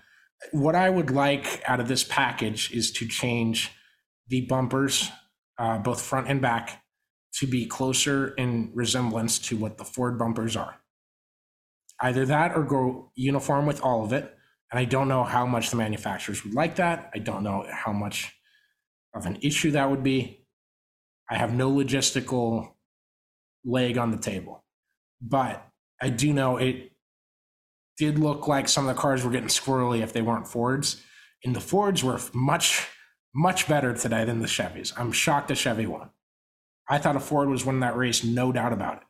[0.51, 3.71] What I would like out of this package is to change
[4.27, 5.11] the bumpers
[5.57, 6.83] uh, both front and back,
[7.35, 10.75] to be closer in resemblance to what the Ford bumpers are.
[12.01, 14.33] Either that or go uniform with all of it.
[14.71, 17.11] And I don't know how much the manufacturers would like that.
[17.13, 18.33] I don't know how much
[19.13, 20.45] of an issue that would be.
[21.29, 22.73] I have no logistical
[23.63, 24.65] leg on the table.
[25.21, 25.65] But
[26.01, 26.91] I do know it
[27.97, 31.01] did look like some of the cars were getting squirrely if they weren't Fords.
[31.43, 32.87] And the Fords were much,
[33.33, 34.93] much better today than the Chevys.
[34.97, 36.09] I'm shocked the Chevy won.
[36.89, 39.03] I thought a Ford was winning that race, no doubt about it.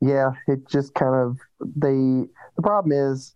[0.00, 3.34] Yeah, it just kind of they the problem is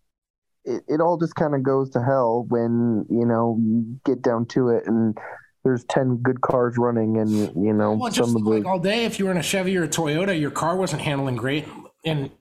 [0.65, 4.47] it, it all just kind of goes to hell when, you know, you get down
[4.47, 5.19] to it and
[5.65, 9.05] there's 10 good cars running and you know well, some of the like all day
[9.05, 11.65] if you were in a chevy or a toyota your car wasn't handling great
[12.05, 12.33] and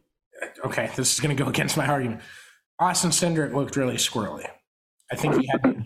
[0.65, 2.22] okay this is going to go against my argument.
[2.80, 4.47] Austin cindric looked really squirrely.
[5.11, 5.85] I think he had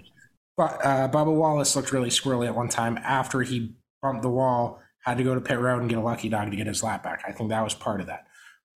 [0.58, 4.82] but uh, bubba wallace looked really squirrely at one time after he bumped the wall
[5.06, 7.04] had to go to pit road and get a lucky dog to get his lap
[7.04, 7.24] back.
[7.28, 8.26] I think that was part of that.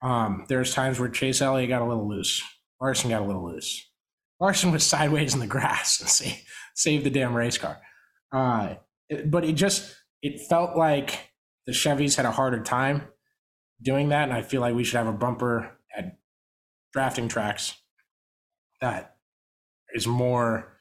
[0.02, 2.44] Um, there's times where chase elliott got a little loose.
[2.80, 3.90] Larson got a little loose.
[4.40, 6.44] Larson was sideways in the grass and saved,
[6.76, 7.80] saved the damn race car.
[8.32, 8.76] Uh,
[9.26, 11.32] but it just it felt like
[11.66, 13.08] the Chevys had a harder time
[13.82, 16.18] doing that, and I feel like we should have a bumper at
[16.94, 17.76] drafting tracks
[18.82, 19.16] that
[19.94, 20.74] is more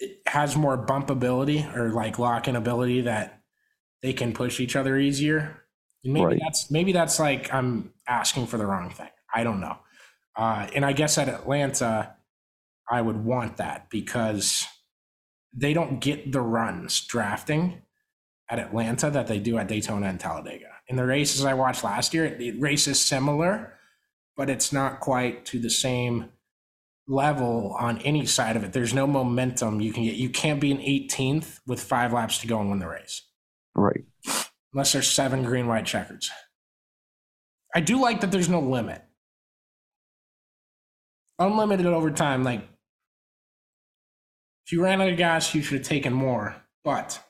[0.00, 3.42] it has more bumpability or like lock in ability that
[4.02, 5.62] they can push each other easier.
[6.02, 6.40] And maybe right.
[6.42, 9.08] that's maybe that's like I'm asking for the wrong thing.
[9.34, 9.78] I don't know.
[10.36, 12.16] Uh, and I guess at Atlanta,
[12.90, 14.66] I would want that because
[15.52, 17.82] they don't get the runs drafting
[18.50, 20.73] at Atlanta that they do at Daytona and Talladega.
[20.88, 23.74] In the races I watched last year, the race is similar,
[24.36, 26.30] but it's not quite to the same
[27.06, 28.72] level on any side of it.
[28.72, 30.16] There's no momentum you can get.
[30.16, 33.22] You can't be an 18th with five laps to go and win the race.
[33.74, 34.04] Right.
[34.72, 36.30] Unless there's seven green, white checkers.
[37.74, 39.02] I do like that there's no limit.
[41.38, 42.60] Unlimited overtime, like
[44.64, 46.56] if you ran out of gas, you should have taken more.
[46.84, 47.20] But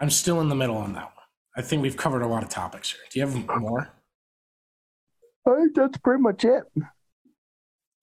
[0.00, 1.12] I'm still in the middle on that one.
[1.56, 3.00] I think we've covered a lot of topics here.
[3.10, 3.88] Do you have more?
[5.46, 6.64] I think that's pretty much it.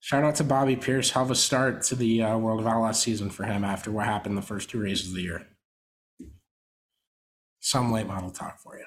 [0.00, 1.14] Shout out to Bobby Pierce.
[1.16, 4.36] Of a start to the uh, World of Outlaws season for him after what happened
[4.36, 5.46] the first two races of the year.
[7.60, 8.84] Some late model talk for you.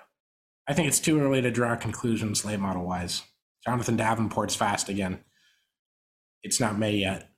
[0.68, 3.24] I think it's too early to draw conclusions late model wise.
[3.66, 5.20] Jonathan Davenport's fast again.
[6.44, 7.30] It's not May yet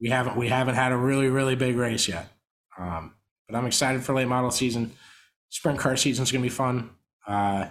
[0.00, 2.28] we haven't we haven't had a really really big race yet.
[2.78, 3.14] Um,
[3.48, 4.92] but I'm excited for late model season.
[5.50, 6.90] Sprint car season is going to be fun.
[7.26, 7.66] Uh,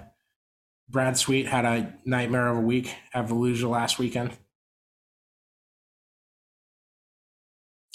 [0.89, 4.31] Brad Sweet had a nightmare of a week at Volusia last weekend.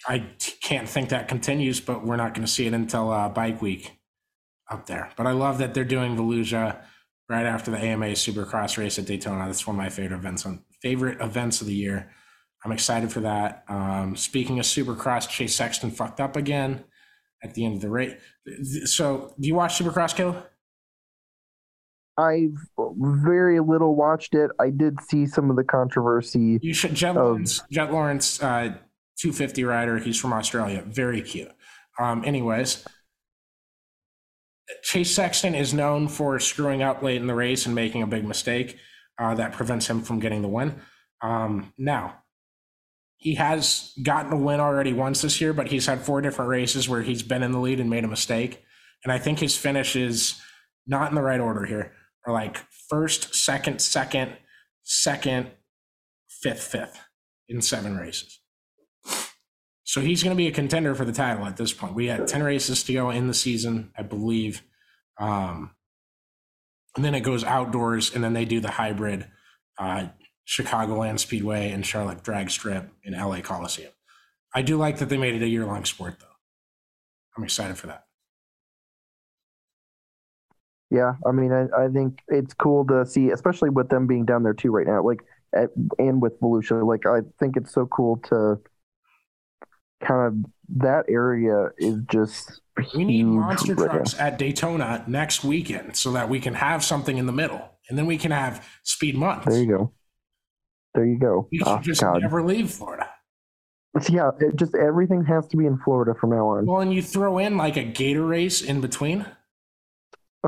[0.07, 0.27] I
[0.61, 3.93] can't think that continues, but we're not going to see it until uh, Bike Week
[4.71, 5.11] up there.
[5.17, 6.81] But I love that they're doing Volusia
[7.29, 9.47] right after the AMA Supercross race at Daytona.
[9.47, 12.11] That's one of my favorite events on favorite events of the year.
[12.65, 13.65] I'm excited for that.
[13.69, 16.85] Um, speaking of Supercross, Chase Sexton fucked up again
[17.43, 18.21] at the end of the race.
[18.85, 20.45] So, do you watch Supercross, Caleb?
[22.19, 22.57] I've
[22.97, 24.51] very little watched it.
[24.61, 26.59] I did see some of the controversy.
[26.61, 28.75] You should Jett of, Lawrence, Jett Lawrence, uh,
[29.19, 29.99] 250 rider.
[29.99, 30.83] He's from Australia.
[30.87, 31.51] Very cute.
[31.99, 32.85] Um, anyways,
[34.83, 38.25] Chase Sexton is known for screwing up late in the race and making a big
[38.25, 38.77] mistake
[39.19, 40.75] uh, that prevents him from getting the win.
[41.23, 42.23] Um, now,
[43.21, 46.89] he has gotten a win already once this year, but he's had four different races
[46.89, 48.65] where he's been in the lead and made a mistake.
[49.05, 50.41] And I think his finish is
[50.87, 51.93] not in the right order here.
[52.27, 52.57] Or like
[52.89, 54.33] first, second, second,
[54.85, 55.51] second,
[56.29, 56.99] fifth, fifth
[57.47, 58.41] in seven races.
[59.85, 61.95] So he's going to be a contender for the title at this point.
[61.95, 64.63] We had 10 races to go in the season, I believe.
[65.19, 65.73] Um,
[66.97, 69.27] and then it goes outdoors, and then they do the hybrid
[69.79, 70.07] uh,
[70.51, 73.93] Chicagoland Speedway and Charlotte Drag Strip in LA Coliseum.
[74.53, 76.27] I do like that they made it a year long sport, though.
[77.37, 78.05] I'm excited for that.
[80.91, 84.43] Yeah, I mean, I, I think it's cool to see, especially with them being down
[84.43, 85.21] there too right now, like,
[85.55, 85.71] at,
[86.01, 86.85] and with Volusia.
[86.85, 88.61] Like, I think it's so cool to
[90.03, 92.61] kind of that area is just.
[92.97, 94.27] We need monster right trucks now.
[94.27, 98.07] at Daytona next weekend so that we can have something in the middle, and then
[98.07, 99.47] we can have speed months.
[99.47, 99.93] There you go.
[100.95, 101.49] There you go.
[101.51, 102.21] You ah, should oh, just God.
[102.21, 103.09] never leave Florida.
[104.09, 106.67] Yeah, it just everything has to be in Florida from now on.
[106.67, 109.27] Well, and you throw in like a gator race in between.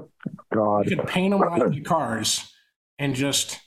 [0.55, 2.52] God, you could paint them like the cars
[2.98, 3.59] and just,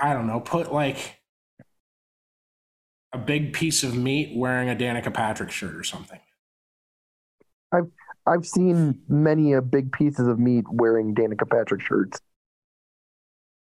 [0.00, 1.18] I don't know, put like
[3.12, 6.20] a big piece of meat wearing a Danica Patrick shirt or something.
[7.72, 7.90] I've
[8.26, 12.20] I've seen many a big pieces of meat wearing Danica Patrick shirts.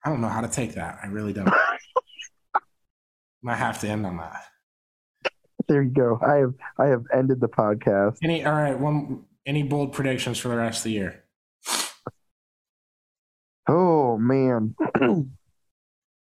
[0.03, 0.99] I don't know how to take that.
[1.03, 1.47] I really don't.
[3.41, 4.43] Might have to end on that.
[5.68, 6.19] There you go.
[6.26, 8.18] I have I have ended the podcast.
[8.23, 11.23] Any all right, one any bold predictions for the rest of the year?
[13.68, 14.76] Oh man.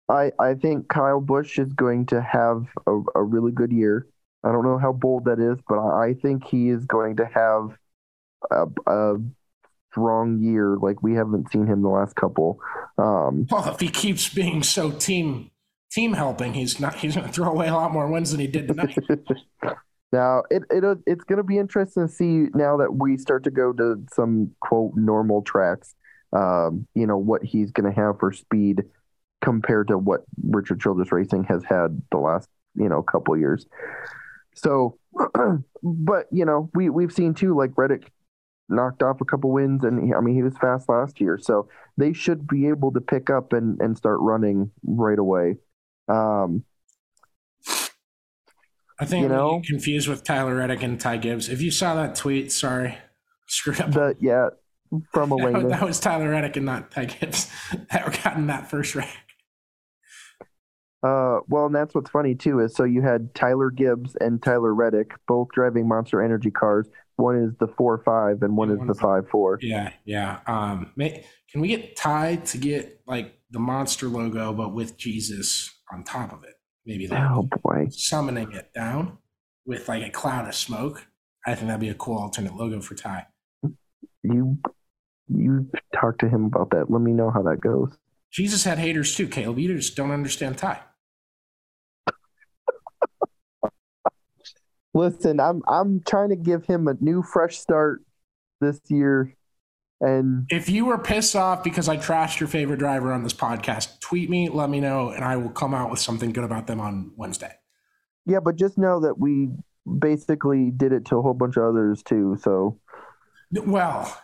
[0.08, 4.06] I I think Kyle Busch is going to have a, a really good year.
[4.44, 7.26] I don't know how bold that is, but I, I think he is going to
[7.26, 7.76] have
[8.50, 9.16] a, a
[9.92, 12.58] strong year like we haven't seen him the last couple.
[12.98, 15.50] Um, well, if he keeps being so team
[15.90, 18.46] team helping, he's not he's going to throw away a lot more wins than he
[18.46, 18.98] did tonight.
[20.12, 23.50] now it it it's going to be interesting to see now that we start to
[23.50, 25.94] go to some quote normal tracks.
[26.32, 28.82] Um, you know what he's going to have for speed
[29.40, 33.66] compared to what Richard Childress Racing has had the last you know couple years.
[34.54, 34.98] So,
[35.82, 38.12] but you know we we've seen too like Reddick
[38.68, 41.68] knocked off a couple wins, and he, I mean he was fast last year, so
[41.96, 45.56] they should be able to pick up and and start running right away.
[46.10, 46.64] Um,
[48.98, 51.48] I think you know confused with Tyler Reddick and Ty Gibbs.
[51.48, 52.98] If you saw that tweet, sorry,
[53.46, 53.92] screwed up.
[53.92, 54.48] The, yeah,
[55.12, 55.68] from Elena.
[55.68, 57.50] that was Tyler Reddick and not Ty Gibbs
[57.90, 59.10] that got in that first rank.
[61.02, 64.74] Uh, well, and that's what's funny too is so you had Tyler Gibbs and Tyler
[64.74, 66.88] Reddick both driving Monster Energy cars.
[67.16, 69.58] One is the four five, and one yeah, is the five four.
[69.62, 70.40] Yeah, yeah.
[70.46, 75.70] Um, may, can we get Ty to get like the monster logo, but with Jesus
[75.92, 76.54] on top of it?
[76.86, 79.18] Maybe like oh boy, summoning it down
[79.66, 81.06] with like a cloud of smoke.
[81.46, 83.26] I think that'd be a cool alternate logo for Ty.
[84.22, 84.58] You
[85.28, 86.90] you talk to him about that.
[86.90, 87.96] Let me know how that goes.
[88.32, 89.58] Jesus had haters too, Caleb.
[89.58, 90.80] You just don't understand Ty.
[94.94, 98.02] Listen, I'm I'm trying to give him a new fresh start
[98.60, 99.34] this year.
[100.00, 104.00] And if you were pissed off because I trashed your favorite driver on this podcast,
[104.00, 106.80] tweet me, let me know, and I will come out with something good about them
[106.80, 107.52] on Wednesday.
[108.26, 109.50] Yeah, but just know that we
[109.98, 112.38] basically did it to a whole bunch of others too.
[112.40, 112.78] So,
[113.52, 114.16] well,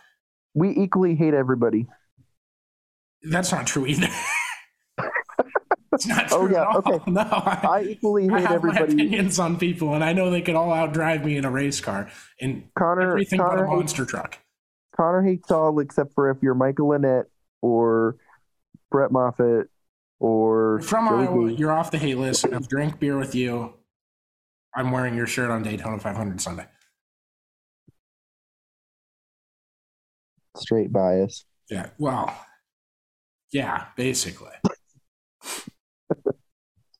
[0.55, 1.87] we equally hate everybody.
[3.23, 4.09] That's not true either.
[5.93, 6.55] It's not oh, true.
[6.57, 7.11] Oh yeah, okay.
[7.11, 8.95] No, I, I equally hate I have everybody.
[8.95, 11.79] My opinions on people, and I know they could all outdrive me in a race
[11.79, 12.09] car
[12.39, 14.37] and Connor, everything Connor but a monster hates, truck.
[14.97, 17.25] Connor hates all except for if you're Michael Annett
[17.61, 18.17] or
[18.89, 19.67] Brett Moffitt
[20.19, 21.51] or from Iowa.
[21.51, 22.45] You're off the hate list.
[22.51, 23.73] I've drank beer with you.
[24.75, 26.65] I'm wearing your shirt on Daytona 500 Sunday.
[30.55, 31.45] Straight bias.
[31.69, 31.89] Yeah.
[31.97, 32.35] Well.
[33.51, 33.85] Yeah.
[33.95, 34.51] Basically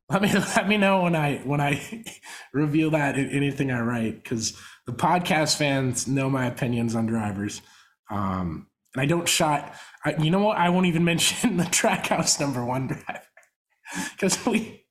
[0.09, 2.03] let me let me know when I when I
[2.53, 7.61] reveal that in anything I write because the podcast fans know my opinions on drivers,
[8.09, 9.73] um, and I don't shot.
[10.03, 10.57] I, you know what?
[10.57, 13.21] I won't even mention the Trackhouse number one driver
[14.11, 14.83] because we.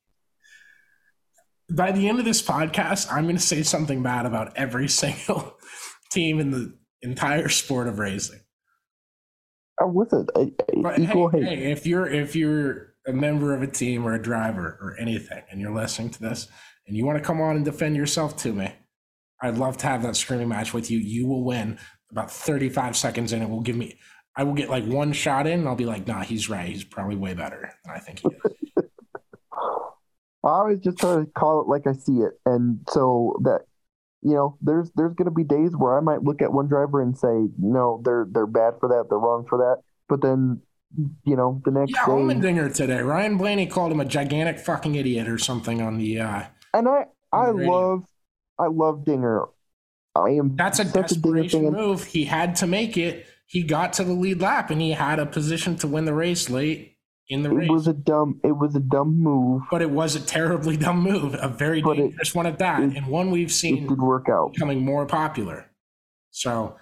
[1.68, 5.56] By the end of this podcast, I'm going to say something bad about every single
[6.12, 8.40] team in the entire sport of racing.
[9.80, 10.30] I'm with it.
[10.36, 10.52] I,
[10.88, 11.59] I, equal hey, hate.
[11.59, 15.43] Hey, if you're if you're a member of a team or a driver or anything
[15.51, 16.48] and you're listening to this
[16.86, 18.72] and you want to come on and defend yourself to me,
[19.43, 20.98] I'd love to have that screaming match with you.
[20.98, 21.78] You will win
[22.10, 23.42] about 35 seconds in.
[23.42, 23.98] It will give me,
[24.36, 26.68] I will get like one shot in and I'll be like, nah, he's right.
[26.68, 28.52] He's probably way better than I think he is.
[30.44, 32.34] I always just try to call it like I see it.
[32.44, 33.62] And so that,
[34.22, 37.02] you know, there's there's going to be days where I might look at one driver
[37.02, 39.82] and say, no, they're they're bad for that, they're wrong for that.
[40.08, 40.62] But then
[41.24, 42.12] you know, the next yeah, day.
[42.12, 43.00] Allmendinger today.
[43.00, 46.20] Ryan Blaney called him a gigantic fucking idiot or something on the.
[46.20, 48.04] uh And I, I love,
[48.58, 49.46] I love Dinger.
[50.20, 50.56] I am.
[50.56, 52.05] That's a desperation move.
[52.05, 53.26] He had to make it.
[53.47, 56.51] He got to the lead lap, and he had a position to win the race
[56.51, 56.97] late
[57.28, 57.68] in the it race.
[57.68, 58.40] It was a dumb.
[58.43, 59.62] It was a dumb move.
[59.70, 61.36] But it was a terribly dumb move.
[61.40, 64.28] A very but dangerous it, one at that, it, and one we've seen did work
[64.28, 65.70] out, becoming more popular.
[66.30, 66.76] So.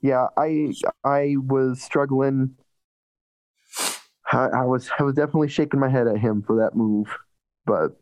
[0.00, 0.72] Yeah, I
[1.04, 2.56] I was struggling
[4.32, 7.06] I, I, was I was definitely shaking my head at him for that move,
[7.66, 8.00] but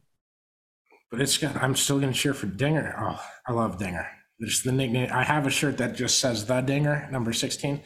[1.10, 2.94] but it's I'm still gonna cheer for Dinger.
[2.98, 4.06] Oh, I love Dinger.
[4.40, 5.10] There's the nickname.
[5.12, 7.82] I have a shirt that just says the Dinger, number sixteen,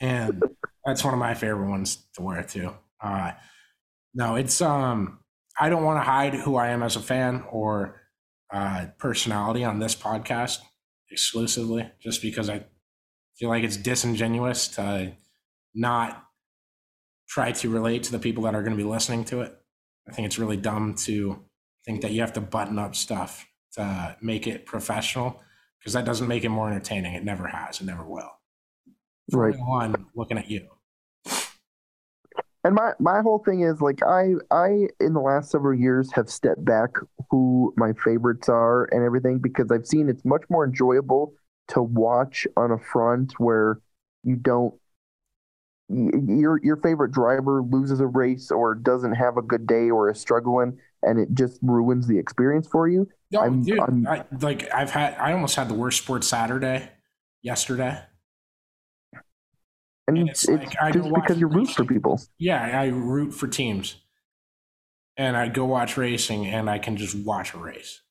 [0.00, 0.40] and
[0.84, 2.72] that's one of my favorite ones to wear too.
[3.02, 3.32] Uh,
[4.14, 5.18] no, it's um
[5.58, 8.00] I don't want to hide who I am as a fan or
[8.52, 10.60] uh, personality on this podcast
[11.10, 12.64] exclusively, just because I
[13.36, 15.12] feel like it's disingenuous to
[15.74, 16.24] not
[17.28, 19.58] try to relate to the people that are going to be listening to it.
[20.08, 21.44] I think it's really dumb to
[21.84, 25.42] think that you have to button up stuff to make it professional
[25.86, 27.14] because that doesn't make it more entertaining.
[27.14, 27.80] It never has.
[27.80, 28.32] It never will.
[29.30, 29.54] Right.
[29.56, 30.66] One looking at you.
[32.64, 36.28] And my my whole thing is like I I in the last several years have
[36.28, 36.90] stepped back
[37.30, 41.34] who my favorites are and everything because I've seen it's much more enjoyable
[41.68, 43.78] to watch on a front where
[44.24, 44.74] you don't
[45.88, 50.18] your your favorite driver loses a race or doesn't have a good day or is
[50.18, 53.08] struggling and it just ruins the experience for you.
[53.32, 56.90] No, I'm- dude, I'm- I, like I've had, I almost had the worst sports Saturday
[57.42, 57.98] yesterday.
[60.08, 62.20] And, And it's, it's like, just because you root for people.
[62.38, 63.96] Yeah, I root for teams,
[65.16, 68.02] and I go watch racing, and I can just watch a race.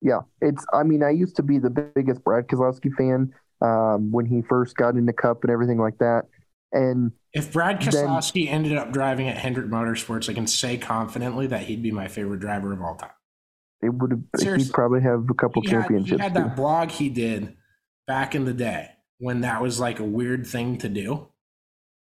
[0.00, 0.64] Yeah, it's.
[0.72, 4.76] I mean, I used to be the biggest Brad Keselowski fan um, when he first
[4.76, 6.26] got into Cup and everything like that.
[6.74, 11.46] And If Brad Then- Keselowski ended up driving at Hendrick Motorsports, I can say confidently
[11.46, 13.10] that he'd be my favorite driver of all time.
[13.80, 14.20] it would have.
[14.36, 14.66] Seriously.
[14.66, 16.16] He'd probably have a couple He had, he had too.
[16.40, 17.56] that blog he did
[18.06, 18.88] back in the day
[19.18, 21.28] when that was like a weird thing to do.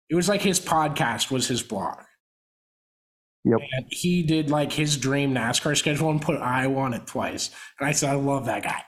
[0.10, 1.98] It was like his podcast was his blog.
[3.44, 3.60] Yep.
[3.78, 7.52] And he did like his dream NASCAR schedule and put Iowa on it twice.
[7.80, 8.82] And I said, I love that guy.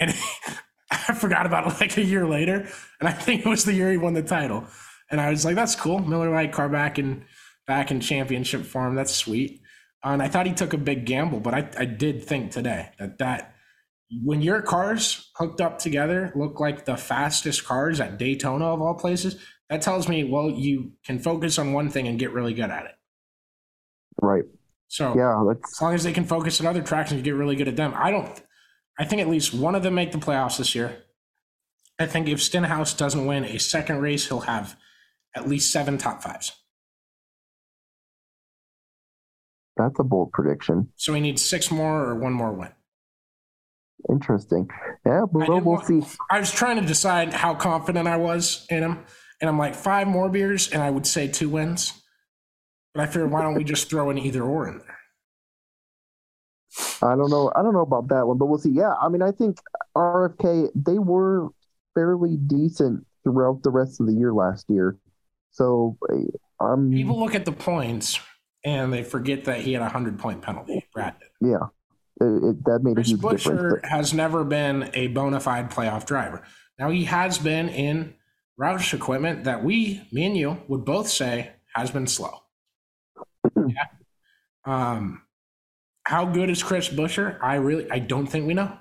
[0.00, 0.14] And
[0.90, 2.68] I forgot about it like a year later.
[3.00, 4.64] And I think it was the year he won the title.
[5.10, 5.98] And I was like, that's cool.
[6.00, 7.24] Miller Lite car back in
[7.66, 8.94] back in championship form.
[8.94, 9.60] That's sweet.
[10.02, 13.18] And I thought he took a big gamble, but I, I did think today that
[13.18, 13.54] that
[14.22, 18.94] when your cars hooked up together look like the fastest cars at Daytona of all
[18.94, 19.36] places,
[19.70, 22.84] that tells me, well, you can focus on one thing and get really good at
[22.84, 22.94] it.
[24.20, 24.44] Right.
[24.88, 25.42] So Yeah.
[25.50, 27.92] as long as they can focus on other tracks and get really good at them,
[27.96, 28.42] I don't.
[28.98, 30.98] I think at least one of them make the playoffs this year.
[31.98, 34.76] I think if Stenhouse doesn't win a second race, he'll have
[35.34, 36.52] at least seven top fives.
[39.76, 40.88] that's a bold prediction.
[40.96, 42.70] So we need six more or one more win.
[44.08, 44.68] Interesting.
[45.06, 45.24] Yeah.
[45.30, 46.02] Well, we'll see.
[46.30, 49.04] I was trying to decide how confident I was in him,
[49.40, 51.92] and I'm like five more beers, and I would say two wins.
[52.92, 54.98] But I figured, why don't we just throw an either or in there?
[57.02, 57.52] I don't know.
[57.56, 58.70] I don't know about that one, but we'll see.
[58.70, 59.58] Yeah, I mean, I think
[59.96, 61.48] RFK they were
[61.94, 64.98] fairly decent throughout the rest of the year last year.
[65.54, 68.18] So eh, I'm People look at the points
[68.64, 70.84] and they forget that he had a hundred point penalty.
[70.92, 71.28] Brad did.
[71.48, 71.66] yeah,
[72.20, 73.44] it, it, that made a Chris huge difference.
[73.46, 76.42] Buescher but- has never been a bona fide playoff driver.
[76.78, 78.14] Now he has been in
[78.60, 82.40] Roush equipment that we, me and you, would both say has been slow.
[83.56, 83.84] yeah.
[84.64, 85.22] Um,
[86.04, 87.38] how good is Chris Buescher?
[87.42, 88.76] I really, I don't think we know.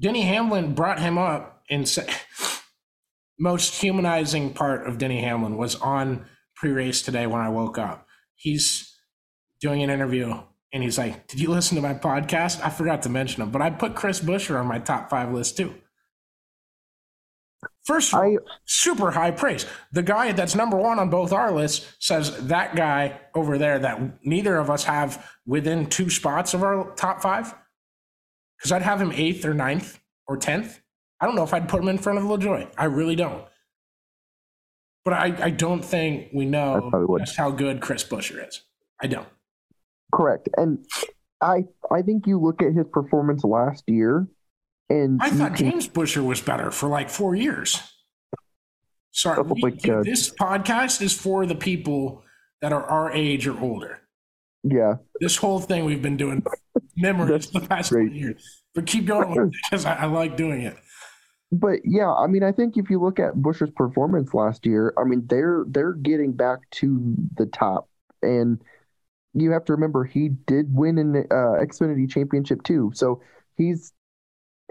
[0.00, 2.08] Denny Hamlin brought him up and said,
[3.40, 8.06] most humanizing part of Denny Hamlin was on pre-race today when I woke up.
[8.36, 8.94] He's
[9.60, 10.38] doing an interview
[10.72, 13.62] and he's like, "Did you listen to my podcast?" I forgot to mention him, but
[13.62, 15.74] I put Chris Buescher on my top five list too.
[17.84, 18.36] First, I
[18.66, 19.66] super high praise.
[19.92, 24.24] The guy that's number one on both our lists says that guy over there that
[24.24, 27.54] neither of us have within two spots of our top five.
[28.58, 29.98] Because I'd have him eighth or ninth
[30.28, 30.80] or tenth.
[31.20, 32.70] I don't know if I'd put him in front of LaJoie.
[32.78, 33.44] I really don't.
[35.04, 38.62] But I, I don't think we know just how good Chris Buescher is.
[39.02, 39.28] I don't.
[40.14, 40.84] correct, and
[41.40, 44.26] I I think you look at his performance last year,
[44.90, 47.80] and I thought can- James Buescher was better for like four years.
[49.12, 49.70] Sorry, we-
[50.04, 52.22] this podcast is for the people
[52.60, 54.00] that are our age or older.
[54.62, 56.44] yeah, This whole thing we've been doing
[56.94, 58.08] memories the past great.
[58.08, 58.62] 20 years.
[58.74, 60.76] But keep going with it because I, I like doing it.
[61.52, 65.04] But yeah, I mean, I think if you look at Buescher's performance last year, I
[65.04, 67.88] mean, they're they're getting back to the top,
[68.22, 68.62] and
[69.34, 73.20] you have to remember he did win an uh, Xfinity Championship too, so
[73.56, 73.92] he's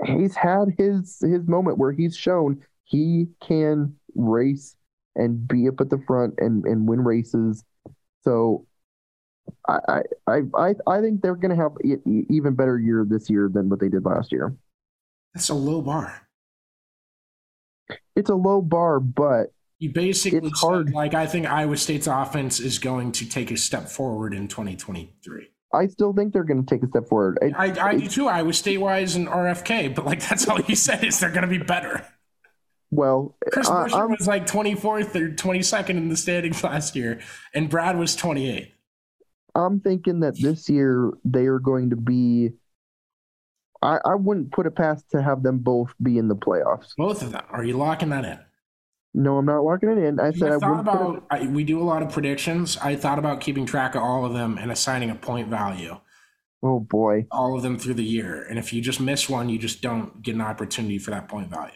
[0.06, 4.76] he's had his his moment where he's shown he can race
[5.16, 7.64] and be up at the front and and win races.
[8.24, 8.66] So
[9.68, 13.50] I I I I, think they're going to have an even better year this year
[13.54, 14.56] than what they did last year.
[15.34, 16.29] That's a low bar.
[18.16, 22.60] It's a low bar, but You basically It's said, like I think Iowa State's offense
[22.60, 25.48] is going to take a step forward in 2023.
[25.74, 27.38] I still think they're going to take a step forward.
[27.42, 28.28] It- I, I do too.
[28.28, 31.48] Iowa State wise and RFK, but like that's all you said is they're going to
[31.48, 32.06] be better.
[32.92, 37.20] well, Chris Buescher was like 24th or 22nd in the standings last year,
[37.54, 38.72] and Brad was 28th.
[39.56, 42.52] I'm thinking that this year they are going to be.
[43.82, 46.90] I, I wouldn't put it past to have them both be in the playoffs.
[46.98, 47.46] Both of them.
[47.50, 48.40] Are you locking that in?
[49.14, 50.20] No, I'm not locking it in.
[50.20, 51.26] I said I I thought about.
[51.32, 52.78] I, we do a lot of predictions.
[52.78, 55.98] I thought about keeping track of all of them and assigning a point value.
[56.62, 57.26] Oh boy.
[57.32, 58.44] All of them through the year.
[58.44, 61.50] And if you just miss one, you just don't get an opportunity for that point
[61.50, 61.72] value.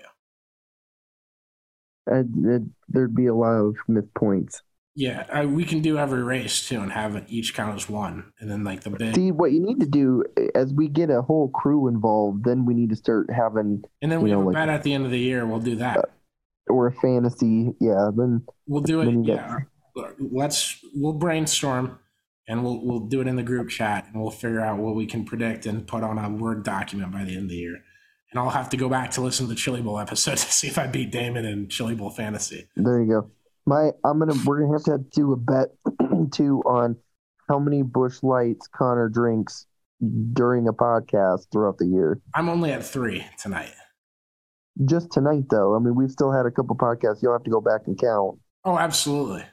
[2.12, 4.62] Uh, it, there'd be a lot of missed points.
[4.96, 8.32] Yeah, I, we can do every race too and have it each count as one.
[8.40, 9.16] And then like the big.
[9.16, 12.66] See, what you need to do eh, as we get a whole crew involved, then
[12.66, 13.84] we need to start having.
[14.02, 15.46] And then we have know, a like, bet at the end of the year.
[15.46, 15.98] We'll do that.
[15.98, 16.02] Uh,
[16.68, 17.72] or a fantasy.
[17.80, 19.26] Yeah, then We'll do it.
[19.26, 19.58] Yeah.
[20.20, 22.00] Let's we'll brainstorm
[22.48, 25.06] and we'll we'll do it in the group chat and we'll figure out what we
[25.06, 27.80] can predict and put on a word document by the end of the year.
[28.32, 30.68] And I'll have to go back to listen to the Chili Bowl episode to see
[30.68, 32.68] if I beat Damon in Chili Bowl fantasy.
[32.76, 33.32] There you go.
[33.66, 34.34] My, I'm gonna.
[34.46, 35.70] We're gonna have to do a bet
[36.32, 36.98] too on
[37.50, 39.66] how many Busch Lights Connor drinks
[40.34, 42.20] during a podcast throughout the year.
[42.36, 43.72] I'm only at three tonight.
[44.86, 45.76] Just tonight, though.
[45.76, 47.22] I mean, we've still had a couple podcasts.
[47.22, 48.40] You'll have to go back and count.
[48.66, 49.44] Oh, absolutely.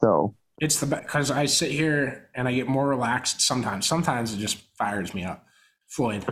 [0.00, 3.86] So It's the because I sit here and I get more relaxed sometimes.
[3.86, 5.46] Sometimes it just fires me up.
[5.88, 6.26] Floyd.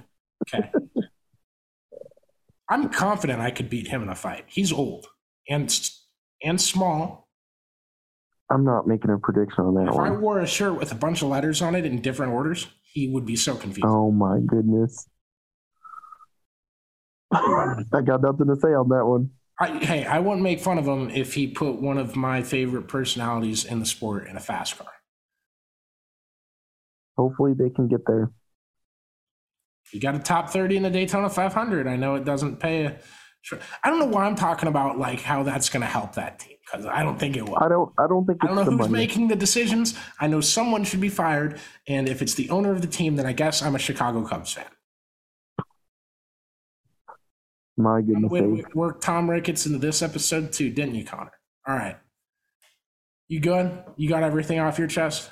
[0.54, 0.70] Okay.
[2.68, 4.44] I'm confident I could beat him in a fight.
[4.48, 5.06] He's old
[5.48, 5.70] and
[6.42, 7.28] and small.
[8.50, 10.06] I'm not making a prediction on that one.
[10.06, 10.20] If I one.
[10.20, 13.26] wore a shirt with a bunch of letters on it in different orders, he would
[13.26, 13.86] be so confused.
[13.86, 15.08] Oh my goodness.
[17.32, 19.30] I got nothing to say on that one.
[19.58, 22.88] I, hey, I wouldn't make fun of him if he put one of my favorite
[22.88, 24.92] personalities in the sport in a fast car.
[27.16, 28.30] Hopefully they can get there.
[29.92, 31.86] You got a top 30 in the Daytona 500.
[31.86, 32.98] I know it doesn't pay a.
[33.46, 33.60] Sure.
[33.84, 36.56] I don't know why I'm talking about like how that's going to help that team
[36.64, 37.56] because I don't think it will.
[37.60, 38.92] I don't I don't think I don't know who's money.
[38.92, 39.96] making the decisions.
[40.20, 43.24] I know someone should be fired, and if it's the owner of the team, then
[43.24, 44.64] I guess I'm a Chicago Cubs fan.
[47.76, 51.30] My goodness Way to work Tom Ricketts into this episode too, didn't you, Connor?
[51.68, 51.98] All right,
[53.28, 53.78] you good?
[53.94, 55.30] You got everything off your chest?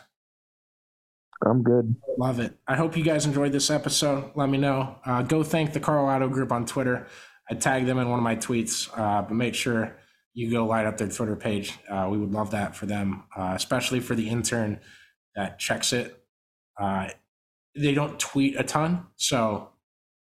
[1.45, 1.97] I'm good.
[2.17, 2.57] Love it.
[2.69, 4.31] I hope you guys enjoyed this episode.
[4.37, 4.95] Let me know.
[5.05, 7.09] Uh, go thank the Karl Auto Group on Twitter.
[7.51, 9.97] I tagged them in one of my tweets, uh, but make sure
[10.33, 11.79] you go light up their Twitter page.
[11.89, 14.81] Uh, we would love that for them, uh, especially for the intern
[15.37, 16.25] that checks it.
[16.79, 17.09] Uh,
[17.77, 19.71] they don't tweet a ton, so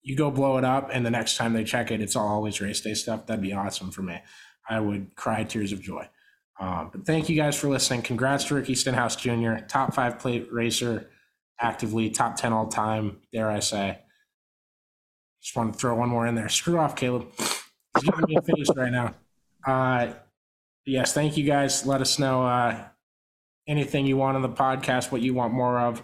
[0.01, 2.59] you go blow it up, and the next time they check it, it's all always
[2.61, 3.27] race day stuff.
[3.27, 4.19] That'd be awesome for me.
[4.67, 6.07] I would cry tears of joy.
[6.59, 8.03] Um, but thank you guys for listening.
[8.03, 11.09] Congrats to Ricky Stenhouse Jr., top five plate racer,
[11.59, 13.99] actively top 10 all time, dare I say.
[15.41, 16.49] Just want to throw one more in there.
[16.49, 17.27] Screw off, Caleb.
[17.37, 19.15] He's giving me a face right now.
[19.65, 20.13] Uh,
[20.85, 21.85] yes, thank you guys.
[21.85, 22.83] Let us know uh,
[23.67, 26.03] anything you want on the podcast, what you want more of,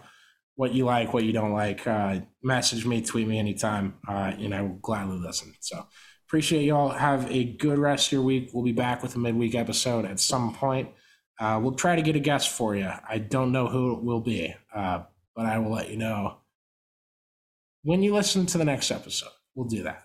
[0.56, 1.86] what you like, what you don't like.
[1.86, 5.54] Uh, message me, tweet me anytime, uh, and I will gladly listen.
[5.60, 5.86] So
[6.28, 6.90] appreciate y'all.
[6.90, 8.50] Have a good rest of your week.
[8.54, 10.90] We'll be back with a midweek episode at some point.
[11.40, 12.90] Uh, we'll try to get a guest for you.
[13.08, 15.04] I don't know who it will be, uh,
[15.36, 16.38] but I will let you know
[17.88, 19.30] when you listen to the next episode.
[19.56, 20.04] We'll do that.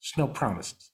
[0.00, 0.92] There's no promises.